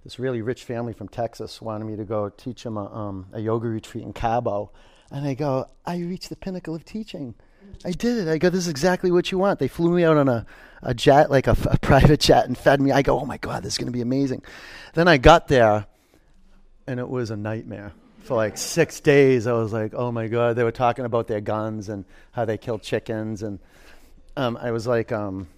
this 0.09 0.19
really 0.19 0.41
rich 0.41 0.65
family 0.65 0.95
from 0.95 1.07
Texas 1.07 1.61
wanted 1.61 1.85
me 1.85 1.95
to 1.95 2.03
go 2.03 2.31
teach 2.31 2.63
them 2.63 2.79
a, 2.79 2.87
um, 2.87 3.27
a 3.35 3.41
yoga 3.41 3.69
retreat 3.69 4.03
in 4.03 4.15
Cabo. 4.15 4.71
And 5.11 5.27
I 5.27 5.35
go, 5.35 5.67
I 5.85 5.99
reached 5.99 6.31
the 6.31 6.37
pinnacle 6.37 6.75
of 6.75 6.83
teaching. 6.83 7.35
I 7.85 7.91
did 7.91 8.17
it. 8.17 8.27
I 8.27 8.39
go, 8.39 8.49
this 8.49 8.61
is 8.61 8.69
exactly 8.69 9.11
what 9.11 9.31
you 9.31 9.37
want. 9.37 9.59
They 9.59 9.69
flew 9.69 9.91
me 9.91 10.05
out 10.05 10.17
on 10.17 10.27
a, 10.27 10.47
a 10.83 10.95
jet, 10.95 11.31
like 11.31 11.47
a, 11.47 11.55
a 11.71 11.79
private 11.83 12.21
jet, 12.21 12.47
and 12.47 12.57
fed 12.57 12.81
me. 12.81 12.91
I 12.91 13.03
go, 13.03 13.21
oh 13.21 13.27
my 13.27 13.37
God, 13.37 13.63
this 13.63 13.75
is 13.75 13.79
going 13.79 13.89
to 13.89 13.93
be 13.93 14.01
amazing. 14.01 14.43
Then 14.95 15.09
I 15.09 15.19
got 15.19 15.49
there, 15.49 15.85
and 16.87 16.99
it 16.99 17.09
was 17.11 17.31
a 17.31 17.37
nightmare. 17.37 17.93
For 18.23 18.35
like 18.35 18.57
six 18.57 19.01
days, 19.01 19.47
I 19.47 19.53
was 19.53 19.75
like, 19.75 19.93
oh 19.93 20.11
my 20.11 20.27
God. 20.27 20.57
They 20.57 20.65
were 20.65 20.73
talking 20.73 21.05
about 21.05 21.27
their 21.27 21.43
guns 21.43 21.91
and 21.91 22.07
how 22.33 22.47
they 22.47 22.57
kill 22.57 22.79
chickens. 22.79 23.43
And 23.43 23.59
um, 24.39 24.57
I 24.57 24.71
was 24.71 24.87
like, 24.87 25.13
um, 25.13 25.49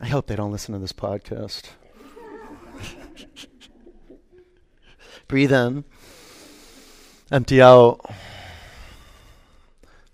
I 0.00 0.06
hope 0.06 0.26
they 0.26 0.36
don't 0.36 0.52
listen 0.52 0.72
to 0.72 0.78
this 0.78 0.94
podcast. 0.94 1.64
Breathe 5.26 5.52
in. 5.52 5.84
Empty 7.30 7.60
out. 7.60 8.00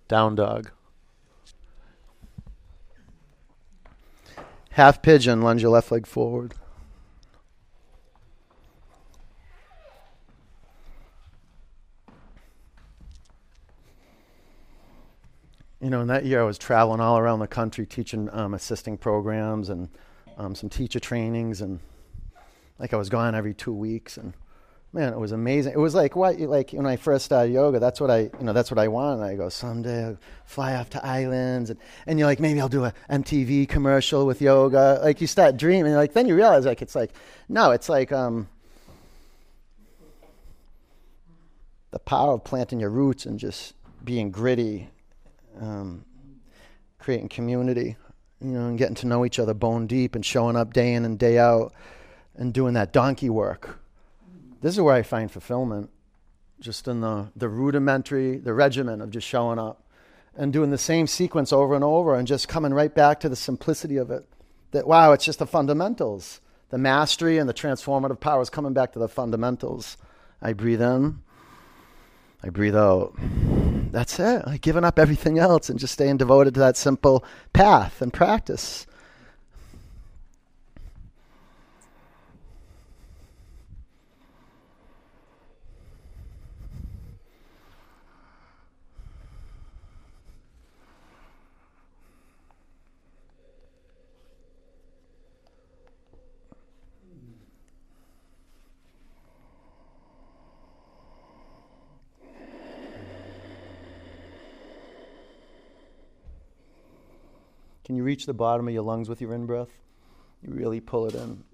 Down 0.09 0.35
dog. 0.35 0.71
Half 4.71 5.03
pigeon, 5.03 5.41
lunge 5.41 5.63
your 5.63 5.71
left 5.71 5.93
leg 5.93 6.05
forward. 6.05 6.55
You 15.81 15.91
know, 15.91 16.01
in 16.01 16.09
that 16.09 16.25
year 16.25 16.41
I 16.41 16.45
was 16.45 16.59
traveling 16.59 17.01
all 17.01 17.19
around 17.19 17.39
the 17.39 17.47
country 17.47 17.87
teaching 17.87 18.29
um, 18.33 18.55
assisting 18.55 18.97
programs 18.97 19.69
and 19.69 19.91
um, 20.39 20.55
some 20.55 20.71
teacher 20.71 20.99
trainings, 20.99 21.61
and 21.61 21.79
like 22.85 22.93
I 22.93 22.99
was 22.99 23.09
gone 23.09 23.35
every 23.35 23.55
two 23.55 23.73
weeks. 23.73 24.19
And 24.19 24.35
man, 24.93 25.15
it 25.15 25.19
was 25.19 25.33
amazing. 25.33 25.73
It 25.73 25.79
was 25.79 25.95
like 25.95 26.15
what, 26.15 26.39
like 26.39 26.73
when 26.73 26.85
I 26.85 26.97
first 26.97 27.25
started 27.25 27.51
yoga, 27.51 27.79
that's 27.79 27.99
what 27.99 28.11
I, 28.11 28.19
you 28.19 28.43
know, 28.43 28.53
that's 28.53 28.71
what 28.71 28.79
I 28.79 28.89
wanted. 28.89 29.25
I 29.25 29.37
go 29.37 29.49
someday 29.49 30.05
I'll 30.05 30.19
fly 30.45 30.75
off 30.75 30.91
to 30.91 31.03
islands, 31.03 31.71
and, 31.71 31.81
and 32.07 32.19
you're 32.19 32.29
like 32.29 32.41
maybe 32.41 32.61
I'll 32.61 32.69
do 32.69 32.85
a 32.85 32.93
MTV 33.11 33.71
commercial 33.71 34.27
with 34.27 34.43
yoga. 34.43 35.01
Like 35.03 35.23
you 35.23 35.27
start 35.27 35.57
dreaming, 35.57 35.95
like 35.95 36.13
then 36.13 36.29
you 36.29 36.37
realize 36.37 36.67
like 36.67 36.83
it's 36.83 36.95
like 36.95 37.13
no, 37.49 37.71
it's 37.71 37.89
like 37.89 38.13
um, 38.13 38.49
the 41.91 42.01
power 42.01 42.35
of 42.35 42.45
planting 42.45 42.81
your 42.81 42.91
roots 42.91 43.25
and 43.25 43.39
just 43.41 43.73
being 44.05 44.31
gritty, 44.31 44.91
um, 45.59 46.05
creating 46.99 47.31
community, 47.31 47.97
you 48.43 48.51
know, 48.51 48.67
and 48.67 48.77
getting 48.77 48.97
to 48.97 49.07
know 49.07 49.25
each 49.25 49.39
other 49.39 49.55
bone 49.55 49.87
deep, 49.87 50.15
and 50.15 50.27
showing 50.27 50.55
up 50.55 50.75
day 50.75 50.93
in 50.93 51.07
and 51.07 51.19
day 51.19 51.39
out, 51.39 51.73
and 52.37 52.53
doing 52.53 52.75
that 52.75 52.93
donkey 52.93 53.31
work 53.31 53.79
this 54.65 54.77
is 54.77 54.81
where 54.81 54.95
I 54.95 55.03
find 55.03 55.31
fulfillment, 55.31 55.91
just 56.59 56.89
in 56.89 57.03
the, 57.03 57.29
the 57.37 57.51
rudimentary, 57.51 58.39
the 58.39 58.55
regimen 58.55 59.03
of 59.03 59.11
just 59.11 59.29
showing 59.29 59.59
up 59.59 59.83
and 60.35 60.55
doing 60.55 60.71
the 60.71 60.79
same 60.79 61.07
sequence 61.07 61.53
over 61.53 61.75
and 61.75 61.85
over 61.85 62.15
and 62.15 62.27
just 62.27 62.49
coming 62.49 62.73
right 62.73 62.95
back 62.95 63.21
to 63.21 63.29
the 63.29 63.37
simplicity 63.37 63.99
of 63.99 64.11
it. 64.11 64.27
That, 64.71 64.87
wow, 64.87 65.13
it's 65.13 65.27
just 65.27 65.39
the 65.39 65.47
fundamentals. 65.47 66.41
The 66.71 66.79
mastery 66.79 67.37
and 67.37 67.47
the 67.47 67.53
transformative 67.53 68.21
power 68.21 68.41
is 68.41 68.49
coming 68.49 68.73
back 68.73 68.95
to 68.95 68.99
the 68.99 69.07
fundamentals. 69.07 69.99
I 70.41 70.55
breathe 70.55 70.81
in, 70.81 71.21
I 72.43 72.49
breathe 72.49 72.75
out. 72.75 73.13
That's 73.93 74.19
it. 74.19 74.45
I've 74.47 74.63
given 74.63 74.83
up 74.83 74.99
everything 74.99 75.39
else 75.39 75.69
and 75.69 75.79
just 75.79 75.93
staying 75.93 76.17
devoted 76.17 76.55
to 76.55 76.61
that 76.61 76.79
simple 76.79 77.23
path 77.53 78.01
and 78.01 78.15
practice. 78.15 78.87
Can 107.85 107.97
you 107.97 108.03
reach 108.03 108.27
the 108.27 108.33
bottom 108.33 108.67
of 108.67 108.75
your 108.75 108.83
lungs 108.83 109.09
with 109.09 109.21
your 109.21 109.35
in 109.35 109.47
breath? 109.47 109.69
You 110.43 110.55
really 110.55 110.81
pull 110.81 111.07
it 111.07 111.15
in. 111.15 111.45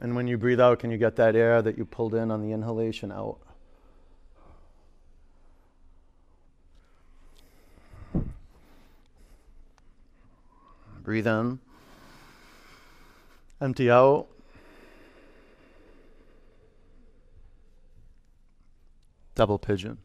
And 0.00 0.16
when 0.16 0.26
you 0.26 0.36
breathe 0.36 0.60
out, 0.60 0.80
can 0.80 0.90
you 0.90 0.98
get 0.98 1.16
that 1.16 1.36
air 1.36 1.62
that 1.62 1.78
you 1.78 1.84
pulled 1.84 2.14
in 2.14 2.30
on 2.30 2.42
the 2.42 2.52
inhalation 2.52 3.12
out? 3.12 3.38
Breathe 11.02 11.26
in. 11.26 11.58
Empty 13.60 13.90
out. 13.90 14.26
Double 19.34 19.58
pigeon. 19.58 19.98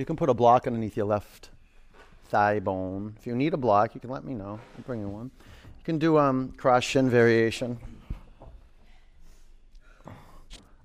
You 0.00 0.06
can 0.06 0.16
put 0.16 0.30
a 0.30 0.34
block 0.34 0.66
underneath 0.66 0.96
your 0.96 1.04
left 1.04 1.50
thigh 2.30 2.58
bone. 2.58 3.12
If 3.18 3.26
you 3.26 3.36
need 3.36 3.52
a 3.52 3.58
block, 3.58 3.94
you 3.94 4.00
can 4.00 4.08
let 4.08 4.24
me 4.24 4.32
know. 4.32 4.58
I'll 4.78 4.84
bring 4.86 5.02
you 5.02 5.08
one. 5.08 5.30
You 5.76 5.84
can 5.84 5.98
do 5.98 6.16
um, 6.16 6.52
cross 6.52 6.84
shin 6.84 7.10
variation. 7.10 7.78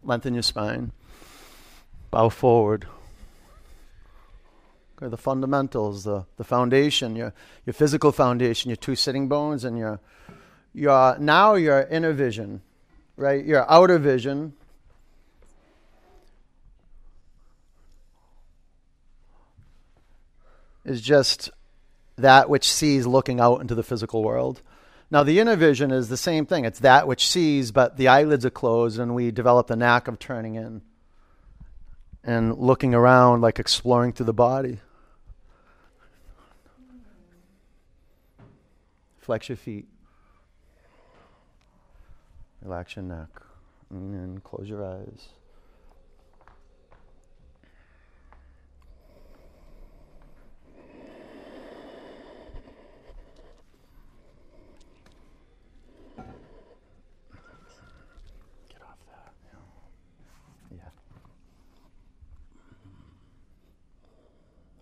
Lengthen 0.03 0.34
your 0.34 0.43
spine. 0.43 0.91
Bow 2.11 2.28
forward. 2.28 2.88
Okay, 4.97 5.09
the 5.09 5.16
fundamentals, 5.16 6.03
the, 6.03 6.26
the 6.36 6.43
foundation, 6.43 7.16
your, 7.16 7.34
your 7.66 7.74
physical 7.74 8.11
foundation, 8.11 8.70
your 8.70 8.76
two 8.76 8.97
sitting 8.97 9.30
bones, 9.30 9.63
and 9.63 9.78
your, 9.78 10.01
your 10.74 11.18
now 11.20 11.53
your 11.53 11.84
inner 11.84 12.11
vision, 12.11 12.61
right? 13.16 13.45
Your 13.45 13.66
outer 13.72 13.97
vision, 13.97 14.55
is 20.86 21.01
just 21.01 21.49
that 22.17 22.49
which 22.49 22.71
sees 22.71 23.05
looking 23.05 23.39
out 23.39 23.59
into 23.59 23.75
the 23.75 23.83
physical 23.83 24.23
world. 24.23 24.61
Now, 25.11 25.23
the 25.23 25.39
inner 25.39 25.55
vision 25.55 25.91
is 25.91 26.09
the 26.09 26.17
same 26.17 26.45
thing. 26.45 26.65
It's 26.65 26.79
that 26.79 27.07
which 27.07 27.27
sees, 27.27 27.71
but 27.71 27.97
the 27.97 28.07
eyelids 28.07 28.45
are 28.45 28.49
closed, 28.49 28.99
and 28.99 29.13
we 29.13 29.31
develop 29.31 29.67
the 29.67 29.75
knack 29.75 30.07
of 30.07 30.19
turning 30.19 30.55
in 30.55 30.81
and 32.23 32.57
looking 32.57 32.93
around, 32.93 33.41
like 33.41 33.59
exploring 33.59 34.13
through 34.13 34.25
the 34.25 34.33
body. 34.33 34.79
Flex 39.19 39.49
your 39.49 39.55
feet. 39.57 39.88
Relax 42.61 42.95
your 42.95 43.05
neck. 43.05 43.29
And 43.91 44.43
close 44.43 44.67
your 44.67 44.83
eyes. 44.83 45.29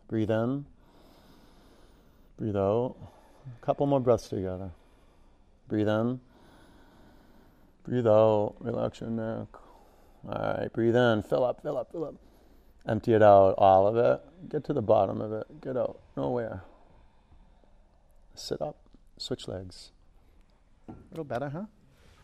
Breathe 0.07 0.31
in. 0.31 0.65
Breathe 2.37 2.55
out. 2.55 2.95
A 3.61 3.65
couple 3.65 3.85
more 3.87 3.99
breaths 3.99 4.29
together. 4.29 4.71
Breathe 5.67 5.89
in. 5.89 6.19
Breathe 7.83 8.07
out. 8.07 8.55
Relax 8.59 9.01
your 9.01 9.09
neck. 9.09 9.47
All 10.27 10.57
right, 10.57 10.71
breathe 10.71 10.95
in. 10.95 11.23
Fill 11.23 11.43
up, 11.43 11.61
fill 11.61 11.77
up, 11.77 11.91
fill 11.91 12.05
up. 12.05 12.15
Empty 12.87 13.13
it 13.13 13.23
out, 13.23 13.55
all 13.57 13.87
of 13.87 13.97
it. 13.97 14.21
Get 14.49 14.63
to 14.65 14.73
the 14.73 14.81
bottom 14.81 15.21
of 15.21 15.31
it. 15.31 15.61
Get 15.61 15.77
out. 15.77 15.99
Nowhere. 16.17 16.63
Sit 18.35 18.61
up. 18.61 18.77
Switch 19.17 19.47
legs. 19.47 19.91
A 20.89 20.93
little 21.11 21.23
better, 21.23 21.49
huh? 21.49 21.65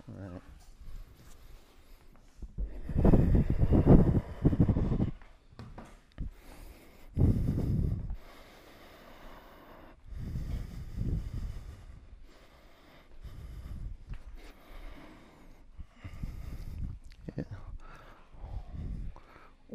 All 0.07 0.15
right. 0.17 0.41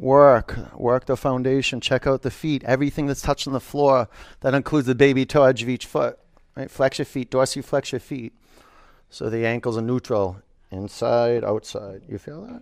Work, 0.05 0.59
work 0.77 1.07
the 1.07 1.17
foundation. 1.17 1.81
Check 1.81 2.05
out 2.05 2.21
the 2.21 2.29
feet. 2.29 2.63
Everything 2.63 3.07
that's 3.07 3.23
touching 3.23 3.53
the 3.53 3.59
floor. 3.59 4.07
That 4.41 4.53
includes 4.53 4.85
the 4.85 4.93
baby 4.93 5.25
toe 5.25 5.45
edge 5.45 5.63
of 5.63 5.69
each 5.69 5.87
foot. 5.87 6.19
Right? 6.55 6.69
Flex 6.69 6.99
your 6.99 7.07
feet. 7.07 7.31
Dorsiflex 7.31 7.91
your 7.91 7.99
feet. 7.99 8.31
So 9.09 9.31
the 9.31 9.47
ankles 9.47 9.79
are 9.79 9.81
neutral. 9.81 10.37
Inside, 10.69 11.43
outside. 11.43 12.03
You 12.07 12.19
feel 12.19 12.43
that? 12.43 12.61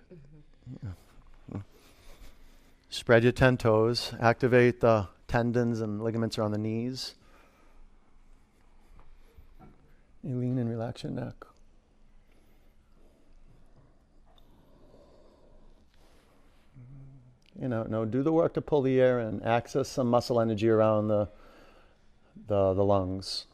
Mm-hmm. 0.70 0.88
Yeah. 1.54 1.60
Spread 2.90 3.24
your 3.24 3.34
ten 3.34 3.58
toes. 3.58 4.14
Activate 4.22 4.80
the 4.80 5.10
tendons 5.28 5.82
and 5.82 6.02
ligaments 6.02 6.38
around 6.38 6.54
the 6.54 6.58
knees. 6.58 7.16
You 10.24 10.38
lean 10.38 10.58
and 10.58 10.70
relax 10.70 11.04
your 11.04 11.12
neck. 11.12 11.36
You 17.60 17.68
know, 17.68 17.84
no, 17.84 18.06
do 18.06 18.24
the 18.24 18.32
work 18.32 18.54
to 18.56 18.62
pull 18.62 18.82
the 18.82 19.00
air 19.00 19.20
in, 19.20 19.42
access 19.44 19.88
some 19.88 20.08
muscle 20.08 20.40
energy 20.40 20.70
around 20.70 21.08
the, 21.08 21.30
the, 22.48 22.74
the 22.74 22.84
lungs. 22.84 23.46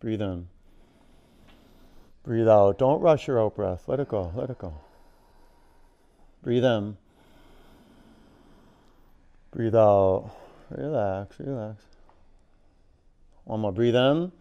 Breathe 0.00 0.22
in. 0.22 0.48
Breathe 2.24 2.48
out. 2.48 2.78
Don't 2.78 3.00
rush 3.00 3.26
your 3.26 3.40
out 3.40 3.56
breath. 3.56 3.84
Let 3.86 4.00
it 4.00 4.08
go. 4.08 4.32
Let 4.34 4.50
it 4.50 4.58
go. 4.58 4.74
Breathe 6.42 6.64
in. 6.64 6.96
Breathe 9.50 9.74
out. 9.74 10.30
Relax, 10.70 11.38
relax. 11.38 11.82
One 13.44 13.60
more. 13.60 13.72
Breathe 13.72 13.96
in. 13.96 14.32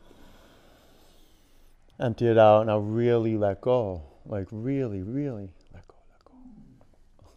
Empty 2.00 2.28
it 2.28 2.38
out. 2.38 2.66
Now 2.66 2.80
really 2.80 3.38
let 3.38 3.62
go. 3.62 4.04
Like 4.26 4.48
really, 4.52 5.02
really 5.02 5.50
let 5.74 5.88
go, 5.88 5.96
let 6.10 6.26
go. 6.26 6.32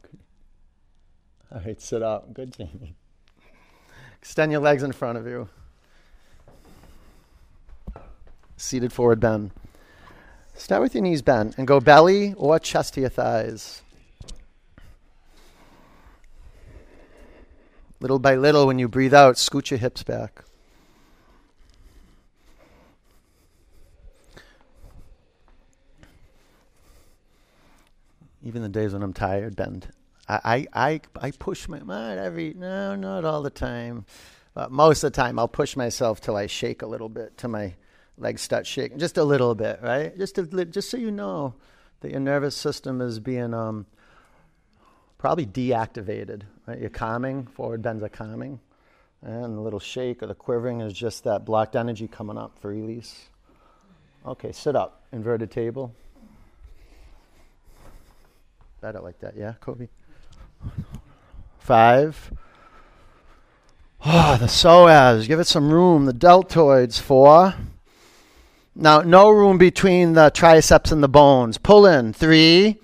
Okay. 0.05 0.19
All 1.53 1.61
right, 1.65 1.81
sit 1.81 2.03
up. 2.03 2.33
Good, 2.33 2.57
Jamie. 2.57 2.95
Extend 4.19 4.53
your 4.53 4.61
legs 4.61 4.83
in 4.83 4.93
front 4.93 5.19
of 5.19 5.27
you. 5.27 5.49
Seated 8.57 8.93
forward 8.93 9.21
bend. 9.21 9.51
Start 10.55 10.81
with 10.81 10.95
your 10.95 11.03
knees 11.03 11.21
bent 11.21 11.59
and 11.59 11.67
go 11.67 11.79
belly 11.79 12.33
or 12.37 12.59
chest 12.59 12.95
to 12.95 13.01
your 13.01 13.11
thighs. 13.11 13.83
Little 18.01 18.19
by 18.19 18.37
little, 18.37 18.67
when 18.67 18.79
you 18.79 18.89
breathe 18.89 19.15
out, 19.15 19.37
scoot 19.37 19.71
your 19.71 19.79
hips 19.79 20.03
back. 20.03 20.46
Even 28.47 28.63
the 28.63 28.69
days 28.69 28.93
when 28.93 29.03
I'm 29.03 29.13
tired, 29.13 29.57
bend. 29.57 29.89
I, 30.29 30.69
I, 30.73 31.01
I, 31.21 31.31
push 31.33 31.67
my 31.67 31.81
mind 31.81 32.21
every, 32.21 32.55
no, 32.55 32.95
not 32.95 33.25
all 33.25 33.43
the 33.43 33.51
time, 33.51 34.07
but 34.55 34.71
most 34.71 35.03
of 35.03 35.13
the 35.13 35.17
time 35.17 35.39
I'll 35.39 35.49
push 35.49 35.77
myself 35.77 36.21
till 36.21 36.37
I 36.37 36.47
shake 36.47 36.83
a 36.83 36.87
little 36.87 37.09
bit, 37.09 37.37
till 37.37 37.51
my 37.51 37.75
legs 38.17 38.43
start 38.43 38.65
shaking, 38.65 38.99
just 38.99 39.19
a 39.19 39.25
little 39.25 39.57
bit, 39.57 39.81
right? 39.83 40.17
Just, 40.17 40.39
a, 40.39 40.65
just 40.65 40.91
so 40.91 40.97
you 40.97 41.11
know 41.11 41.55
that 42.01 42.13
your 42.13 42.21
nervous 42.21 42.57
system 42.57 43.01
is 43.01 43.19
being 43.19 43.53
um, 43.53 43.85
probably 45.19 45.47
deactivated, 45.47 46.43
right? 46.69 46.79
You're 46.79 46.91
calming, 46.91 47.47
forward 47.47 47.83
bends 47.83 48.03
are 48.05 48.09
calming, 48.09 48.61
and 49.23 49.57
the 49.57 49.61
little 49.61 49.81
shake 49.81 50.23
or 50.23 50.27
the 50.27 50.35
quivering 50.35 50.83
is 50.83 50.93
just 50.93 51.25
that 51.25 51.45
blocked 51.45 51.75
energy 51.75 52.07
coming 52.07 52.39
up 52.39 52.61
for 52.61 52.71
release. 52.71 53.29
Okay, 54.25 54.53
sit 54.53 54.77
up, 54.77 55.03
inverted 55.13 55.51
table 55.51 55.95
better 58.87 59.01
like 59.01 59.19
that. 59.19 59.37
Yeah, 59.37 59.55
Kobe? 59.61 59.89
Five. 61.59 62.31
Oh, 64.05 64.37
the 64.39 64.47
psoas. 64.47 65.27
Give 65.27 65.41
it 65.41 65.49
some 65.49 65.73
room. 65.73 66.05
The 66.05 66.13
deltoids. 66.13 67.01
Four. 67.01 67.53
Now, 68.77 69.01
no 69.01 69.29
room 69.31 69.59
between 69.59 70.13
the 70.13 70.31
triceps 70.31 70.93
and 70.93 71.03
the 71.03 71.09
bones. 71.09 71.59
Pull 71.59 71.85
in. 71.87 72.13
Three. 72.13 72.79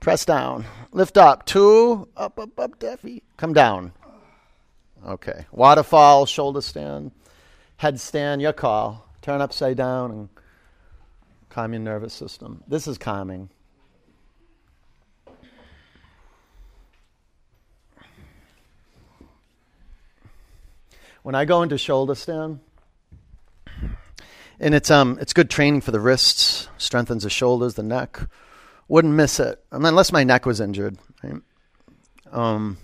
Press 0.00 0.24
down. 0.24 0.64
Lift 0.92 1.18
up. 1.18 1.44
Two. 1.44 2.08
Up, 2.16 2.38
up, 2.38 2.58
up, 2.58 2.78
Deffy. 2.78 3.20
Come 3.36 3.52
down. 3.52 3.92
Okay. 5.06 5.44
Waterfall, 5.52 6.24
shoulder 6.24 6.62
stand, 6.62 7.10
headstand, 7.78 8.40
your 8.40 8.54
call. 8.54 9.06
Turn 9.20 9.42
upside 9.42 9.76
down 9.76 10.10
and 10.12 10.28
calm 11.50 11.74
your 11.74 11.80
nervous 11.80 12.14
system. 12.14 12.64
This 12.66 12.86
is 12.86 12.96
calming. 12.96 13.50
When 21.22 21.34
I 21.34 21.44
go 21.44 21.62
into 21.62 21.78
shoulder 21.78 22.14
stand, 22.14 22.60
and 24.58 24.74
it's 24.74 24.90
um 24.90 25.18
it's 25.20 25.32
good 25.32 25.50
training 25.50 25.80
for 25.80 25.90
the 25.90 26.00
wrists, 26.00 26.68
strengthens 26.78 27.22
the 27.22 27.30
shoulders, 27.30 27.74
the 27.74 27.82
neck. 27.82 28.20
Wouldn't 28.88 29.14
miss 29.14 29.38
it 29.38 29.62
unless 29.70 30.10
my 30.10 30.24
neck 30.24 30.46
was 30.46 30.60
injured. 30.60 30.98
Right? 31.22 31.40
Um, 32.32 32.78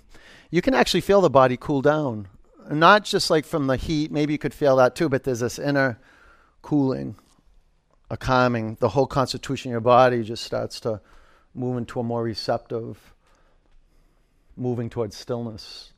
you 0.50 0.62
can 0.62 0.74
actually 0.74 1.00
feel 1.00 1.20
the 1.20 1.30
body 1.30 1.56
cool 1.56 1.82
down, 1.82 2.28
not 2.70 3.04
just 3.04 3.28
like 3.28 3.44
from 3.44 3.66
the 3.66 3.76
heat. 3.76 4.12
Maybe 4.12 4.32
you 4.32 4.38
could 4.38 4.54
feel 4.54 4.76
that 4.76 4.94
too, 4.94 5.08
but 5.08 5.24
there's 5.24 5.40
this 5.40 5.58
inner 5.58 5.98
cooling, 6.62 7.16
a 8.10 8.16
calming. 8.16 8.76
The 8.80 8.90
whole 8.90 9.06
constitution 9.06 9.70
of 9.70 9.72
your 9.72 9.80
body 9.80 10.22
just 10.22 10.44
starts 10.44 10.78
to 10.80 11.00
move 11.54 11.76
into 11.76 11.98
a 11.98 12.04
more 12.04 12.22
receptive, 12.22 13.14
moving 14.56 14.88
towards 14.88 15.16
stillness. 15.16 15.92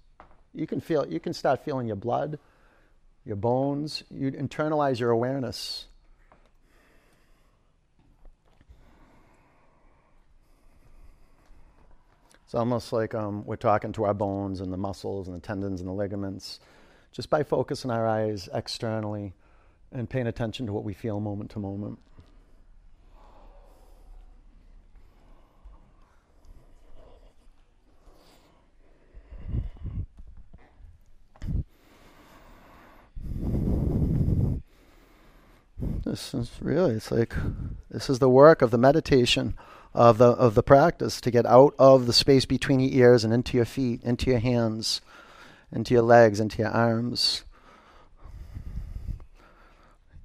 You 0.54 0.66
can 0.66 0.80
feel 0.80 1.06
you 1.06 1.20
can 1.20 1.32
start 1.32 1.64
feeling 1.64 1.86
your 1.86 1.96
blood, 1.96 2.38
your 3.24 3.36
bones, 3.36 4.02
you 4.10 4.32
internalize 4.32 4.98
your 4.98 5.10
awareness. 5.10 5.86
It's 12.44 12.54
almost 12.54 12.94
like 12.94 13.14
um, 13.14 13.44
we're 13.44 13.56
talking 13.56 13.92
to 13.92 14.04
our 14.04 14.14
bones 14.14 14.62
and 14.62 14.72
the 14.72 14.78
muscles 14.78 15.28
and 15.28 15.36
the 15.36 15.46
tendons 15.46 15.80
and 15.80 15.88
the 15.88 15.92
ligaments 15.92 16.60
just 17.12 17.28
by 17.28 17.42
focusing 17.42 17.90
our 17.90 18.06
eyes 18.06 18.48
externally 18.54 19.34
and 19.92 20.08
paying 20.08 20.26
attention 20.26 20.66
to 20.66 20.72
what 20.72 20.84
we 20.84 20.94
feel 20.94 21.20
moment 21.20 21.50
to 21.50 21.58
moment. 21.58 21.98
Really 36.60 36.94
it's 36.94 37.10
like 37.10 37.34
this 37.90 38.10
is 38.10 38.18
the 38.18 38.28
work 38.28 38.62
of 38.62 38.70
the 38.70 38.78
meditation 38.78 39.54
of 39.94 40.18
the 40.18 40.28
of 40.28 40.54
the 40.54 40.62
practice 40.62 41.20
to 41.20 41.30
get 41.30 41.46
out 41.46 41.74
of 41.78 42.06
the 42.06 42.12
space 42.12 42.44
between 42.44 42.80
your 42.80 42.92
ears 42.92 43.24
and 43.24 43.32
into 43.32 43.56
your 43.56 43.64
feet, 43.64 44.02
into 44.02 44.30
your 44.30 44.38
hands, 44.38 45.00
into 45.72 45.94
your 45.94 46.02
legs, 46.02 46.40
into 46.40 46.58
your 46.58 46.70
arms. 46.70 47.44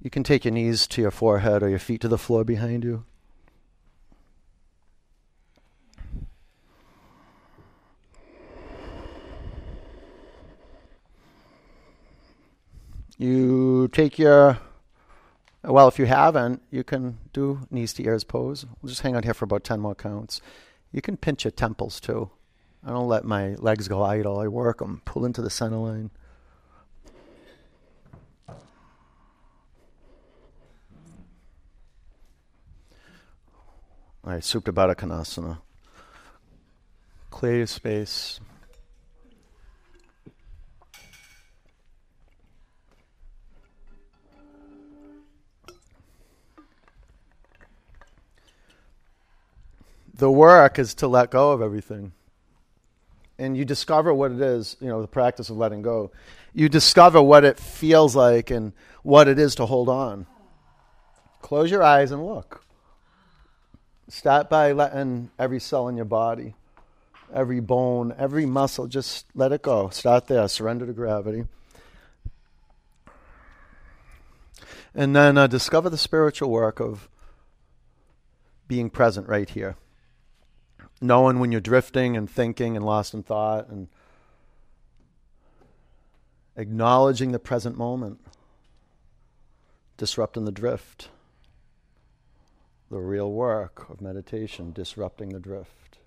You 0.00 0.10
can 0.10 0.22
take 0.22 0.44
your 0.44 0.52
knees 0.52 0.86
to 0.88 1.00
your 1.00 1.10
forehead 1.10 1.62
or 1.62 1.68
your 1.68 1.78
feet 1.78 2.02
to 2.02 2.08
the 2.08 2.18
floor 2.18 2.44
behind 2.44 2.84
you. 2.84 3.04
You 13.16 13.88
take 13.88 14.18
your 14.18 14.58
well, 15.72 15.88
if 15.88 15.98
you 15.98 16.06
haven't, 16.06 16.62
you 16.70 16.84
can 16.84 17.18
do 17.32 17.60
knees 17.70 17.94
to 17.94 18.04
ears 18.04 18.24
pose. 18.24 18.66
We'll 18.82 18.90
just 18.90 19.00
hang 19.00 19.16
out 19.16 19.24
here 19.24 19.34
for 19.34 19.46
about 19.46 19.64
10 19.64 19.80
more 19.80 19.94
counts. 19.94 20.40
You 20.92 21.00
can 21.00 21.16
pinch 21.16 21.44
your 21.44 21.50
temples 21.50 22.00
too. 22.00 22.30
I 22.86 22.90
don't 22.90 23.08
let 23.08 23.24
my 23.24 23.54
legs 23.54 23.88
go 23.88 24.02
idle. 24.02 24.38
I 24.38 24.48
work 24.48 24.78
them. 24.78 25.00
Pull 25.06 25.24
into 25.24 25.40
the 25.40 25.48
center 25.48 25.76
line. 25.76 26.10
All 34.22 34.32
right, 34.32 34.42
Supta 34.42 34.72
Baddha 34.72 34.94
Konasana. 34.94 35.58
Clear 37.30 37.56
your 37.58 37.66
space. 37.66 38.40
The 50.16 50.30
work 50.30 50.78
is 50.78 50.94
to 50.96 51.08
let 51.08 51.30
go 51.30 51.52
of 51.52 51.60
everything. 51.60 52.12
And 53.36 53.56
you 53.56 53.64
discover 53.64 54.14
what 54.14 54.30
it 54.30 54.40
is, 54.40 54.76
you 54.80 54.86
know, 54.86 55.00
the 55.00 55.08
practice 55.08 55.50
of 55.50 55.56
letting 55.56 55.82
go. 55.82 56.12
You 56.52 56.68
discover 56.68 57.20
what 57.20 57.44
it 57.44 57.58
feels 57.58 58.14
like 58.14 58.50
and 58.50 58.72
what 59.02 59.26
it 59.26 59.40
is 59.40 59.56
to 59.56 59.66
hold 59.66 59.88
on. 59.88 60.26
Close 61.42 61.68
your 61.70 61.82
eyes 61.82 62.12
and 62.12 62.24
look. 62.24 62.64
Start 64.08 64.48
by 64.48 64.70
letting 64.70 65.30
every 65.36 65.58
cell 65.58 65.88
in 65.88 65.96
your 65.96 66.04
body, 66.04 66.54
every 67.32 67.58
bone, 67.58 68.14
every 68.16 68.46
muscle, 68.46 68.86
just 68.86 69.26
let 69.34 69.50
it 69.50 69.62
go. 69.62 69.88
Start 69.88 70.28
there. 70.28 70.46
Surrender 70.46 70.86
to 70.86 70.92
gravity. 70.92 71.44
And 74.94 75.16
then 75.16 75.36
uh, 75.36 75.48
discover 75.48 75.90
the 75.90 75.98
spiritual 75.98 76.50
work 76.50 76.78
of 76.78 77.08
being 78.68 78.90
present 78.90 79.26
right 79.26 79.50
here. 79.50 79.76
Knowing 81.00 81.38
when 81.38 81.52
you're 81.52 81.60
drifting 81.60 82.16
and 82.16 82.30
thinking 82.30 82.76
and 82.76 82.84
lost 82.84 83.14
in 83.14 83.22
thought 83.22 83.68
and 83.68 83.88
acknowledging 86.56 87.32
the 87.32 87.38
present 87.38 87.76
moment, 87.76 88.20
disrupting 89.96 90.44
the 90.44 90.52
drift 90.52 91.08
the 92.94 93.00
real 93.00 93.32
work 93.32 93.90
of 93.90 94.00
meditation, 94.00 94.70
disrupting 94.72 95.30
the 95.30 95.40
drift, 95.40 95.98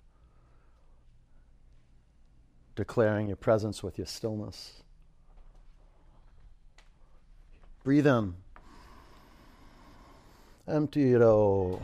declaring 2.74 3.26
your 3.26 3.36
presence 3.36 3.82
with 3.82 3.98
your 3.98 4.06
stillness. 4.06 4.82
Breathe 7.84 8.06
in. 8.06 8.34
Empty 10.66 11.12
it 11.12 11.22
out. 11.22 11.80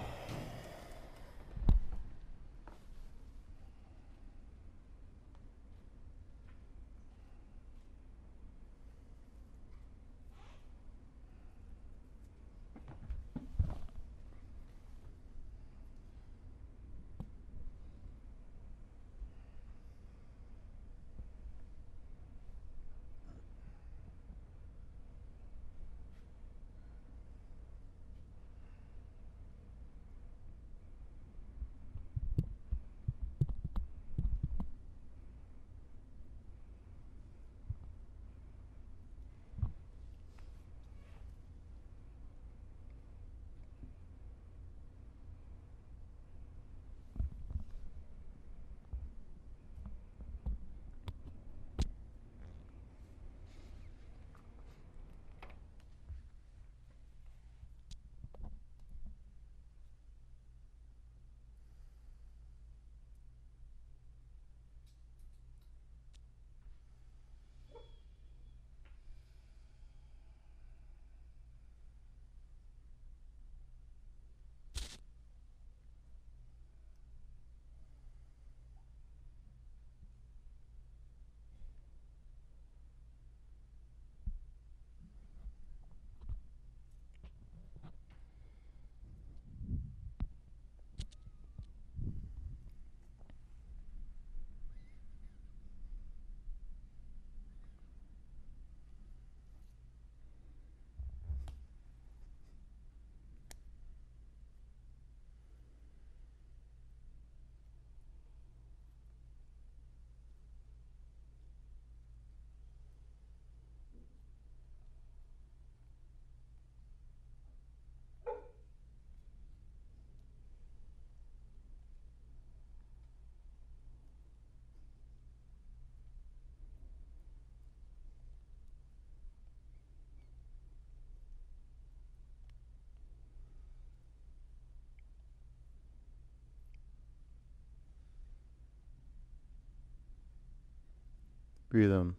Breathe 141.75 141.91
in. 141.91 142.15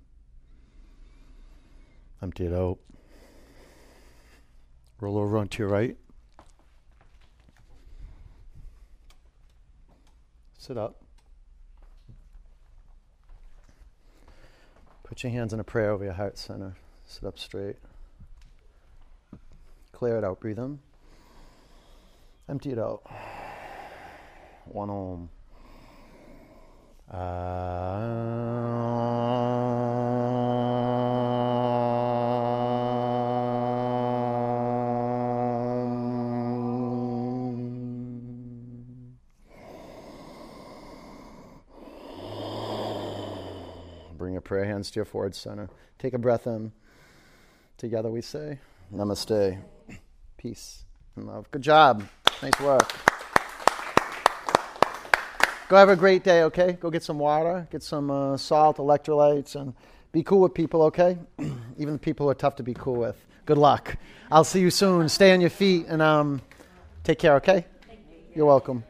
Empty 2.21 2.47
it 2.47 2.53
out. 2.53 2.77
Roll 4.99 5.17
over 5.17 5.37
onto 5.37 5.63
your 5.63 5.71
right. 5.71 5.95
Sit 10.57 10.77
up. 10.77 11.01
Put 15.03 15.23
your 15.23 15.31
hands 15.31 15.53
in 15.53 15.61
a 15.61 15.63
prayer 15.63 15.91
over 15.91 16.03
your 16.03 16.11
heart 16.11 16.37
center. 16.37 16.75
Sit 17.05 17.23
up 17.23 17.39
straight. 17.39 17.77
Clear 19.93 20.17
it 20.17 20.25
out. 20.25 20.41
Breathe 20.41 20.59
in. 20.59 20.79
Empty 22.49 22.73
it 22.73 22.77
out. 22.77 23.09
One 24.65 24.89
om. 24.89 25.29
Bring 27.07 27.21
ah. 27.21 28.94
Prayer 44.45 44.63
hands 44.63 44.89
to 44.91 44.95
your 44.95 45.05
forehead 45.05 45.35
center. 45.35 45.69
Take 45.99 46.13
a 46.13 46.17
breath 46.17 46.47
in. 46.47 46.71
Together 47.77 48.09
we 48.09 48.21
say, 48.21 48.59
Namaste. 48.93 49.59
Peace 50.37 50.85
and 51.17 51.27
love. 51.27 51.51
Good 51.51 51.63
job. 51.63 52.07
Nice 52.41 52.59
work. 52.61 52.93
Go 55.67 55.75
have 55.77 55.89
a 55.89 55.95
great 55.95 56.23
day, 56.23 56.43
okay? 56.43 56.73
Go 56.73 56.91
get 56.91 57.03
some 57.03 57.17
water, 57.17 57.67
get 57.71 57.81
some 57.81 58.11
uh, 58.11 58.37
salt, 58.37 58.77
electrolytes, 58.77 59.59
and 59.59 59.73
be 60.11 60.21
cool 60.21 60.41
with 60.41 60.53
people, 60.53 60.83
okay? 60.83 61.17
Even 61.77 61.97
people 61.97 62.27
who 62.27 62.29
are 62.29 62.35
tough 62.35 62.55
to 62.57 62.63
be 62.63 62.75
cool 62.75 62.95
with. 62.95 63.17
Good 63.45 63.57
luck. 63.57 63.97
I'll 64.31 64.43
see 64.43 64.59
you 64.59 64.69
soon. 64.69 65.09
Stay 65.09 65.33
on 65.33 65.41
your 65.41 65.49
feet 65.49 65.87
and 65.87 66.01
um, 66.01 66.41
take 67.03 67.17
care, 67.17 67.35
okay? 67.37 67.65
You're 68.35 68.45
welcome. 68.45 68.83